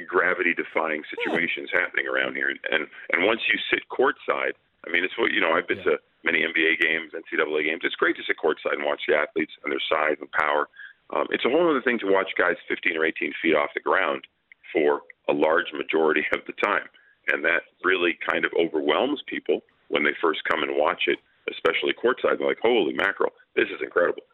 gravity 0.09 0.55
defying 0.55 1.03
situations 1.07 1.71
yeah. 1.71 1.81
happening 1.87 2.09
around 2.09 2.35
here. 2.35 2.51
And 2.51 2.89
and 3.13 3.27
once 3.27 3.41
you 3.47 3.59
sit 3.71 3.87
courtside, 3.87 4.59
I 4.87 4.91
mean, 4.91 5.05
it's 5.05 5.17
what 5.17 5.33
you 5.33 5.41
know. 5.41 5.53
I've 5.53 5.69
been 5.69 5.85
yeah. 5.85 5.97
to 5.97 6.03
many 6.25 6.43
NBA 6.43 6.81
games, 6.81 7.13
NCAA 7.15 7.65
games. 7.65 7.83
It's 7.85 7.95
great 7.95 8.17
to 8.17 8.25
sit 8.27 8.37
courtside 8.43 8.75
and 8.75 8.85
watch 8.85 9.03
the 9.07 9.15
athletes 9.15 9.53
and 9.63 9.71
their 9.71 9.85
size 9.89 10.19
and 10.19 10.31
power. 10.33 10.69
Um, 11.15 11.29
it's 11.31 11.45
a 11.45 11.51
whole 11.51 11.69
other 11.69 11.83
thing 11.83 11.99
to 12.01 12.11
watch 12.11 12.33
guys 12.37 12.57
15 12.67 12.97
or 12.97 13.05
18 13.05 13.33
feet 13.41 13.55
off 13.55 13.71
the 13.75 13.81
ground 13.81 14.27
for 14.75 15.03
a 15.31 15.33
large 15.33 15.73
majority 15.73 16.27
of 16.35 16.41
the 16.47 16.53
time. 16.63 16.85
And 17.29 17.43
that 17.45 17.63
really 17.83 18.19
kind 18.21 18.45
of 18.45 18.53
overwhelms 18.61 19.23
people 19.27 19.63
when 19.89 20.05
they 20.05 20.13
first 20.21 20.45
come 20.45 20.63
and 20.63 20.77
watch 20.77 21.05
it, 21.07 21.19
especially 21.49 21.95
courtside. 21.95 22.37
They're 22.37 22.49
like, 22.49 22.61
holy 22.61 22.93
mackerel, 22.93 23.33
this 23.57 23.73
is 23.73 23.81
incredible. 23.81 24.25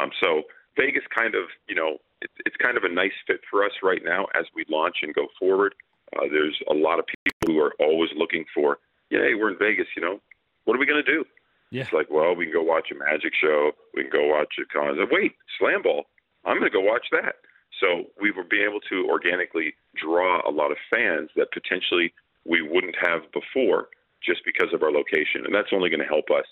Um, 0.00 0.10
so 0.24 0.42
Vegas 0.76 1.04
kind 1.14 1.36
of, 1.36 1.44
you 1.68 1.76
know, 1.76 1.98
it, 2.20 2.30
it's 2.46 2.56
kind 2.56 2.76
of 2.76 2.82
a 2.82 2.88
nice 2.88 3.14
fit 3.26 3.40
for 3.50 3.64
us 3.64 3.72
right 3.82 4.02
now 4.02 4.26
as 4.34 4.46
we 4.56 4.64
launch 4.68 4.96
and 5.02 5.14
go 5.14 5.28
forward. 5.38 5.74
Uh, 6.16 6.26
there's 6.32 6.58
a 6.70 6.74
lot 6.74 6.98
of 6.98 7.04
people 7.06 7.54
who 7.54 7.60
are 7.60 7.74
always 7.78 8.10
looking 8.16 8.44
for, 8.54 8.78
yeah, 9.10 9.20
hey, 9.20 9.34
we're 9.34 9.52
in 9.52 9.58
Vegas, 9.58 9.86
you 9.94 10.02
know, 10.02 10.18
what 10.64 10.74
are 10.74 10.80
we 10.80 10.86
going 10.86 11.02
to 11.04 11.12
do? 11.12 11.24
Yeah. 11.70 11.82
It's 11.82 11.92
like, 11.92 12.10
well, 12.10 12.34
we 12.34 12.46
can 12.46 12.54
go 12.54 12.62
watch 12.62 12.88
a 12.92 12.94
magic 12.94 13.32
show. 13.40 13.72
We 13.94 14.02
can 14.02 14.12
go 14.12 14.28
watch 14.28 14.54
a 14.60 14.66
concert. 14.72 15.08
Wait, 15.10 15.32
slam 15.58 15.82
ball. 15.82 16.04
I'm 16.44 16.58
going 16.58 16.70
to 16.70 16.76
go 16.76 16.84
watch 16.84 17.06
that. 17.12 17.36
So 17.80 18.04
we 18.20 18.30
will 18.30 18.48
be 18.48 18.62
able 18.62 18.80
to 18.90 19.06
organically 19.08 19.74
draw 19.94 20.40
a 20.48 20.50
lot 20.50 20.70
of 20.70 20.78
fans 20.90 21.30
that 21.36 21.52
potentially 21.52 22.12
we 22.44 22.62
wouldn't 22.62 22.96
have 23.00 23.22
before 23.32 23.88
just 24.22 24.44
because 24.44 24.72
of 24.72 24.82
our 24.82 24.92
location. 24.92 25.44
And 25.44 25.54
that's 25.54 25.72
only 25.72 25.90
going 25.90 26.00
to 26.00 26.06
help 26.06 26.30
us 26.30 26.46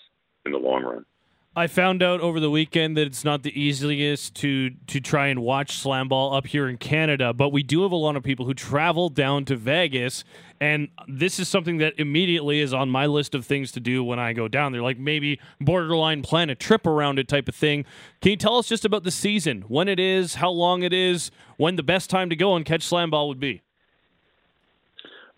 in 0.45 0.51
the 0.51 0.57
long 0.57 0.83
run. 0.83 1.05
I 1.53 1.67
found 1.67 2.01
out 2.01 2.21
over 2.21 2.39
the 2.39 2.49
weekend 2.49 2.95
that 2.95 3.07
it's 3.07 3.25
not 3.25 3.43
the 3.43 3.59
easiest 3.59 4.35
to 4.35 4.69
to 4.87 5.01
try 5.01 5.27
and 5.27 5.41
watch 5.41 5.75
slam 5.75 6.07
ball 6.07 6.33
up 6.33 6.47
here 6.47 6.69
in 6.69 6.77
Canada, 6.77 7.33
but 7.33 7.49
we 7.49 7.61
do 7.61 7.81
have 7.81 7.91
a 7.91 7.97
lot 7.97 8.15
of 8.15 8.23
people 8.23 8.45
who 8.45 8.53
travel 8.53 9.09
down 9.09 9.43
to 9.45 9.57
Vegas, 9.57 10.23
and 10.61 10.87
this 11.09 11.39
is 11.39 11.49
something 11.49 11.77
that 11.79 11.93
immediately 11.97 12.61
is 12.61 12.73
on 12.73 12.89
my 12.89 13.05
list 13.05 13.35
of 13.35 13.45
things 13.45 13.73
to 13.73 13.81
do 13.81 14.01
when 14.01 14.17
I 14.17 14.31
go 14.31 14.47
down 14.47 14.71
there. 14.71 14.81
Like 14.81 14.97
maybe 14.97 15.41
borderline 15.59 16.21
plan 16.21 16.49
a 16.49 16.55
trip 16.55 16.87
around 16.87 17.19
it 17.19 17.27
type 17.27 17.49
of 17.49 17.55
thing. 17.55 17.83
Can 18.21 18.31
you 18.31 18.37
tell 18.37 18.57
us 18.57 18.69
just 18.69 18.85
about 18.85 19.03
the 19.03 19.11
season, 19.11 19.63
when 19.67 19.89
it 19.89 19.99
is, 19.99 20.35
how 20.35 20.51
long 20.51 20.83
it 20.83 20.93
is, 20.93 21.31
when 21.57 21.75
the 21.75 21.83
best 21.83 22.09
time 22.09 22.29
to 22.29 22.35
go 22.37 22.55
and 22.55 22.63
catch 22.63 22.83
slam 22.83 23.09
ball 23.09 23.27
would 23.27 23.41
be? 23.41 23.61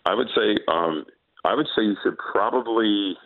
I 0.05 0.13
would 0.13 0.27
say, 0.35 0.59
um, 0.67 1.05
I 1.43 1.55
would 1.55 1.67
say 1.75 1.81
you 1.81 1.95
should 2.03 2.19
probably 2.19 3.17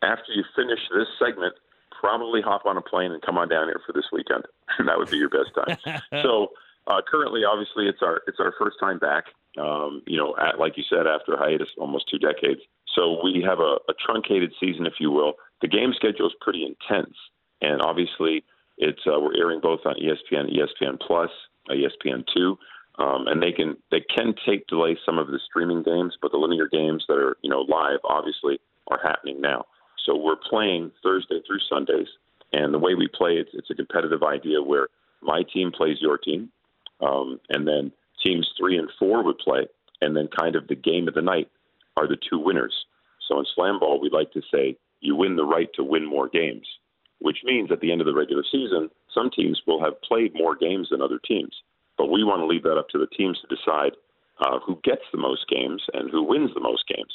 after 0.00 0.32
you 0.32 0.44
finish 0.56 0.80
this 0.94 1.08
segment 1.18 1.54
probably 1.98 2.40
hop 2.42 2.66
on 2.66 2.76
a 2.76 2.82
plane 2.82 3.12
and 3.12 3.22
come 3.22 3.38
on 3.38 3.48
down 3.48 3.66
here 3.66 3.80
for 3.86 3.92
this 3.92 4.06
weekend. 4.12 4.44
that 4.86 4.96
would 4.96 5.10
be 5.10 5.18
your 5.18 5.30
best 5.30 5.50
time. 5.54 6.00
so 6.22 6.48
uh, 6.86 7.00
currently, 7.06 7.42
obviously, 7.44 7.86
it's 7.86 8.02
our 8.02 8.22
it's 8.26 8.40
our 8.40 8.52
first 8.58 8.76
time 8.80 8.98
back. 8.98 9.24
Um, 9.58 10.02
you 10.06 10.18
know, 10.18 10.34
at, 10.36 10.58
like 10.58 10.76
you 10.76 10.84
said, 10.88 11.06
after 11.06 11.34
a 11.34 11.38
hiatus, 11.38 11.68
almost 11.78 12.06
two 12.10 12.18
decades. 12.18 12.60
So 12.94 13.20
we 13.22 13.44
have 13.46 13.60
a, 13.60 13.78
a 13.88 13.94
truncated 14.04 14.52
season, 14.60 14.86
if 14.86 14.94
you 15.00 15.10
will. 15.10 15.34
The 15.62 15.68
game 15.68 15.92
schedule 15.94 16.26
is 16.26 16.34
pretty 16.40 16.64
intense, 16.64 17.14
and 17.62 17.80
obviously, 17.80 18.44
it's 18.78 19.00
uh, 19.06 19.18
we're 19.20 19.36
airing 19.36 19.60
both 19.60 19.80
on 19.84 19.94
ESPN, 19.94 20.52
ESPN 20.52 21.00
Plus, 21.00 21.30
uh, 21.70 21.74
ESPN 21.74 22.24
two. 22.34 22.58
Um, 22.96 23.26
and 23.26 23.42
they 23.42 23.50
can 23.50 23.76
they 23.90 24.00
can 24.14 24.34
take 24.46 24.66
delay 24.68 24.96
some 25.04 25.18
of 25.18 25.26
the 25.28 25.40
streaming 25.44 25.82
games, 25.82 26.16
but 26.20 26.30
the 26.30 26.38
linear 26.38 26.68
games 26.68 27.04
that 27.08 27.16
are 27.16 27.36
you 27.42 27.50
know 27.50 27.60
live 27.60 27.98
obviously 28.04 28.60
are 28.88 29.00
happening 29.02 29.40
now. 29.40 29.64
So 30.04 30.16
we're 30.16 30.36
playing 30.36 30.92
Thursday 31.02 31.40
through 31.46 31.60
Sundays, 31.68 32.08
and 32.52 32.72
the 32.72 32.78
way 32.78 32.94
we 32.94 33.08
play 33.08 33.36
it's 33.36 33.50
it's 33.54 33.70
a 33.70 33.74
competitive 33.74 34.22
idea 34.22 34.62
where 34.62 34.88
my 35.22 35.42
team 35.52 35.72
plays 35.72 35.98
your 36.00 36.18
team, 36.18 36.50
um, 37.00 37.40
and 37.48 37.66
then 37.66 37.90
teams 38.22 38.48
three 38.58 38.76
and 38.78 38.90
four 38.98 39.22
would 39.24 39.38
play, 39.38 39.66
and 40.00 40.16
then 40.16 40.28
kind 40.28 40.56
of 40.56 40.68
the 40.68 40.74
game 40.74 41.08
of 41.08 41.14
the 41.14 41.22
night 41.22 41.48
are 41.96 42.06
the 42.06 42.18
two 42.28 42.38
winners. 42.38 42.74
So 43.28 43.38
in 43.38 43.46
slam 43.54 43.78
ball, 43.78 44.00
we 44.00 44.10
like 44.10 44.32
to 44.32 44.42
say 44.52 44.76
you 45.00 45.16
win 45.16 45.36
the 45.36 45.44
right 45.44 45.68
to 45.74 45.84
win 45.84 46.04
more 46.04 46.28
games, 46.28 46.66
which 47.20 47.38
means 47.44 47.70
at 47.70 47.80
the 47.80 47.90
end 47.90 48.00
of 48.00 48.06
the 48.06 48.14
regular 48.14 48.44
season, 48.50 48.90
some 49.14 49.30
teams 49.30 49.60
will 49.66 49.82
have 49.82 50.00
played 50.02 50.34
more 50.34 50.56
games 50.56 50.88
than 50.90 51.00
other 51.00 51.20
teams. 51.26 51.54
But 51.96 52.10
we 52.10 52.24
want 52.24 52.40
to 52.40 52.46
leave 52.46 52.64
that 52.64 52.78
up 52.78 52.88
to 52.90 52.98
the 52.98 53.06
teams 53.06 53.38
to 53.40 53.54
decide 53.54 53.92
uh, 54.40 54.58
who 54.66 54.80
gets 54.82 55.02
the 55.12 55.18
most 55.18 55.46
games 55.48 55.82
and 55.94 56.10
who 56.10 56.22
wins 56.22 56.50
the 56.54 56.60
most 56.60 56.84
games. 56.88 57.12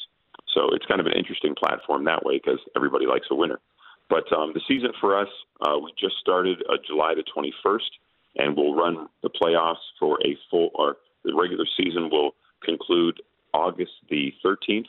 So 0.53 0.69
it's 0.73 0.85
kind 0.85 0.99
of 0.99 1.05
an 1.05 1.13
interesting 1.13 1.55
platform 1.55 2.05
that 2.05 2.25
way 2.25 2.39
because 2.43 2.59
everybody 2.75 3.05
likes 3.05 3.27
a 3.31 3.35
winner. 3.35 3.59
But 4.09 4.31
um, 4.33 4.51
the 4.53 4.61
season 4.67 4.91
for 4.99 5.17
us, 5.17 5.27
uh, 5.61 5.77
we 5.77 5.93
just 5.99 6.15
started 6.19 6.63
uh, 6.69 6.77
July 6.85 7.13
the 7.13 7.23
21st, 7.23 7.89
and 8.37 8.57
we'll 8.57 8.73
run 8.73 9.07
the 9.21 9.29
playoffs 9.29 9.85
for 9.99 10.17
a 10.25 10.35
full, 10.49 10.71
or 10.73 10.97
the 11.23 11.35
regular 11.35 11.65
season 11.77 12.09
will 12.09 12.31
conclude 12.63 13.21
August 13.53 13.91
the 14.09 14.33
13th. 14.43 14.87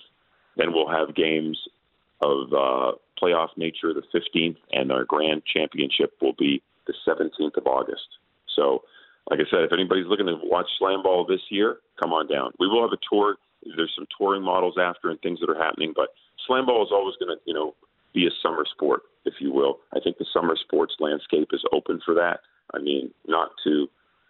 Then 0.56 0.72
we'll 0.72 0.88
have 0.88 1.14
games 1.14 1.58
of 2.22 2.52
uh, 2.52 2.92
playoff 3.20 3.48
nature 3.56 3.92
the 3.92 4.02
15th, 4.14 4.56
and 4.72 4.90
our 4.90 5.04
grand 5.04 5.42
championship 5.44 6.12
will 6.20 6.34
be 6.38 6.62
the 6.86 6.94
17th 7.06 7.56
of 7.56 7.66
August. 7.66 8.06
So, 8.56 8.82
like 9.30 9.40
I 9.40 9.50
said, 9.50 9.64
if 9.64 9.72
anybody's 9.72 10.06
looking 10.06 10.26
to 10.26 10.38
watch 10.42 10.66
Slam 10.78 11.02
Ball 11.02 11.26
this 11.26 11.40
year, 11.50 11.78
come 12.00 12.12
on 12.12 12.26
down. 12.26 12.52
We 12.58 12.66
will 12.66 12.82
have 12.82 12.92
a 12.92 13.00
tour. 13.08 13.36
There's 13.76 13.92
some 13.96 14.06
touring 14.16 14.42
models 14.42 14.76
after 14.80 15.11
and 15.11 15.20
things 15.20 15.40
that 15.40 15.50
are 15.50 15.62
happening, 15.62 15.92
but 15.94 16.08
Slam 16.46 16.66
Ball 16.66 16.82
is 16.82 16.92
always 16.92 17.16
going 17.20 17.36
to, 17.36 17.40
you 17.44 17.54
know, 17.54 17.74
be 18.14 18.26
a 18.26 18.30
summer 18.42 18.64
sport, 18.70 19.02
if 19.24 19.34
you 19.40 19.52
will. 19.52 19.78
I 19.94 20.00
think 20.00 20.18
the 20.18 20.26
summer 20.32 20.56
sports 20.56 20.94
landscape 20.98 21.48
is 21.52 21.62
open 21.72 22.00
for 22.04 22.14
that. 22.14 22.40
I 22.74 22.78
mean, 22.78 23.11
not 23.26 23.50
to 23.64 23.88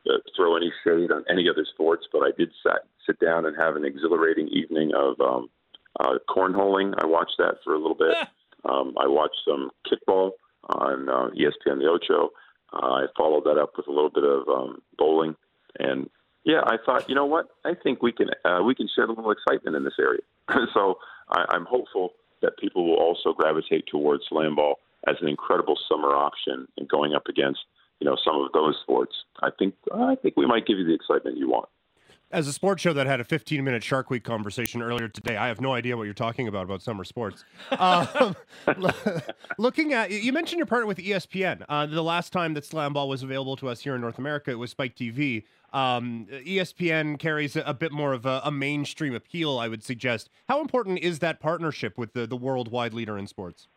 uh, 0.08 0.18
throw 0.36 0.56
any 0.56 0.72
shade 0.84 1.12
on 1.12 1.24
any 1.30 1.48
other 1.48 1.64
sports, 1.72 2.06
but 2.12 2.20
I 2.20 2.30
did 2.36 2.50
sat, 2.62 2.82
sit 3.06 3.20
down 3.20 3.46
and 3.46 3.56
have 3.56 3.76
an 3.76 3.84
exhilarating 3.84 4.48
evening 4.48 4.92
of 4.94 5.20
um, 5.20 5.50
uh, 5.98 6.18
cornholing. 6.28 6.94
I 7.02 7.06
watched 7.06 7.36
that 7.38 7.56
for 7.64 7.74
a 7.74 7.78
little 7.78 7.96
bit. 7.96 8.16
Um, 8.62 8.94
I 9.00 9.06
watched 9.06 9.38
some 9.48 9.70
kickball 9.90 10.32
on 10.68 11.08
uh, 11.08 11.30
ESPN 11.30 11.78
The 11.78 11.86
Ocho. 11.86 12.28
Uh, 12.74 12.76
I 12.76 13.06
followed 13.16 13.44
that 13.44 13.58
up 13.58 13.72
with 13.76 13.88
a 13.88 13.90
little 13.90 14.10
bit 14.10 14.24
of 14.24 14.48
um, 14.48 14.82
bowling, 14.98 15.34
and 15.78 16.10
yeah, 16.44 16.60
I 16.64 16.76
thought, 16.84 17.08
you 17.08 17.14
know 17.14 17.26
what? 17.26 17.48
I 17.64 17.74
think 17.74 18.02
we 18.02 18.12
can 18.12 18.30
uh, 18.44 18.62
we 18.64 18.74
can 18.74 18.88
shed 18.94 19.08
a 19.08 19.12
little 19.12 19.30
excitement 19.30 19.76
in 19.76 19.84
this 19.84 19.98
area. 19.98 20.20
so 20.74 20.98
I, 21.30 21.44
I'm 21.50 21.66
hopeful 21.66 22.14
that 22.42 22.56
people 22.58 22.86
will 22.86 22.96
also 22.96 23.32
gravitate 23.32 23.86
towards 23.86 24.24
slam 24.28 24.56
ball 24.56 24.78
as 25.06 25.16
an 25.20 25.28
incredible 25.28 25.78
summer 25.88 26.14
option 26.14 26.66
and 26.78 26.88
going 26.88 27.14
up 27.14 27.26
against 27.28 27.60
you 28.00 28.08
know 28.08 28.16
some 28.24 28.40
of 28.40 28.52
those 28.52 28.76
sports. 28.82 29.14
I 29.42 29.50
think 29.58 29.74
I 29.94 30.14
think 30.14 30.36
we 30.36 30.46
might 30.46 30.66
give 30.66 30.78
you 30.78 30.86
the 30.86 30.94
excitement 30.94 31.36
you 31.36 31.50
want 31.50 31.68
as 32.32 32.46
a 32.46 32.52
sports 32.52 32.80
show 32.82 32.92
that 32.92 33.06
had 33.06 33.20
a 33.20 33.24
15 33.24 33.62
minute 33.64 33.82
Shark 33.82 34.10
Week 34.10 34.22
conversation 34.22 34.82
earlier 34.82 35.08
today, 35.08 35.36
I 35.36 35.48
have 35.48 35.60
no 35.60 35.72
idea 35.72 35.96
what 35.96 36.04
you're 36.04 36.14
talking 36.14 36.48
about 36.48 36.64
about 36.64 36.82
summer 36.82 37.04
sports. 37.04 37.44
Um, 37.78 38.36
looking 39.58 39.94
at 39.94 40.10
you 40.10 40.32
mentioned 40.32 40.58
your 40.58 40.66
partner 40.66 40.86
with 40.86 40.98
ESPN. 40.98 41.64
Uh, 41.68 41.86
the 41.86 42.02
last 42.02 42.30
time 42.32 42.52
that 42.54 42.64
Slam 42.64 42.92
Ball 42.92 43.08
was 43.08 43.22
available 43.22 43.56
to 43.56 43.68
us 43.68 43.80
here 43.80 43.94
in 43.94 44.00
North 44.00 44.18
America, 44.18 44.50
it 44.50 44.58
was 44.58 44.70
Spike 44.70 44.96
TV. 44.96 45.44
Um, 45.72 46.26
ESPN 46.30 47.18
carries 47.18 47.56
a, 47.56 47.74
bit 47.74 47.92
more 47.92 48.12
of 48.12 48.26
a, 48.26 48.40
a, 48.44 48.50
mainstream 48.50 49.14
appeal, 49.14 49.58
I 49.58 49.68
would 49.68 49.84
suggest. 49.84 50.28
How 50.48 50.60
important 50.60 50.98
is 50.98 51.20
that 51.20 51.38
partnership 51.38 51.96
with 51.96 52.12
the, 52.12 52.26
the 52.26 52.36
worldwide 52.36 52.92
leader 52.92 53.16
in 53.16 53.28
sports? 53.28 53.68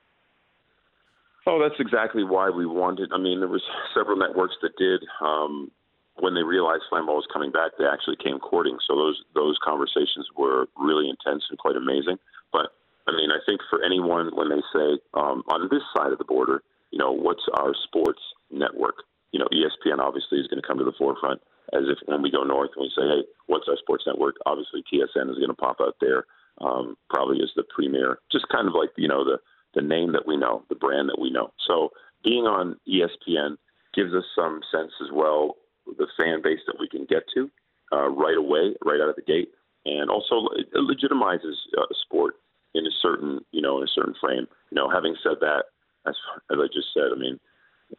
Oh, 1.45 1.61
that's 1.61 1.79
exactly 1.79 2.23
why 2.23 2.49
we 2.49 2.65
wanted. 2.65 3.11
I 3.13 3.19
mean, 3.19 3.39
there 3.39 3.49
was 3.49 3.61
several 3.93 4.17
networks 4.17 4.55
that 4.61 4.75
did. 4.77 5.03
Um, 5.21 5.71
when 6.19 6.33
they 6.33 6.43
realized 6.43 6.83
Slam 6.89 7.05
Ball 7.05 7.17
was 7.17 7.27
coming 7.31 7.51
back, 7.51 7.71
they 7.77 7.85
actually 7.85 8.17
came 8.23 8.39
courting. 8.39 8.77
So 8.87 8.95
those 8.95 9.21
those 9.35 9.57
conversations 9.63 10.29
were 10.37 10.67
really 10.77 11.09
intense 11.09 11.43
and 11.49 11.59
quite 11.59 11.75
amazing. 11.75 12.17
But 12.51 12.71
I 13.07 13.11
mean, 13.11 13.29
I 13.29 13.39
think 13.45 13.61
for 13.69 13.83
anyone 13.83 14.31
when 14.35 14.49
they 14.49 14.61
say 14.71 14.99
um, 15.13 15.43
on 15.49 15.67
this 15.69 15.83
side 15.95 16.11
of 16.11 16.17
the 16.17 16.25
border, 16.25 16.63
you 16.91 16.99
know, 16.99 17.11
what's 17.11 17.43
our 17.53 17.73
sports 17.83 18.21
network? 18.51 19.03
You 19.31 19.39
know, 19.39 19.47
ESPN 19.51 19.99
obviously 19.99 20.39
is 20.39 20.47
going 20.47 20.61
to 20.61 20.67
come 20.67 20.77
to 20.77 20.85
the 20.85 20.93
forefront. 20.97 21.41
As 21.73 21.83
if 21.89 21.97
when 22.05 22.21
we 22.21 22.31
go 22.31 22.43
north 22.43 22.71
and 22.75 22.83
we 22.83 22.91
say, 22.95 23.01
hey, 23.01 23.23
what's 23.47 23.67
our 23.67 23.77
sports 23.77 24.03
network? 24.05 24.35
Obviously, 24.45 24.83
TSN 24.83 25.29
is 25.31 25.37
going 25.37 25.47
to 25.47 25.55
pop 25.55 25.77
out 25.81 25.95
there, 25.99 26.25
um, 26.61 26.95
probably 27.09 27.41
as 27.41 27.49
the 27.55 27.63
premier, 27.73 28.19
just 28.31 28.47
kind 28.49 28.67
of 28.67 28.75
like 28.75 28.91
you 28.95 29.07
know 29.07 29.23
the 29.23 29.37
the 29.73 29.81
name 29.81 30.11
that 30.13 30.27
we 30.27 30.37
know, 30.37 30.63
the 30.69 30.75
brand 30.75 31.09
that 31.09 31.19
we 31.19 31.31
know. 31.31 31.51
So 31.67 31.89
being 32.23 32.45
on 32.45 32.77
ESPN 32.87 33.57
gives 33.93 34.13
us 34.13 34.23
some 34.35 34.61
sense 34.71 34.91
as 35.01 35.09
well 35.11 35.57
the 35.85 36.07
fan 36.17 36.41
base 36.41 36.59
that 36.67 36.77
we 36.79 36.87
can 36.87 37.05
get 37.05 37.23
to 37.33 37.49
uh, 37.91 38.09
right 38.09 38.37
away, 38.37 38.73
right 38.85 39.01
out 39.01 39.09
of 39.09 39.15
the 39.15 39.21
gate, 39.21 39.49
and 39.85 40.09
also 40.09 40.47
it 40.55 40.71
legitimizes 40.73 41.55
uh, 41.77 41.85
sport 42.05 42.35
in 42.73 42.85
a 42.85 42.91
certain, 43.01 43.39
you 43.51 43.61
know, 43.61 43.77
in 43.77 43.83
a 43.83 43.93
certain 43.93 44.15
frame. 44.19 44.47
You 44.71 44.75
know, 44.75 44.89
having 44.89 45.15
said 45.23 45.37
that, 45.41 45.65
as, 46.07 46.15
as 46.51 46.57
I 46.59 46.67
just 46.73 46.87
said, 46.93 47.11
I 47.13 47.19
mean, 47.19 47.39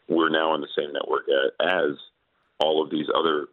we're 0.09 0.31
now 0.31 0.51
on 0.51 0.61
the 0.61 0.68
same 0.77 0.93
network 0.93 1.25
as 1.61 1.97
all 2.59 2.83
of 2.83 2.91
these 2.91 3.07
other 3.14 3.47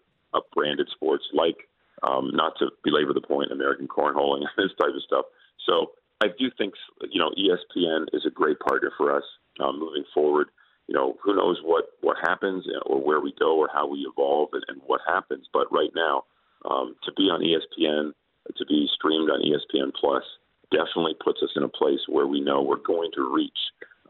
branded 0.53 0.89
sports, 0.93 1.25
like 1.33 1.57
um, 2.03 2.31
not 2.33 2.53
to 2.59 2.69
belabor 2.83 3.13
the 3.13 3.21
point, 3.21 3.51
American 3.51 3.87
cornholing, 3.87 4.41
and 4.41 4.49
this 4.57 4.75
type 4.79 4.95
of 4.95 5.03
stuff. 5.03 5.25
So 5.65 5.91
I 6.23 6.27
do 6.37 6.49
think, 6.57 6.73
you 7.09 7.19
know, 7.19 7.31
ESPN 7.37 8.07
is 8.13 8.25
a 8.25 8.31
great 8.31 8.59
partner 8.59 8.91
for 8.97 9.15
us 9.15 9.23
um, 9.59 9.79
moving 9.79 10.03
forward 10.13 10.47
you 10.91 10.97
know, 10.97 11.15
who 11.23 11.33
knows 11.33 11.57
what 11.63 11.85
what 12.01 12.17
happens 12.21 12.65
or 12.85 12.99
where 13.01 13.21
we 13.21 13.33
go 13.39 13.57
or 13.57 13.69
how 13.73 13.87
we 13.87 13.99
evolve 13.99 14.49
and, 14.51 14.63
and 14.67 14.81
what 14.85 14.99
happens. 15.07 15.47
But 15.53 15.71
right 15.71 15.91
now, 15.95 16.25
um, 16.69 16.97
to 17.05 17.13
be 17.13 17.23
on 17.23 17.39
ESPN, 17.39 18.11
to 18.57 18.65
be 18.65 18.89
streamed 18.93 19.29
on 19.29 19.41
ESPN 19.41 19.93
Plus, 19.93 20.23
definitely 20.69 21.15
puts 21.23 21.41
us 21.43 21.51
in 21.55 21.63
a 21.63 21.69
place 21.69 22.01
where 22.07 22.27
we 22.27 22.41
know 22.41 22.61
we're 22.61 22.75
going 22.75 23.09
to 23.15 23.33
reach 23.33 23.57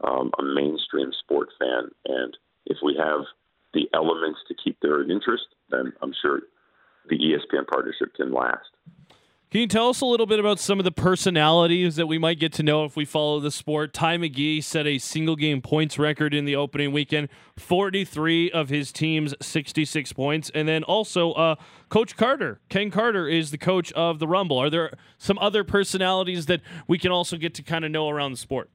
um, 0.02 0.32
a 0.40 0.42
mainstream 0.42 1.12
sport 1.22 1.50
fan. 1.56 1.88
And 2.06 2.36
if 2.66 2.78
we 2.82 2.96
have 2.98 3.20
the 3.74 3.88
elements 3.94 4.40
to 4.48 4.54
keep 4.54 4.78
their 4.80 5.02
interest, 5.02 5.44
then 5.70 5.92
I'm 6.02 6.12
sure 6.20 6.40
the 7.08 7.16
ESPN 7.16 7.66
partnership 7.66 8.14
can 8.14 8.32
last. 8.32 8.68
Can 9.52 9.60
you 9.60 9.66
tell 9.66 9.90
us 9.90 10.00
a 10.00 10.06
little 10.06 10.24
bit 10.24 10.40
about 10.40 10.58
some 10.58 10.78
of 10.78 10.84
the 10.84 10.90
personalities 10.90 11.96
that 11.96 12.06
we 12.06 12.16
might 12.16 12.40
get 12.40 12.54
to 12.54 12.62
know 12.62 12.86
if 12.86 12.96
we 12.96 13.04
follow 13.04 13.38
the 13.38 13.50
sport? 13.50 13.92
Ty 13.92 14.16
McGee 14.16 14.64
set 14.64 14.86
a 14.86 14.96
single 14.96 15.36
game 15.36 15.60
points 15.60 15.98
record 15.98 16.32
in 16.32 16.46
the 16.46 16.56
opening 16.56 16.90
weekend, 16.90 17.28
43 17.58 18.50
of 18.50 18.70
his 18.70 18.92
team's 18.92 19.34
66 19.42 20.10
points. 20.14 20.50
And 20.54 20.66
then 20.66 20.82
also, 20.84 21.32
uh, 21.32 21.56
Coach 21.90 22.16
Carter, 22.16 22.62
Ken 22.70 22.90
Carter, 22.90 23.28
is 23.28 23.50
the 23.50 23.58
coach 23.58 23.92
of 23.92 24.20
the 24.20 24.26
Rumble. 24.26 24.56
Are 24.56 24.70
there 24.70 24.94
some 25.18 25.38
other 25.38 25.64
personalities 25.64 26.46
that 26.46 26.62
we 26.88 26.96
can 26.96 27.10
also 27.10 27.36
get 27.36 27.52
to 27.56 27.62
kind 27.62 27.84
of 27.84 27.90
know 27.90 28.08
around 28.08 28.30
the 28.30 28.38
sport? 28.38 28.70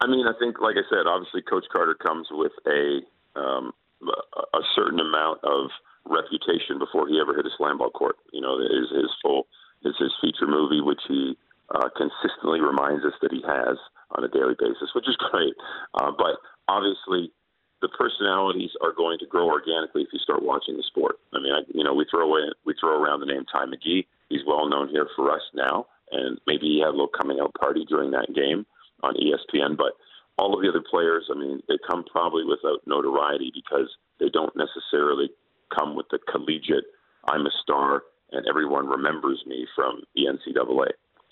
I 0.00 0.06
mean, 0.06 0.24
I 0.28 0.38
think, 0.38 0.60
like 0.60 0.76
I 0.76 0.88
said, 0.88 1.08
obviously 1.08 1.42
Coach 1.42 1.64
Carter 1.72 1.94
comes 1.94 2.28
with 2.30 2.52
a 2.68 3.00
um, 3.36 3.72
a 4.02 4.62
certain 4.74 5.00
amount 5.00 5.40
of 5.44 5.70
reputation 6.04 6.78
before 6.78 7.08
he 7.08 7.20
ever 7.20 7.34
hit 7.34 7.46
a 7.46 7.54
slam 7.56 7.78
ball 7.78 7.90
court. 7.90 8.16
You 8.32 8.40
know, 8.40 8.58
his 8.58 8.90
his 8.90 9.10
full 9.22 9.46
his 9.82 9.94
his 9.98 10.12
feature 10.20 10.46
movie, 10.46 10.80
which 10.80 11.00
he 11.08 11.36
uh, 11.74 11.88
consistently 11.96 12.60
reminds 12.60 13.04
us 13.04 13.14
that 13.22 13.32
he 13.32 13.42
has 13.46 13.76
on 14.14 14.24
a 14.24 14.28
daily 14.28 14.54
basis, 14.58 14.94
which 14.94 15.08
is 15.08 15.16
great. 15.30 15.54
Uh, 15.94 16.12
but 16.16 16.38
obviously, 16.68 17.32
the 17.82 17.88
personalities 17.88 18.70
are 18.82 18.92
going 18.92 19.18
to 19.18 19.26
grow 19.26 19.46
organically 19.46 20.02
if 20.02 20.08
you 20.12 20.18
start 20.20 20.42
watching 20.42 20.76
the 20.76 20.82
sport. 20.82 21.16
I 21.34 21.40
mean, 21.40 21.52
I, 21.52 21.60
you 21.74 21.84
know, 21.84 21.94
we 21.94 22.06
throw 22.10 22.28
away 22.28 22.48
we 22.64 22.74
throw 22.78 23.02
around 23.02 23.20
the 23.20 23.26
name 23.26 23.44
Ty 23.50 23.66
McGee. 23.66 24.06
He's 24.28 24.46
well 24.46 24.68
known 24.68 24.88
here 24.88 25.08
for 25.14 25.30
us 25.30 25.42
now, 25.54 25.86
and 26.12 26.38
maybe 26.46 26.66
he 26.66 26.80
had 26.80 26.88
a 26.88 26.96
little 26.96 27.08
coming 27.08 27.38
out 27.40 27.54
party 27.54 27.84
during 27.88 28.10
that 28.12 28.34
game 28.34 28.66
on 29.02 29.14
ESPN. 29.14 29.76
But 29.76 29.92
all 30.38 30.54
of 30.54 30.62
the 30.62 30.68
other 30.68 30.84
players, 30.88 31.28
I 31.30 31.38
mean, 31.38 31.62
they 31.68 31.78
come 31.88 32.04
probably 32.04 32.44
without 32.44 32.86
notoriety 32.86 33.52
because 33.54 33.88
they 34.20 34.28
don't 34.28 34.54
necessarily 34.56 35.30
come 35.76 35.96
with 35.96 36.06
the 36.10 36.18
collegiate 36.30 36.84
I'm 37.28 37.46
a 37.46 37.50
star 37.62 38.02
and 38.32 38.46
everyone 38.48 38.86
remembers 38.86 39.42
me 39.46 39.66
from 39.74 40.02
the 40.14 40.22
NCAA. 40.26 40.90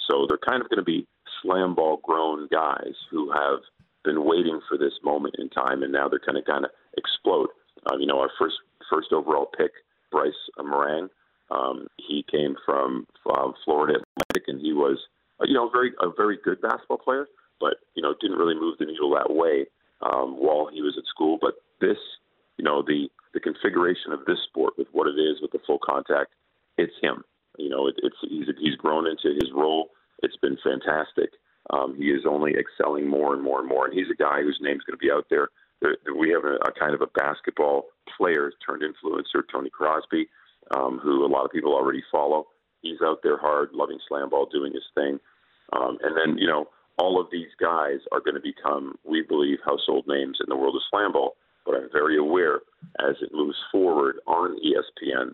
So 0.08 0.26
they're 0.28 0.38
kind 0.38 0.62
of 0.62 0.68
going 0.68 0.78
to 0.78 0.84
be 0.84 1.06
slam 1.42 1.74
ball 1.74 2.00
grown 2.02 2.48
guys 2.50 2.94
who 3.10 3.30
have 3.32 3.60
been 4.04 4.24
waiting 4.24 4.60
for 4.68 4.76
this 4.76 4.92
moment 5.02 5.36
in 5.38 5.48
time, 5.48 5.82
and 5.82 5.92
now 5.92 6.08
they're 6.08 6.20
kind 6.20 6.38
of 6.38 6.44
kind 6.44 6.64
of 6.64 6.70
explode. 6.96 7.48
Um, 7.90 8.00
you 8.00 8.06
know, 8.06 8.20
our 8.20 8.30
first 8.38 8.56
first 8.90 9.12
overall 9.12 9.48
pick, 9.56 9.72
Bryce 10.12 10.32
Morang, 10.58 11.08
um, 11.50 11.86
he 11.96 12.24
came 12.30 12.54
from 12.64 13.06
uh, 13.28 13.52
Florida 13.64 13.94
Atlantic, 13.94 14.48
and 14.48 14.60
he 14.60 14.72
was 14.72 14.98
uh, 15.40 15.44
you 15.46 15.54
know 15.54 15.70
very 15.70 15.92
a 16.00 16.08
very 16.14 16.38
good 16.44 16.60
basketball 16.60 16.98
player, 16.98 17.26
but 17.60 17.74
you 17.94 18.02
know 18.02 18.14
didn't 18.20 18.38
really 18.38 18.54
move 18.54 18.78
the 18.78 18.86
needle 18.86 19.10
that 19.14 19.32
way 19.34 19.66
um, 20.02 20.36
while 20.38 20.68
he 20.72 20.82
was 20.82 20.94
at 20.98 21.06
school. 21.06 21.38
But 21.40 21.54
this, 21.80 21.98
you 22.56 22.64
know, 22.64 22.82
the 22.82 23.08
the 23.32 23.40
configuration 23.40 24.12
of 24.12 24.24
this 24.26 24.38
sport 24.48 24.74
with 24.78 24.88
what 24.92 25.08
it 25.08 25.18
is 25.18 25.40
with 25.42 25.50
the 25.52 25.58
full 25.66 25.78
contact, 25.82 26.32
it's 26.78 26.94
him. 27.02 27.24
You 27.58 27.68
know, 27.68 27.88
it, 27.88 27.94
it's 28.02 28.16
he's 28.22 28.46
he's 28.60 28.76
grown 28.76 29.06
into 29.06 29.34
his 29.34 29.50
role. 29.54 29.90
It's 30.22 30.36
been 30.36 30.58
fantastic. 30.62 31.30
Um, 31.70 31.96
he 31.96 32.10
is 32.10 32.24
only 32.28 32.54
excelling 32.54 33.08
more 33.08 33.32
and 33.34 33.42
more 33.42 33.60
and 33.60 33.68
more, 33.68 33.86
and 33.86 33.94
he's 33.94 34.10
a 34.12 34.22
guy 34.22 34.42
whose 34.42 34.58
name's 34.60 34.84
going 34.84 34.98
to 34.98 35.04
be 35.04 35.10
out 35.10 35.26
there. 35.30 35.48
we 36.18 36.30
have 36.30 36.44
a, 36.44 36.56
a 36.68 36.72
kind 36.78 36.94
of 36.94 37.00
a 37.00 37.06
basketball 37.18 37.86
player 38.16 38.52
turned 38.64 38.82
influencer, 38.82 39.42
Tony 39.50 39.70
Crosby, 39.70 40.28
um, 40.76 41.00
who 41.02 41.24
a 41.24 41.28
lot 41.28 41.44
of 41.44 41.50
people 41.52 41.72
already 41.72 42.02
follow. 42.12 42.46
He's 42.82 43.00
out 43.02 43.20
there 43.22 43.38
hard, 43.38 43.70
loving 43.72 43.98
slam 44.06 44.28
ball, 44.28 44.46
doing 44.52 44.72
his 44.72 44.84
thing. 44.94 45.18
Um, 45.72 45.96
and 46.02 46.14
then, 46.16 46.36
you 46.38 46.46
know, 46.46 46.68
all 46.98 47.20
of 47.20 47.28
these 47.30 47.50
guys 47.60 47.98
are 48.12 48.20
going 48.20 48.34
to 48.34 48.40
become, 48.40 48.96
we 49.04 49.22
believe, 49.22 49.58
household 49.64 50.04
names 50.06 50.38
in 50.40 50.46
the 50.48 50.56
world 50.56 50.76
of 50.76 50.82
slam 50.90 51.12
ball. 51.12 51.36
But 51.66 51.76
I'm 51.76 51.88
very 51.92 52.18
aware 52.18 52.60
as 53.00 53.16
it 53.22 53.30
moves 53.32 53.56
forward 53.72 54.16
on 54.26 54.56
ESPN, 54.58 55.32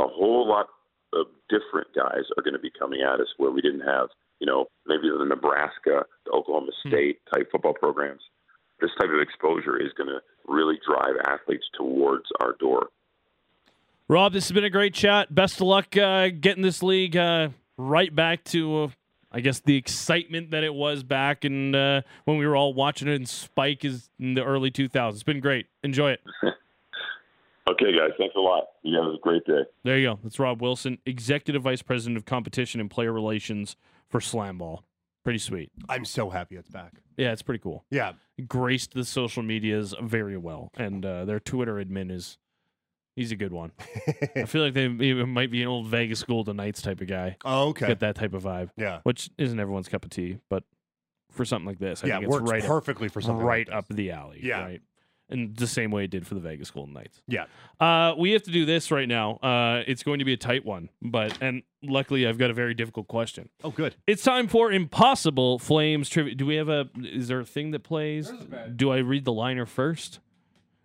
a 0.00 0.06
whole 0.06 0.46
lot 0.48 0.66
of 1.12 1.26
different 1.48 1.88
guys 1.94 2.24
are 2.36 2.42
going 2.42 2.54
to 2.54 2.60
be 2.60 2.72
coming 2.78 3.00
at 3.00 3.20
us 3.20 3.28
where 3.38 3.50
we 3.50 3.60
didn't 3.60 3.80
have, 3.80 4.08
you 4.40 4.46
know, 4.46 4.66
maybe 4.86 5.08
the 5.08 5.24
Nebraska, 5.24 6.04
the 6.26 6.32
Oklahoma 6.32 6.72
State 6.86 7.20
type 7.32 7.50
football 7.50 7.74
programs. 7.74 8.20
This 8.80 8.90
type 9.00 9.10
of 9.10 9.20
exposure 9.20 9.80
is 9.80 9.92
going 9.96 10.08
to 10.08 10.20
really 10.46 10.78
drive 10.86 11.14
athletes 11.26 11.64
towards 11.76 12.26
our 12.40 12.54
door. 12.58 12.88
Rob, 14.08 14.32
this 14.32 14.44
has 14.44 14.52
been 14.52 14.64
a 14.64 14.70
great 14.70 14.92
chat. 14.92 15.34
Best 15.34 15.54
of 15.56 15.66
luck 15.66 15.96
uh, 15.96 16.28
getting 16.28 16.62
this 16.62 16.82
league 16.82 17.16
uh, 17.16 17.48
right 17.78 18.14
back 18.14 18.44
to, 18.44 18.82
uh, 18.82 18.88
I 19.34 19.40
guess, 19.40 19.58
the 19.58 19.76
excitement 19.76 20.52
that 20.52 20.62
it 20.62 20.72
was 20.72 21.02
back 21.02 21.44
in 21.44 21.74
uh, 21.74 22.02
when 22.24 22.38
we 22.38 22.46
were 22.46 22.54
all 22.54 22.72
watching 22.72 23.08
it. 23.08 23.16
And 23.16 23.28
Spike 23.28 23.84
is 23.84 24.08
in 24.18 24.34
the 24.34 24.44
early 24.44 24.70
2000s. 24.70 25.10
It's 25.10 25.22
been 25.24 25.40
great. 25.40 25.66
Enjoy 25.82 26.12
it. 26.12 26.20
Okay, 27.66 27.92
guys, 27.96 28.10
thanks 28.18 28.34
a 28.36 28.40
lot. 28.40 28.64
You 28.82 28.94
guys 28.94 29.06
have 29.06 29.14
a 29.14 29.18
great 29.18 29.44
day. 29.46 29.62
There 29.84 29.98
you 29.98 30.08
go. 30.08 30.18
That's 30.22 30.38
Rob 30.38 30.60
Wilson, 30.60 30.98
Executive 31.06 31.62
Vice 31.62 31.80
President 31.80 32.18
of 32.18 32.26
Competition 32.26 32.78
and 32.78 32.90
Player 32.90 33.10
Relations 33.10 33.76
for 34.10 34.20
Slam 34.20 34.58
Ball. 34.58 34.84
Pretty 35.24 35.38
sweet. 35.38 35.72
I'm 35.88 36.04
so 36.04 36.28
happy 36.28 36.56
it's 36.56 36.68
back. 36.68 36.92
Yeah, 37.16 37.32
it's 37.32 37.40
pretty 37.40 37.60
cool. 37.62 37.86
Yeah. 37.90 38.12
Graced 38.46 38.92
the 38.92 39.04
social 39.04 39.42
medias 39.42 39.94
very 40.02 40.36
well, 40.36 40.68
and 40.76 41.06
uh, 41.06 41.24
their 41.24 41.40
Twitter 41.40 41.76
admin 41.82 42.10
is 42.10 42.36
he's 43.16 43.32
a 43.32 43.36
good 43.36 43.52
one. 43.52 43.72
I 44.36 44.44
feel 44.44 44.62
like 44.62 44.74
they 44.74 44.88
he 44.88 45.14
might 45.14 45.50
be 45.50 45.62
an 45.62 45.68
old 45.68 45.86
Vegas 45.88 46.22
Golden 46.22 46.56
Knights 46.56 46.82
type 46.82 47.00
of 47.00 47.06
guy. 47.08 47.36
Oh, 47.44 47.68
okay. 47.68 47.86
Get 47.88 48.00
that 48.00 48.16
type 48.16 48.34
of 48.34 48.42
vibe, 48.44 48.70
Yeah. 48.76 49.00
which 49.04 49.30
isn't 49.38 49.58
everyone's 49.58 49.88
cup 49.88 50.04
of 50.04 50.10
tea, 50.10 50.38
but 50.48 50.64
for 51.30 51.44
something 51.44 51.66
like 51.66 51.78
this, 51.78 52.04
I 52.04 52.08
yeah, 52.08 52.14
think 52.14 52.24
it's 52.26 52.32
works 52.32 52.50
right 52.50 52.62
up, 52.62 52.68
perfectly 52.68 53.08
for 53.08 53.20
something 53.20 53.44
right 53.44 53.66
like 53.68 53.76
up 53.76 53.86
the 53.88 54.10
alley. 54.12 54.40
Yeah. 54.42 54.62
right. 54.62 54.80
And 55.30 55.56
the 55.56 55.66
same 55.66 55.90
way 55.90 56.04
it 56.04 56.10
did 56.10 56.26
for 56.26 56.34
the 56.34 56.40
Vegas 56.40 56.70
Golden 56.70 56.92
Knights. 56.92 57.22
Yeah. 57.26 57.46
Uh, 57.80 58.14
we 58.16 58.32
have 58.32 58.42
to 58.42 58.50
do 58.50 58.66
this 58.66 58.90
right 58.90 59.08
now. 59.08 59.36
Uh, 59.36 59.82
it's 59.86 60.02
going 60.02 60.18
to 60.18 60.24
be 60.24 60.34
a 60.34 60.36
tight 60.36 60.66
one, 60.66 60.90
but 61.00 61.38
and 61.40 61.62
luckily 61.82 62.26
I've 62.26 62.36
got 62.36 62.50
a 62.50 62.52
very 62.54 62.74
difficult 62.74 63.08
question. 63.08 63.48
Oh, 63.64 63.70
good. 63.70 63.96
It's 64.06 64.22
time 64.22 64.48
for 64.48 64.70
Impossible 64.70 65.58
Flames 65.58 66.10
trivia. 66.10 66.34
Do 66.34 66.44
we 66.44 66.56
have 66.56 66.68
a? 66.68 66.90
Is 67.02 67.28
there 67.28 67.40
a 67.40 67.44
thing 67.46 67.70
that 67.70 67.80
plays? 67.82 68.30
Do 68.76 68.92
I 68.92 68.98
read 68.98 69.24
the 69.24 69.32
liner 69.32 69.64
first? 69.64 70.20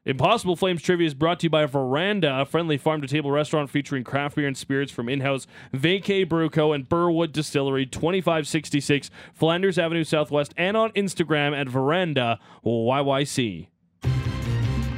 Impossible 0.09 0.55
Flames 0.55 0.81
trivia 0.81 1.05
is 1.05 1.13
brought 1.13 1.39
to 1.41 1.45
you 1.45 1.49
by 1.51 1.67
Veranda, 1.67 2.41
a 2.41 2.43
friendly 2.43 2.79
farm 2.79 2.99
to 2.99 3.07
table 3.07 3.29
restaurant 3.29 3.69
featuring 3.69 4.03
craft 4.03 4.37
beer 4.37 4.47
and 4.47 4.57
spirits 4.57 4.91
from 4.91 5.07
in 5.07 5.21
house 5.21 5.45
Vacay 5.71 6.25
Brewco 6.25 6.73
and 6.73 6.89
Burwood 6.89 7.31
Distillery, 7.31 7.85
2566 7.85 9.11
Flanders 9.35 9.77
Avenue 9.77 10.03
Southwest, 10.03 10.55
and 10.57 10.75
on 10.75 10.89
Instagram 10.93 11.55
at 11.55 11.69
Veranda 11.69 12.39
YYC. 12.65 13.67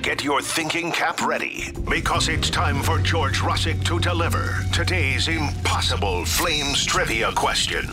Get 0.01 0.24
your 0.24 0.41
thinking 0.41 0.93
cap 0.93 1.22
ready 1.22 1.74
because 1.89 2.30
it's 2.30 2.49
time 2.49 2.82
for 2.82 2.97
George 2.99 3.39
Russick 3.39 3.84
to 3.84 3.99
deliver 3.99 4.64
today's 4.72 5.28
impossible 5.28 6.24
Flames 6.24 6.86
trivia 6.86 7.34
question. 7.34 7.86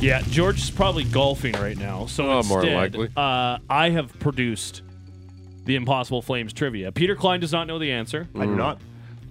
Yeah, 0.00 0.22
George 0.22 0.58
is 0.58 0.70
probably 0.72 1.04
golfing 1.04 1.54
right 1.54 1.78
now. 1.78 2.06
So 2.06 2.28
Oh, 2.28 2.42
more 2.42 2.64
likely. 2.64 3.10
Uh, 3.16 3.58
I 3.70 3.90
have 3.90 4.18
produced 4.18 4.82
the 5.68 5.76
Impossible 5.76 6.22
Flames 6.22 6.54
trivia. 6.54 6.90
Peter 6.90 7.14
Klein 7.14 7.40
does 7.40 7.52
not 7.52 7.66
know 7.66 7.78
the 7.78 7.92
answer. 7.92 8.26
I 8.34 8.46
do 8.46 8.56
not. 8.56 8.80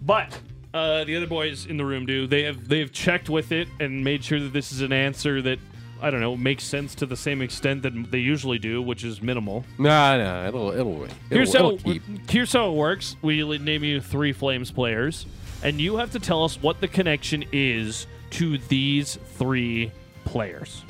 But 0.06 0.40
uh, 0.72 1.04
the 1.04 1.18
other 1.18 1.26
boys 1.26 1.66
in 1.66 1.78
the 1.78 1.84
room 1.84 2.06
do. 2.06 2.28
They 2.28 2.44
have 2.44 2.68
they 2.68 2.78
have 2.80 2.92
checked 2.92 3.28
with 3.28 3.52
it 3.52 3.68
and 3.80 4.04
made 4.04 4.24
sure 4.24 4.40
that 4.40 4.54
this 4.54 4.72
is 4.72 4.82
an 4.82 4.94
answer 4.94 5.42
that 5.42 5.58
I 6.00 6.12
don't 6.12 6.22
know 6.22 6.38
makes 6.38 6.64
sense 6.64 6.94
to 6.96 7.08
the 7.08 7.16
same 7.18 7.42
extent 7.42 7.82
that 7.82 8.12
they 8.12 8.20
usually 8.20 8.60
do, 8.60 8.84
which 8.84 9.04
is 9.04 9.20
minimal. 9.20 9.66
Nah, 9.80 10.18
nah, 10.18 10.48
it'll 10.48 10.70
it'll 10.70 11.04
it'll, 11.06 11.16
Here's 11.32 11.56
it'll 11.56 11.78
how 11.80 11.84
keep. 11.84 12.04
here's 12.30 12.54
how 12.54 12.70
it 12.70 12.76
works. 12.76 13.16
We 13.24 13.42
name 13.58 13.84
you 13.84 14.00
three 14.00 14.32
Flames 14.32 14.70
players, 14.70 15.26
and 15.64 15.82
you 15.82 15.98
have 15.98 16.12
to 16.12 16.20
tell 16.20 16.44
us 16.44 16.62
what 16.62 16.80
the 16.82 16.88
connection 16.88 17.46
is 17.52 18.06
to 18.30 18.60
these 18.70 19.16
three 19.40 19.92
players. 20.24 20.84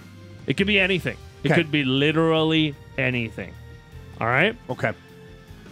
It 0.45 0.57
could 0.57 0.67
be 0.67 0.77
anything. 0.77 1.15
It 1.45 1.51
Okay. 1.51 1.61
could 1.61 1.71
be 1.71 1.85
literally 1.85 2.75
anything. 2.97 3.53
All 4.19 4.27
right. 4.27 4.57
Okay. 4.69 4.91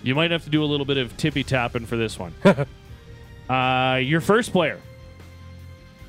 You 0.06 0.14
might 0.14 0.30
have 0.30 0.44
to 0.44 0.52
do 0.52 0.64
a 0.64 0.66
little 0.66 0.86
bit 0.86 0.98
of 0.98 1.18
tippy 1.18 1.44
tapping 1.44 1.88
for 1.88 1.98
this 1.98 2.20
one. 2.20 2.32
uh, 3.50 3.96
your 3.96 4.22
first 4.22 4.52
player, 4.52 4.80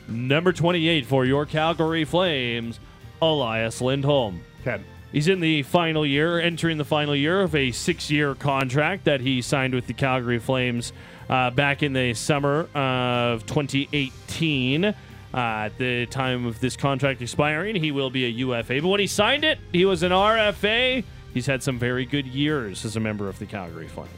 number 0.06 0.52
28 0.52 1.06
for 1.06 1.24
your 1.24 1.46
Calgary 1.46 2.04
Flames, 2.04 2.78
Elias 3.22 3.80
Lindholm. 3.80 4.42
Okay. 4.60 4.82
He's 5.12 5.28
in 5.28 5.40
the 5.40 5.62
final 5.62 6.04
year, 6.04 6.38
entering 6.38 6.76
the 6.76 6.84
final 6.84 7.16
year 7.16 7.40
of 7.40 7.54
a 7.54 7.70
six 7.70 8.10
year 8.10 8.34
contract 8.34 9.04
that 9.04 9.22
he 9.22 9.40
signed 9.40 9.74
with 9.74 9.86
the 9.86 9.94
Calgary 9.94 10.40
Flames 10.40 10.92
uh, 11.30 11.48
back 11.50 11.82
in 11.82 11.94
the 11.94 12.12
summer 12.12 12.68
of 12.74 13.46
2018. 13.46 14.84
Uh, 14.84 14.94
at 15.32 15.78
the 15.78 16.04
time 16.06 16.44
of 16.44 16.60
this 16.60 16.76
contract 16.76 17.22
expiring, 17.22 17.76
he 17.76 17.92
will 17.92 18.10
be 18.10 18.26
a 18.26 18.28
UFA. 18.28 18.82
But 18.82 18.88
when 18.88 19.00
he 19.00 19.06
signed 19.06 19.44
it, 19.44 19.58
he 19.72 19.86
was 19.86 20.02
an 20.02 20.12
RFA. 20.12 21.02
He's 21.36 21.44
had 21.44 21.62
some 21.62 21.78
very 21.78 22.06
good 22.06 22.26
years 22.26 22.86
as 22.86 22.96
a 22.96 23.00
member 23.00 23.28
of 23.28 23.38
the 23.38 23.44
Calgary 23.44 23.88
Flames. 23.88 24.08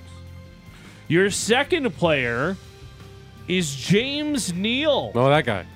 Your 1.09 1.33
second 1.33 1.91
player 1.97 2.57
is 3.49 3.75
James 3.75 4.53
Neal 4.55 5.11
Oh, 5.17 5.29
that 5.29 5.45
guy. 5.45 5.67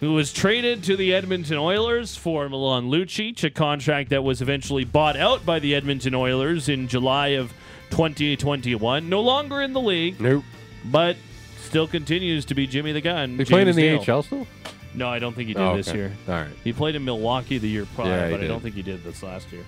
who 0.00 0.12
was 0.12 0.30
traded 0.30 0.84
to 0.84 0.94
the 0.94 1.14
Edmonton 1.14 1.56
Oilers 1.56 2.16
for 2.16 2.50
Milan 2.50 2.90
Lucic, 2.90 3.42
a 3.44 3.48
contract 3.48 4.10
that 4.10 4.22
was 4.22 4.42
eventually 4.42 4.84
bought 4.84 5.16
out 5.16 5.46
by 5.46 5.58
the 5.58 5.74
Edmonton 5.74 6.14
Oilers 6.14 6.68
in 6.68 6.86
July 6.86 7.28
of 7.28 7.50
2021. 7.88 9.08
No 9.08 9.22
longer 9.22 9.62
in 9.62 9.72
the 9.72 9.80
league, 9.80 10.20
Nope. 10.20 10.44
but 10.84 11.16
still 11.62 11.86
continues 11.88 12.44
to 12.44 12.54
be 12.54 12.66
Jimmy 12.66 12.92
the 12.92 13.00
Gun. 13.00 13.38
He 13.38 13.46
playing 13.46 13.68
in 13.68 13.74
the 13.74 13.82
Neal. 13.96 14.04
AHL 14.06 14.22
still? 14.22 14.46
No, 14.92 15.08
I 15.08 15.18
don't 15.18 15.34
think 15.34 15.48
he 15.48 15.54
did 15.54 15.62
Oh, 15.62 15.78
this 15.78 15.94
year. 15.94 16.12
All 16.28 16.34
right. 16.34 16.50
He 16.62 16.74
played 16.74 16.94
in 16.94 17.06
Milwaukee 17.06 17.56
the 17.56 17.68
year 17.68 17.86
prior, 17.94 18.28
Yeah, 18.28 18.30
but 18.36 18.44
I 18.44 18.46
don't 18.46 18.60
think 18.62 18.74
he 18.74 18.82
did 18.82 19.02
this 19.02 19.22
last 19.22 19.50
year. 19.50 19.64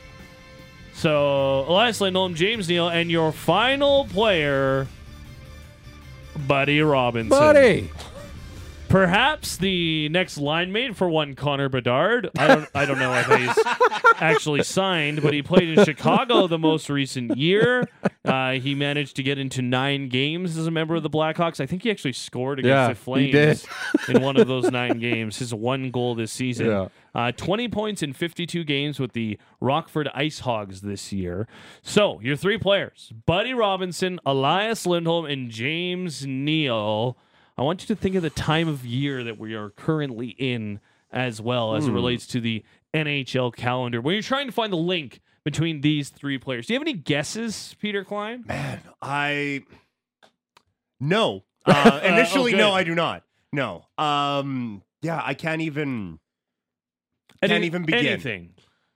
So 1.00 1.64
Elias 1.66 1.98
Lindholm, 2.02 2.34
James 2.34 2.68
Neal, 2.68 2.90
and 2.90 3.10
your 3.10 3.32
final 3.32 4.04
player, 4.04 4.86
Buddy 6.46 6.82
Robinson. 6.82 7.30
Buddy. 7.30 7.90
Perhaps 8.90 9.56
the 9.56 10.10
next 10.10 10.36
line 10.36 10.72
mate 10.72 10.94
for 10.94 11.08
one 11.08 11.34
Connor 11.34 11.70
Bedard. 11.70 12.28
I 12.36 12.48
don't 12.48 12.68
I 12.74 12.84
don't 12.84 12.98
know 12.98 13.14
if 13.14 13.26
he's 13.28 13.64
actually 14.20 14.62
signed, 14.62 15.22
but 15.22 15.32
he 15.32 15.40
played 15.40 15.78
in 15.78 15.82
Chicago 15.86 16.46
the 16.46 16.58
most 16.58 16.90
recent 16.90 17.34
year. 17.38 17.88
Uh, 18.22 18.52
he 18.52 18.74
managed 18.74 19.16
to 19.16 19.22
get 19.22 19.38
into 19.38 19.62
nine 19.62 20.08
games 20.10 20.58
as 20.58 20.66
a 20.66 20.70
member 20.70 20.94
of 20.94 21.02
the 21.02 21.08
Blackhawks. 21.08 21.58
I 21.58 21.64
think 21.64 21.84
he 21.84 21.90
actually 21.90 22.12
scored 22.12 22.58
against 22.58 22.70
Yeah, 22.70 22.88
the 22.88 22.94
Flames 22.94 23.66
in 24.08 24.22
one 24.22 24.36
of 24.36 24.46
those 24.46 24.70
nine 24.70 24.98
games. 24.98 25.38
His 25.38 25.54
one 25.54 25.90
goal 25.90 26.14
this 26.14 26.30
season. 26.30 26.66
Yeah. 26.66 26.88
Uh, 27.14 27.32
20 27.32 27.68
points 27.68 28.02
in 28.02 28.12
52 28.12 28.62
games 28.64 29.00
with 29.00 29.12
the 29.14 29.38
Rockford 29.58 30.10
Ice 30.14 30.40
Hogs 30.40 30.82
this 30.82 31.12
year. 31.12 31.48
So, 31.80 32.20
your 32.20 32.36
three 32.36 32.58
players 32.58 33.10
Buddy 33.24 33.54
Robinson, 33.54 34.20
Elias 34.26 34.84
Lindholm, 34.86 35.24
and 35.24 35.50
James 35.50 36.26
Neal. 36.26 37.16
I 37.56 37.62
want 37.62 37.82
you 37.82 37.94
to 37.94 38.00
think 38.00 38.16
of 38.16 38.22
the 38.22 38.30
time 38.30 38.68
of 38.68 38.84
year 38.84 39.24
that 39.24 39.38
we 39.38 39.54
are 39.54 39.70
currently 39.70 40.28
in 40.38 40.80
as 41.12 41.40
well 41.40 41.74
as 41.74 41.86
it 41.86 41.90
relates 41.92 42.26
to 42.28 42.40
the 42.40 42.62
NHL 42.94 43.54
calendar. 43.54 44.00
When 44.00 44.14
you're 44.14 44.22
trying 44.22 44.46
to 44.46 44.52
find 44.52 44.72
the 44.72 44.76
link 44.76 45.20
between 45.44 45.80
these 45.80 46.08
three 46.10 46.38
players, 46.38 46.66
do 46.66 46.72
you 46.72 46.78
have 46.78 46.86
any 46.86 46.92
guesses, 46.94 47.74
Peter 47.80 48.04
Klein? 48.04 48.44
Man, 48.46 48.80
I 49.02 49.62
no. 50.98 51.44
Uh, 51.66 52.00
initially, 52.02 52.54
no. 52.54 52.72
I 52.72 52.84
do 52.84 52.94
not. 52.94 53.22
No. 53.52 53.84
Um. 53.98 54.82
Yeah, 55.02 55.20
I 55.22 55.34
can't 55.34 55.60
even. 55.60 56.18
Can't 57.42 57.52
Any- 57.52 57.66
even 57.66 57.84
begin. 57.84 58.06
Anything. 58.06 58.54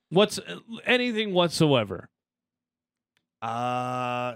What's 0.09 0.41
anything 0.87 1.35
whatsoever? 1.35 2.09
Uh, 3.43 4.35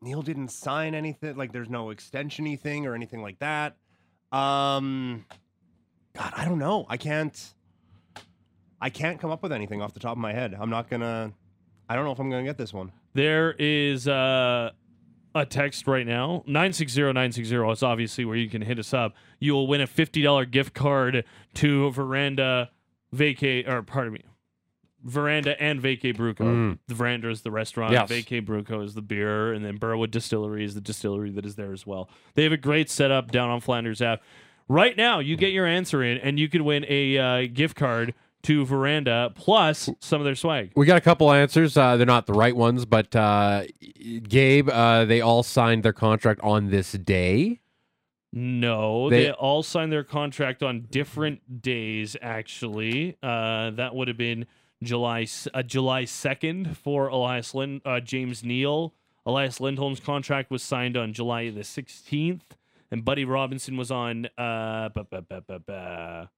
Neil 0.00 0.22
didn't 0.22 0.48
sign 0.48 0.94
anything. 0.94 1.36
Like, 1.36 1.52
there's 1.52 1.68
no 1.68 1.86
extensiony 1.86 2.58
thing 2.58 2.86
or 2.86 2.94
anything 2.94 3.22
like 3.22 3.40
that. 3.40 3.76
Um, 4.30 5.24
God, 6.16 6.32
I 6.36 6.44
don't 6.44 6.58
know. 6.60 6.86
I 6.88 6.96
can't. 6.96 7.54
I 8.80 8.90
can't 8.90 9.20
come 9.20 9.30
up 9.32 9.42
with 9.42 9.52
anything 9.52 9.82
off 9.82 9.94
the 9.94 10.00
top 10.00 10.12
of 10.12 10.18
my 10.18 10.32
head. 10.32 10.54
I'm 10.58 10.70
not 10.70 10.88
gonna. 10.88 11.32
I 11.88 11.96
don't 11.96 12.04
know 12.04 12.12
if 12.12 12.18
I'm 12.18 12.30
gonna 12.30 12.44
get 12.44 12.58
this 12.58 12.72
one. 12.72 12.92
There 13.14 13.54
is 13.58 14.08
uh, 14.08 14.70
a 15.34 15.46
text 15.46 15.86
right 15.86 16.06
now 16.06 16.42
960 16.46 17.02
It's 17.02 17.82
obviously 17.82 18.24
where 18.24 18.36
you 18.36 18.48
can 18.48 18.62
hit 18.62 18.78
us 18.78 18.94
up. 18.94 19.14
You 19.38 19.54
will 19.54 19.66
win 19.66 19.80
a 19.80 19.86
$50 19.86 20.50
gift 20.50 20.74
card 20.74 21.24
to 21.54 21.90
Veranda 21.90 22.70
Vacay, 23.14 23.68
or 23.68 23.82
pardon 23.82 24.12
me, 24.12 24.22
Veranda 25.02 25.60
and 25.60 25.80
Vacay 25.80 26.16
Bruco. 26.16 26.38
Mm. 26.38 26.78
The 26.88 26.94
Veranda 26.94 27.28
is 27.28 27.42
the 27.42 27.50
restaurant, 27.50 27.92
Yes. 27.92 28.08
Vacay 28.08 28.44
Bruco 28.44 28.82
is 28.82 28.94
the 28.94 29.02
beer, 29.02 29.52
and 29.52 29.64
then 29.64 29.76
Burwood 29.76 30.10
Distillery 30.10 30.64
is 30.64 30.74
the 30.74 30.80
distillery 30.80 31.30
that 31.32 31.44
is 31.44 31.56
there 31.56 31.72
as 31.72 31.86
well. 31.86 32.08
They 32.34 32.44
have 32.44 32.52
a 32.52 32.56
great 32.56 32.88
setup 32.88 33.30
down 33.30 33.50
on 33.50 33.60
Flanders 33.60 34.00
Ave. 34.00 34.22
Right 34.66 34.96
now, 34.96 35.18
you 35.18 35.36
get 35.36 35.52
your 35.52 35.66
answer 35.66 36.02
in, 36.02 36.16
and 36.18 36.38
you 36.38 36.48
can 36.48 36.64
win 36.64 36.86
a 36.88 37.18
uh, 37.18 37.46
gift 37.52 37.76
card 37.76 38.14
to 38.44 38.64
Veranda, 38.64 39.32
plus 39.34 39.90
some 40.00 40.20
of 40.20 40.24
their 40.24 40.34
swag. 40.34 40.72
We 40.76 40.86
got 40.86 40.96
a 40.96 41.00
couple 41.02 41.30
answers. 41.32 41.76
Uh, 41.76 41.96
they're 41.96 42.06
not 42.06 42.26
the 42.26 42.32
right 42.32 42.54
ones, 42.56 42.84
but 42.84 43.14
uh, 43.14 43.64
Gabe, 44.28 44.68
uh, 44.70 45.04
they 45.04 45.20
all 45.20 45.42
signed 45.42 45.82
their 45.82 45.92
contract 45.92 46.40
on 46.42 46.70
this 46.70 46.92
day. 46.92 47.60
No, 48.32 49.08
they, 49.10 49.24
They- 49.24 49.30
all 49.30 49.62
signed 49.62 49.92
their 49.92 50.02
contract 50.04 50.62
on 50.62 50.86
different 50.90 51.62
days. 51.62 52.16
Actually, 52.20 53.16
uh, 53.22 53.70
that 53.70 53.94
would 53.94 54.08
have 54.08 54.16
been 54.16 54.46
July 54.82 55.26
uh, 55.54 55.62
July 55.62 56.04
second 56.04 56.76
for 56.76 57.06
Elias 57.08 57.54
Lind, 57.54 57.80
uh, 57.84 58.00
James 58.00 58.42
Neal. 58.42 58.92
Elias 59.24 59.60
Lindholm's 59.60 60.00
contract 60.00 60.50
was 60.50 60.62
signed 60.62 60.96
on 60.96 61.12
July 61.12 61.48
the 61.50 61.64
sixteenth, 61.64 62.56
and 62.90 63.04
Buddy 63.04 63.24
Robinson 63.24 63.76
was 63.76 63.90
on 63.90 64.26
uh, 64.36 64.88
ba- 64.90 65.06
ba- 65.08 65.22
ba- 65.26 65.44
ba- 65.46 65.60
ba- 65.60 66.30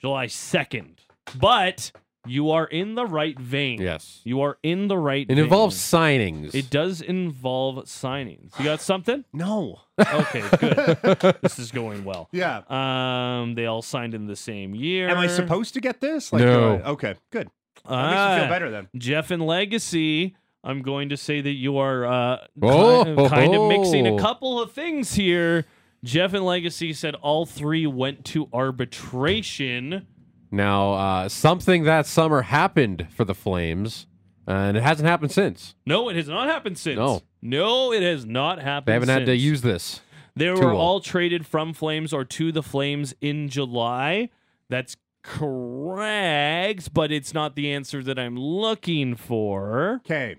July 0.00 0.26
second. 0.26 1.00
But 1.38 1.92
you 2.26 2.50
are 2.50 2.64
in 2.66 2.94
the 2.94 3.04
right 3.06 3.38
vein. 3.38 3.80
Yes. 3.80 4.20
you 4.24 4.40
are 4.42 4.58
in 4.62 4.88
the 4.88 4.96
right. 4.98 5.26
It 5.28 5.34
vein. 5.34 5.44
involves 5.44 5.76
signings. 5.76 6.54
It 6.54 6.70
does 6.70 7.00
involve 7.02 7.84
signings. 7.86 8.58
You 8.58 8.64
got 8.64 8.80
something? 8.80 9.24
No. 9.32 9.80
Okay, 10.00 10.42
good. 10.58 11.36
this 11.42 11.58
is 11.58 11.70
going 11.70 12.04
well. 12.04 12.28
Yeah. 12.32 12.62
Um, 12.68 13.54
they 13.54 13.66
all 13.66 13.82
signed 13.82 14.14
in 14.14 14.26
the 14.26 14.36
same 14.36 14.74
year. 14.74 15.08
Am 15.08 15.18
I 15.18 15.26
supposed 15.28 15.74
to 15.74 15.80
get 15.80 16.00
this? 16.00 16.32
No. 16.32 16.38
do 16.38 16.84
I- 16.84 16.88
okay, 16.90 17.14
good. 17.30 17.48
That 17.86 17.90
makes 17.90 18.12
me 18.12 18.16
Ah, 18.16 18.38
feel 18.40 18.48
better 18.48 18.70
then. 18.70 18.88
Jeff 18.96 19.30
and 19.30 19.44
Legacy. 19.46 20.34
I'm 20.66 20.80
going 20.80 21.10
to 21.10 21.16
say 21.18 21.42
that 21.42 21.50
you 21.50 21.76
are 21.76 22.06
uh, 22.06 22.38
Oh, 22.62 23.04
kind, 23.04 23.18
of, 23.20 23.30
kind 23.30 23.54
of 23.54 23.68
mixing 23.68 24.06
a 24.06 24.10
ho, 24.12 24.16
ho. 24.18 24.22
couple 24.22 24.60
of 24.62 24.72
things 24.72 25.12
here. 25.14 25.66
Jeff 26.04 26.34
and 26.34 26.44
Legacy 26.44 26.92
said 26.92 27.14
all 27.16 27.46
three 27.46 27.86
went 27.86 28.24
to 28.26 28.48
arbitration. 28.52 30.06
now, 30.50 30.92
uh, 30.92 31.28
something 31.28 31.84
that 31.84 32.06
summer 32.06 32.42
happened 32.42 33.08
for 33.10 33.24
the 33.24 33.34
Flames, 33.34 34.06
and 34.46 34.76
it 34.76 34.82
hasn't 34.82 35.08
happened 35.08 35.32
since. 35.32 35.74
No, 35.86 36.10
it 36.10 36.16
has 36.16 36.28
not 36.28 36.48
happened 36.48 36.76
since. 36.78 36.98
No. 36.98 37.22
no, 37.40 37.92
it 37.92 38.02
has 38.02 38.26
not 38.26 38.60
happened. 38.60 38.88
They 38.88 38.92
haven't 38.92 39.08
had 39.08 39.26
to 39.26 39.36
use 39.36 39.62
this. 39.62 40.00
They 40.36 40.50
were 40.50 40.56
tool. 40.56 40.76
all 40.76 41.00
traded 41.00 41.46
from 41.46 41.72
Flames 41.72 42.12
or 42.12 42.24
to 42.24 42.52
the 42.52 42.62
Flames 42.62 43.14
in 43.20 43.48
July. 43.48 44.28
That's 44.68 44.96
correct, 45.22 46.92
but 46.92 47.10
it's 47.10 47.32
not 47.32 47.56
the 47.56 47.72
answer 47.72 48.02
that 48.02 48.18
I'm 48.18 48.36
looking 48.36 49.14
for. 49.14 50.02
Okay. 50.04 50.36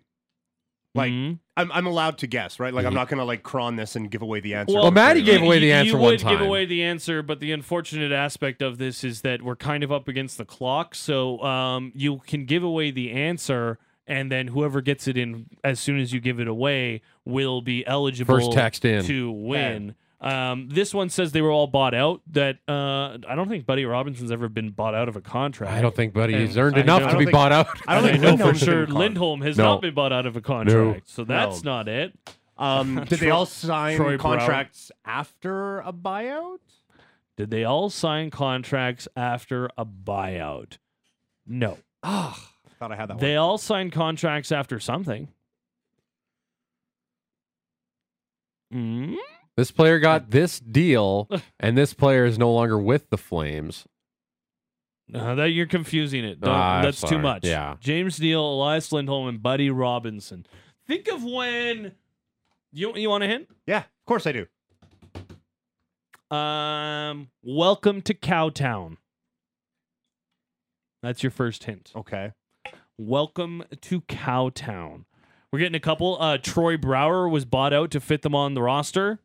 Like 0.95 1.11
Mhm. 1.11 1.39
I'm 1.57 1.71
I'm 1.73 1.85
allowed 1.87 2.17
to 2.19 2.27
guess, 2.27 2.59
right? 2.59 2.73
Like 2.73 2.85
I'm 2.85 2.93
Mhm. 2.93 2.95
not 2.95 3.09
gonna 3.09 3.25
like 3.25 3.43
cron 3.43 3.75
this 3.75 3.95
and 3.97 4.09
give 4.09 4.21
away 4.21 4.39
the 4.39 4.53
answer. 4.55 4.73
Well, 4.73 4.89
Maddie 4.91 5.21
gave 5.21 5.41
away 5.41 5.55
you- 5.55 5.59
the 5.61 5.67
you 5.67 5.73
answer 5.73 5.97
one 5.97 6.11
would 6.11 6.23
give 6.23 6.41
away 6.41 6.65
the 6.65 6.81
answer, 6.83 7.21
but 7.21 7.39
the 7.41 7.51
unfortunate 7.51 8.11
aspect 8.13 8.61
of 8.61 8.77
this 8.77 9.03
is 9.03 9.21
that 9.21 9.41
we're 9.41 9.55
kind 9.57 9.83
of 9.83 9.91
up 9.91 10.07
against 10.07 10.37
the 10.37 10.45
clock. 10.45 10.95
So 10.95 11.41
um, 11.43 11.91
you 11.93 12.21
can 12.25 12.45
give 12.45 12.63
away 12.63 12.91
the 12.91 13.11
answer, 13.11 13.77
and 14.07 14.31
then 14.31 14.47
whoever 14.47 14.79
gets 14.81 15.07
it 15.07 15.17
in 15.17 15.47
as 15.63 15.79
soon 15.79 15.99
as 15.99 16.13
you 16.13 16.19
give 16.21 16.39
it 16.39 16.47
away 16.47 17.01
will 17.25 17.61
be 17.61 17.85
eligible 17.85 18.35
First 18.35 18.53
text 18.53 18.85
in. 18.85 19.03
to 19.03 19.31
win. 19.31 19.95
Um, 20.25 20.69
this 20.69 20.91
one 20.93 21.09
says 21.09 21.31
they 21.33 21.41
were 21.41 21.51
all 21.51 21.67
bought 21.67 21.93
out. 21.93 22.21
That 22.31 22.57
uh, 22.67 23.17
I 23.29 23.35
don't 23.35 23.47
think 23.47 23.65
Buddy 23.65 23.85
Robinson's 23.85 24.31
ever 24.31 24.49
been 24.49 24.71
bought 24.71 24.95
out 24.95 25.07
of 25.07 25.15
a 25.15 25.21
contract. 25.21 25.71
I 25.71 25.81
don't 25.81 25.95
think 25.95 26.13
Buddy's 26.13 26.55
And 26.57 26.65
earned 26.65 26.77
I 26.77 26.81
enough 26.81 26.99
don't 27.01 27.11
to 27.11 27.17
be 27.19 27.25
think- 27.25 27.33
bought 27.33 27.51
out. 27.51 27.67
I 27.87 27.95
don't 27.95 28.05
And 28.09 28.17
I 28.17 28.19
think 28.19 28.39
know 28.39 28.45
for 28.47 28.53
Lindholm's 28.53 28.59
been 28.59 28.67
sure 28.67 28.85
con- 28.87 28.95
Lindholm 28.95 29.41
has 29.41 29.57
No. 29.57 29.63
not 29.65 29.81
been 29.81 29.93
bought 29.93 30.11
out 30.11 30.25
of 30.25 30.35
a 30.35 30.41
contract, 30.41 31.07
so 31.09 31.23
that's 31.23 31.63
No. 31.63 31.71
not 31.75 31.87
it. 31.87 32.17
Um, 32.57 32.95
did 33.07 33.19
they 33.19 33.27
Troy- 33.27 33.31
all 33.35 33.45
sign 33.45 33.97
Troy 33.97 34.17
Brouwer. 34.17 34.37
contracts 34.39 34.91
after 35.05 35.79
a 35.81 35.93
buyout? 35.93 36.57
Did 37.37 37.51
they 37.51 37.63
all 37.63 37.89
sign 37.89 38.31
contracts 38.31 39.07
after 39.15 39.69
a 39.77 39.85
buyout? 39.85 40.77
No. 41.45 41.77
Ah, 42.01 42.49
thought 42.79 42.91
I 42.91 42.95
had 42.95 43.09
that 43.09 43.19
They 43.19 43.35
all 43.35 43.57
signed 43.59 43.91
contracts 43.91 44.51
after 44.51 44.79
something. 44.79 45.27
Mm? 48.73 49.15
This 49.57 49.71
player 49.71 49.99
got 49.99 50.29
this 50.31 50.59
deal, 50.59 51.29
and 51.59 51.77
this 51.77 51.93
player 51.93 52.25
is 52.25 52.37
no 52.37 52.51
longer 52.51 52.77
with 52.77 53.09
the 53.09 53.17
Flames. 53.17 53.85
Uh, 55.13 55.35
that 55.35 55.49
you're 55.51 55.67
confusing 55.67 56.25
it. 56.25 56.39
Don't- 56.41 56.51
Ah, 56.51 56.81
that's 56.81 57.01
too 57.01 57.19
much. 57.19 57.45
Yeah. 57.45 57.75
James 57.79 58.19
Neal, 58.19 58.41
Elias 58.43 58.91
Lindholm, 58.91 59.27
and 59.27 59.41
Buddy 59.41 59.69
Robinson. 59.69 60.45
Think 60.87 61.07
of 61.07 61.23
when 61.23 61.91
you 62.73 62.95
you 62.95 63.09
want 63.09 63.23
a 63.23 63.27
hint? 63.27 63.47
Yeah, 63.67 63.79
of 63.79 64.05
course 64.07 64.25
I 64.27 64.31
do. 64.31 64.47
Um, 66.35 67.29
welcome 67.43 68.01
to 68.01 68.15
Cowtown. 68.15 68.97
That's 71.03 71.21
your 71.21 71.31
first 71.31 71.65
hint. 71.65 71.91
Okay. 71.95 72.31
Welcome 72.97 73.63
to 73.81 74.01
Cowtown. 74.01 75.05
We're 75.51 75.59
getting 75.59 75.75
a 75.75 75.79
couple. 75.79 76.17
Uh, 76.19 76.39
Troy 76.39 76.77
Brouwer 76.77 77.29
was 77.29 77.45
bought 77.45 77.73
out 77.73 77.91
to 77.91 77.99
fit 77.99 78.23
them 78.23 78.33
on 78.33 78.55
the 78.55 78.61
roster. 78.63 79.19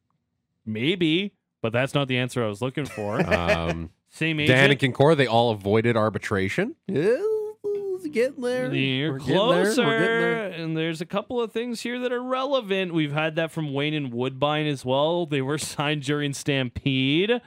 Maybe, 0.66 1.34
but 1.62 1.72
that's 1.72 1.94
not 1.94 2.08
the 2.08 2.18
answer 2.18 2.44
I 2.44 2.48
was 2.48 2.60
looking 2.62 2.86
for. 2.86 3.20
Um, 3.32 3.90
Same 4.12 4.38
Dan 4.38 4.50
and 4.50 4.72
agent. 4.72 4.94
Kincor, 4.96 5.16
they 5.16 5.28
all 5.28 5.50
avoided 5.52 5.96
arbitration. 5.96 6.74
Yeah, 6.88 7.16
getting 8.10 8.42
there. 8.42 8.74
You're 8.74 9.12
We're 9.12 9.18
getting 9.18 9.34
there. 9.34 9.38
We're 9.42 9.64
getting 9.64 9.74
closer, 9.74 9.84
there. 9.86 10.46
and 10.48 10.76
there's 10.76 11.00
a 11.00 11.06
couple 11.06 11.40
of 11.40 11.52
things 11.52 11.80
here 11.82 11.98
that 12.00 12.12
are 12.12 12.22
relevant. 12.22 12.92
We've 12.92 13.12
had 13.12 13.36
that 13.36 13.50
from 13.50 13.72
Wayne 13.72 13.94
and 13.94 14.12
Woodbine 14.12 14.66
as 14.66 14.84
well. 14.84 15.26
They 15.26 15.42
were 15.42 15.58
signed 15.58 16.02
during 16.02 16.32
Stampede. 16.32 17.40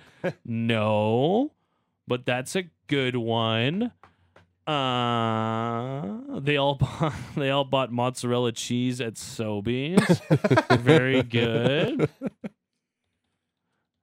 no, 0.46 1.52
but 2.08 2.26
that's 2.26 2.56
a 2.56 2.64
good 2.88 3.16
one. 3.16 3.92
Uh, 4.66 6.40
they 6.40 6.56
all 6.56 6.76
bought, 6.76 7.14
they 7.36 7.50
all 7.50 7.66
bought 7.66 7.92
mozzarella 7.92 8.54
cheese 8.54 9.02
at 9.02 9.16
Sobeys. 9.16 10.22
Very 10.80 11.22
good. 11.24 12.10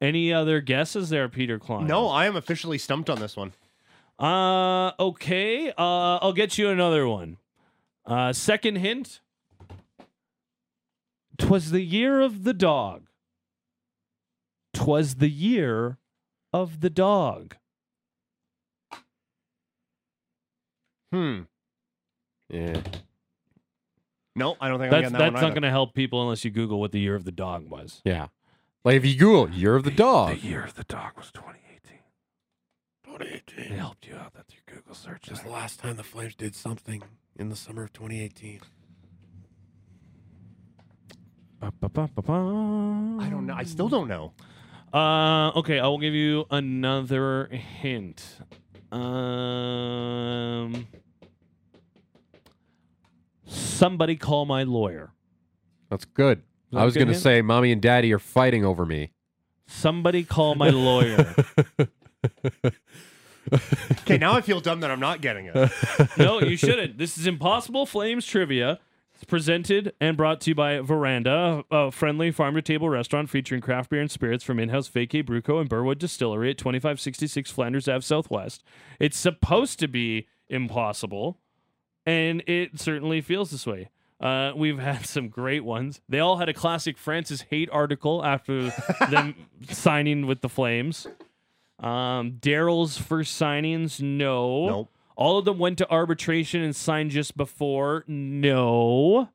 Any 0.00 0.32
other 0.32 0.60
guesses 0.60 1.10
there, 1.10 1.28
Peter 1.28 1.58
Klein? 1.58 1.86
No, 1.86 2.08
I 2.08 2.26
am 2.26 2.34
officially 2.36 2.78
stumped 2.78 3.10
on 3.10 3.20
this 3.20 3.36
one. 3.36 3.52
Uh, 4.18 4.92
okay. 4.98 5.70
Uh, 5.70 6.16
I'll 6.18 6.32
get 6.32 6.56
you 6.56 6.68
another 6.68 7.06
one. 7.06 7.36
Uh, 8.06 8.32
second 8.32 8.76
hint. 8.76 9.20
Twas 11.38 11.70
the 11.70 11.82
year 11.82 12.20
of 12.20 12.44
the 12.44 12.54
dog. 12.54 13.08
Twas 14.74 15.16
the 15.16 15.28
year 15.30 15.98
of 16.52 16.80
the 16.80 16.90
dog. 16.90 17.56
Hmm. 21.12 21.40
Yeah. 22.48 22.80
No, 24.36 24.56
I 24.60 24.68
don't 24.68 24.78
think 24.78 24.92
I'm 24.92 25.02
That's 25.02 25.02
getting 25.02 25.12
that 25.12 25.18
that's 25.18 25.18
one 25.18 25.32
not 25.34 25.42
either. 25.44 25.54
going 25.54 25.62
to 25.62 25.70
help 25.70 25.94
people 25.94 26.22
unless 26.22 26.44
you 26.44 26.50
Google 26.50 26.78
what 26.80 26.92
the 26.92 27.00
year 27.00 27.14
of 27.14 27.24
the 27.24 27.32
dog 27.32 27.68
was. 27.68 28.00
Yeah. 28.04 28.28
Like 28.82 28.96
if 28.96 29.04
you 29.04 29.16
Google 29.16 29.50
Year 29.50 29.76
of 29.76 29.84
the 29.84 29.90
Dog. 29.90 30.40
The 30.40 30.46
Year 30.46 30.64
of 30.64 30.74
the 30.74 30.84
dog 30.84 31.12
was 31.16 31.30
2018. 31.32 31.98
2018. 33.04 33.72
It 33.72 33.78
helped 33.78 34.06
you 34.06 34.14
out. 34.16 34.32
That's 34.34 34.54
your 34.54 34.62
Google 34.74 34.94
search. 34.94 35.22
Just 35.22 35.44
the 35.44 35.50
last 35.50 35.80
time 35.80 35.96
the 35.96 36.02
Flames 36.02 36.34
did 36.34 36.54
something 36.54 37.02
in 37.36 37.50
the 37.50 37.56
summer 37.56 37.84
of 37.84 37.92
2018. 37.92 38.60
I 41.62 43.28
don't 43.28 43.44
know. 43.44 43.54
I 43.54 43.64
still 43.64 43.90
don't 43.90 44.08
know. 44.08 44.32
Uh, 44.94 45.50
okay, 45.56 45.78
I 45.78 45.86
will 45.86 45.98
give 45.98 46.14
you 46.14 46.46
another 46.50 47.48
hint. 47.48 48.24
Um, 48.90 50.86
somebody 53.44 54.16
call 54.16 54.46
my 54.46 54.62
lawyer. 54.62 55.12
That's 55.90 56.06
good. 56.06 56.42
That 56.70 56.78
I 56.78 56.84
was 56.84 56.94
going 56.94 57.08
to 57.08 57.14
say, 57.14 57.42
Mommy 57.42 57.72
and 57.72 57.80
Daddy 57.82 58.12
are 58.12 58.18
fighting 58.18 58.64
over 58.64 58.84
me. 58.86 59.12
Somebody 59.66 60.24
call 60.24 60.54
my 60.54 60.70
lawyer. 60.70 61.34
Okay, 64.02 64.18
now 64.18 64.34
I 64.34 64.40
feel 64.42 64.60
dumb 64.60 64.80
that 64.80 64.90
I'm 64.90 65.00
not 65.00 65.20
getting 65.20 65.46
it. 65.46 65.70
no, 66.18 66.40
you 66.40 66.56
shouldn't. 66.56 66.98
This 66.98 67.18
is 67.18 67.26
Impossible 67.26 67.86
Flames 67.86 68.24
trivia. 68.26 68.78
It's 69.14 69.24
presented 69.24 69.92
and 70.00 70.16
brought 70.16 70.40
to 70.42 70.50
you 70.50 70.54
by 70.54 70.80
Veranda, 70.80 71.64
a 71.70 71.90
friendly 71.90 72.30
farm 72.30 72.54
to 72.54 72.62
table 72.62 72.88
restaurant 72.88 73.28
featuring 73.28 73.60
craft 73.60 73.90
beer 73.90 74.00
and 74.00 74.10
spirits 74.10 74.44
from 74.44 74.58
in 74.58 74.68
house 74.68 74.88
Vacay 74.88 75.24
Bruco 75.24 75.60
and 75.60 75.68
Burwood 75.68 75.98
Distillery 75.98 76.50
at 76.50 76.58
2566 76.58 77.50
Flanders 77.50 77.88
Ave 77.88 78.00
Southwest. 78.02 78.62
It's 78.98 79.18
supposed 79.18 79.78
to 79.80 79.88
be 79.88 80.26
impossible, 80.48 81.38
and 82.06 82.42
it 82.46 82.80
certainly 82.80 83.20
feels 83.20 83.50
this 83.50 83.66
way. 83.66 83.90
Uh, 84.20 84.52
we've 84.54 84.78
had 84.78 85.06
some 85.06 85.28
great 85.28 85.64
ones. 85.64 86.00
They 86.08 86.20
all 86.20 86.36
had 86.36 86.48
a 86.48 86.54
classic 86.54 86.98
Francis 86.98 87.42
Hate 87.42 87.70
article 87.72 88.24
after 88.24 88.70
them 89.10 89.34
signing 89.70 90.26
with 90.26 90.42
the 90.42 90.48
Flames. 90.48 91.06
Um, 91.78 92.32
Daryl's 92.40 92.98
first 92.98 93.40
signings, 93.40 94.00
no. 94.00 94.66
Nope. 94.66 94.88
All 95.16 95.38
of 95.38 95.44
them 95.44 95.58
went 95.58 95.78
to 95.78 95.90
arbitration 95.90 96.62
and 96.62 96.76
signed 96.76 97.10
just 97.10 97.36
before. 97.36 98.04
No. 98.06 99.30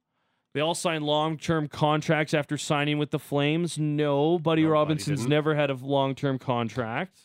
They 0.54 0.62
all 0.62 0.76
signed 0.76 1.04
long 1.04 1.38
term 1.38 1.68
contracts 1.68 2.34
after 2.34 2.58
signing 2.58 2.98
with 2.98 3.12
the 3.12 3.20
Flames. 3.20 3.78
No. 3.78 4.40
Buddy 4.40 4.64
No, 4.64 4.70
Robinson's 4.70 5.28
never 5.28 5.56
had 5.56 5.70
a 5.70 5.74
long 5.74 6.16
term 6.16 6.40
contract. 6.40 7.20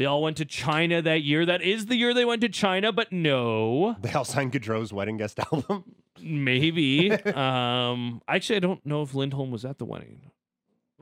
They 0.00 0.06
all 0.06 0.22
went 0.22 0.38
to 0.38 0.46
China 0.46 1.02
that 1.02 1.20
year. 1.24 1.44
That 1.44 1.60
is 1.60 1.84
the 1.84 1.94
year 1.94 2.14
they 2.14 2.24
went 2.24 2.40
to 2.40 2.48
China, 2.48 2.90
but 2.90 3.12
no, 3.12 3.96
They 4.00 4.10
all 4.14 4.24
signed 4.24 4.50
Gaudreau's 4.50 4.94
wedding 4.94 5.18
guest 5.18 5.38
album. 5.52 5.84
maybe. 6.18 7.12
um, 7.34 8.22
actually, 8.26 8.56
I 8.56 8.60
don't 8.60 8.86
know 8.86 9.02
if 9.02 9.14
Lindholm 9.14 9.50
was 9.50 9.66
at 9.66 9.76
the 9.76 9.84
wedding. 9.84 10.30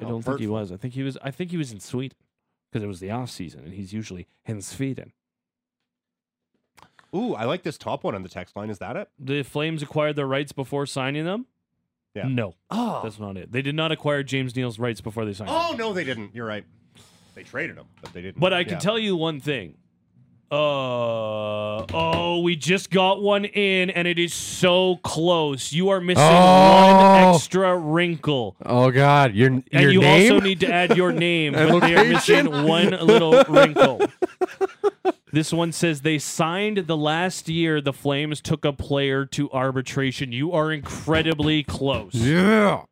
I 0.00 0.04
Oh, 0.04 0.08
don't 0.08 0.22
think 0.22 0.40
he 0.40 0.48
was. 0.48 0.72
I 0.72 0.76
think 0.78 0.94
he 0.94 1.04
was. 1.04 1.16
I 1.22 1.30
think 1.30 1.52
he 1.52 1.56
was 1.56 1.70
in 1.70 1.78
Sweden 1.78 2.18
because 2.72 2.82
it 2.82 2.88
was 2.88 2.98
the 2.98 3.12
off 3.12 3.30
season, 3.30 3.60
and 3.66 3.72
he's 3.72 3.92
usually 3.92 4.26
in 4.46 4.60
Sweden. 4.62 5.12
Ooh, 7.14 7.34
I 7.36 7.44
like 7.44 7.62
this 7.62 7.78
top 7.78 8.02
one 8.02 8.16
on 8.16 8.24
the 8.24 8.28
text 8.28 8.56
line. 8.56 8.68
Is 8.68 8.78
that 8.78 8.96
it? 8.96 9.08
The 9.16 9.44
Flames 9.44 9.80
acquired 9.80 10.16
their 10.16 10.26
rights 10.26 10.50
before 10.50 10.86
signing 10.86 11.24
them. 11.24 11.46
Yeah. 12.16 12.26
No, 12.26 12.56
Oh. 12.68 13.00
that's 13.04 13.20
not 13.20 13.36
it. 13.36 13.52
They 13.52 13.62
did 13.62 13.76
not 13.76 13.92
acquire 13.92 14.24
James 14.24 14.56
Neal's 14.56 14.80
rights 14.80 15.00
before 15.00 15.24
they 15.24 15.34
signed. 15.34 15.50
him. 15.50 15.56
Oh 15.56 15.76
no, 15.78 15.92
they 15.92 16.02
didn't. 16.02 16.34
You're 16.34 16.46
right. 16.46 16.64
They 17.38 17.44
traded 17.44 17.76
him, 17.76 17.84
but 18.02 18.12
they 18.12 18.20
didn't. 18.20 18.40
But 18.40 18.52
I 18.52 18.64
can 18.64 18.72
Yeah. 18.72 18.78
tell 18.80 18.98
you 18.98 19.14
one 19.14 19.38
thing. 19.38 19.74
Uh 20.50 20.56
oh, 21.94 22.40
we 22.42 22.56
just 22.56 22.90
got 22.90 23.22
one 23.22 23.44
in, 23.44 23.90
and 23.90 24.08
it 24.08 24.18
is 24.18 24.34
so 24.34 24.96
close. 25.04 25.72
You 25.72 25.90
are 25.90 26.00
missing 26.00 26.24
Oh. 26.26 27.28
one 27.28 27.34
extra 27.36 27.76
wrinkle, 27.78 28.56
Oh 28.66 28.90
God, 28.90 29.34
your 29.36 29.50
and 29.50 29.62
you 29.72 30.00
name. 30.00 30.32
also 30.32 30.44
need 30.44 30.58
to 30.60 30.72
add 30.72 30.96
your 30.96 31.12
name. 31.12 31.54
And 31.54 31.70
but 31.70 31.80
they 31.86 31.94
are 31.94 32.04
missing 32.04 32.46
one 32.66 32.90
little 32.90 33.44
wrinkle. 33.48 34.00
This 35.32 35.52
one 35.52 35.70
says 35.70 36.00
they 36.00 36.18
signed 36.18 36.78
the 36.88 36.96
last 36.96 37.48
year 37.48 37.80
the 37.80 37.92
Flames 37.92 38.40
took 38.40 38.64
a 38.64 38.72
player 38.72 39.24
to 39.26 39.48
arbitration. 39.52 40.32
You 40.32 40.50
are 40.52 40.72
incredibly 40.72 41.62
close. 41.62 42.14
yeah. 42.16 42.82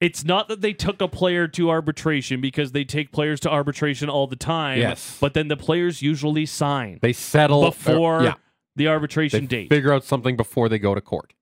It's 0.00 0.24
not 0.24 0.48
that 0.48 0.62
they 0.62 0.72
took 0.72 1.02
a 1.02 1.08
player 1.08 1.46
to 1.48 1.68
arbitration 1.70 2.40
because 2.40 2.72
they 2.72 2.84
take 2.84 3.12
players 3.12 3.38
to 3.40 3.50
arbitration 3.50 4.08
all 4.08 4.26
the 4.26 4.34
time. 4.36 4.78
Yes. 4.78 5.18
But 5.20 5.34
then 5.34 5.48
the 5.48 5.56
players 5.58 6.00
usually 6.00 6.46
sign 6.46 6.98
They 7.02 7.12
settle 7.12 7.60
or- 7.64 7.70
before 7.70 8.22
yeah, 8.22 8.34
the 8.76 8.84
they 8.84 8.86
arbitration 8.86 9.44
date. 9.46 9.68
figure 9.68 9.92
out 9.92 10.04
something 10.04 10.36
before 10.38 10.70
they 10.70 10.78
go 10.78 10.94
to 10.94 11.02
court. 11.02 11.34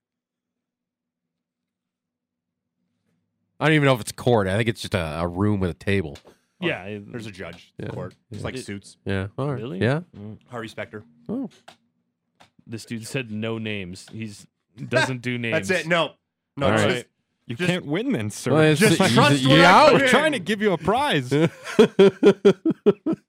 I 3.61 3.67
don't 3.67 3.75
even 3.75 3.87
know 3.87 3.95
if 3.95 4.01
it's 4.01 4.13
court. 4.13 4.47
I 4.47 4.57
think 4.57 4.69
it's 4.69 4.81
just 4.81 4.95
a, 4.95 5.21
a 5.21 5.27
room 5.27 5.61
with 5.61 5.71
a 5.71 5.75
table. 5.75 6.17
yeah. 6.61 6.85
it- 6.85 7.11
There's 7.11 7.27
a 7.27 7.33
judge. 7.33 7.73
Yeah. 7.79 7.89
Court. 7.89 8.15
It's 8.31 8.45
like 8.45 8.57
It- 8.57 8.65
suits. 8.65 8.97
Yeah. 9.05 9.29
All 9.37 9.49
right. 9.51 9.61
Really? 9.61 9.81
Yeah. 9.81 10.01
Mm. 10.17 10.39
Harvey 10.49 10.69
Specter. 10.69 11.05
Oh. 11.29 11.49
This 12.67 12.85
dude 12.85 13.07
said 13.07 13.31
no 13.31 13.59
names. 13.59 14.07
He's 14.13 14.47
doesn't 14.77 15.23
do 15.23 15.39
names. 15.39 15.69
That's 15.69 15.83
it. 15.85 15.89
No. 15.89 16.13
No. 16.57 16.67
All 16.67 16.73
it's 16.75 16.85
right. 16.85 17.07
Just- 17.49 17.61
You 17.61 17.67
Just- 17.67 17.71
can't 17.71 17.87
win 17.87 18.13
then, 18.13 18.31
sir. 18.31 18.53
Well, 18.53 18.75
Just 18.75 18.97
trust 18.97 19.43
you 19.43 19.51
what 19.51 19.61
out. 19.61 19.93
put 19.93 20.03
We're 20.03 20.09
trying 20.09 20.33
to 20.33 20.39
give 20.39 20.61
you 20.63 20.73
a 20.73 20.79
prize. 20.79 21.31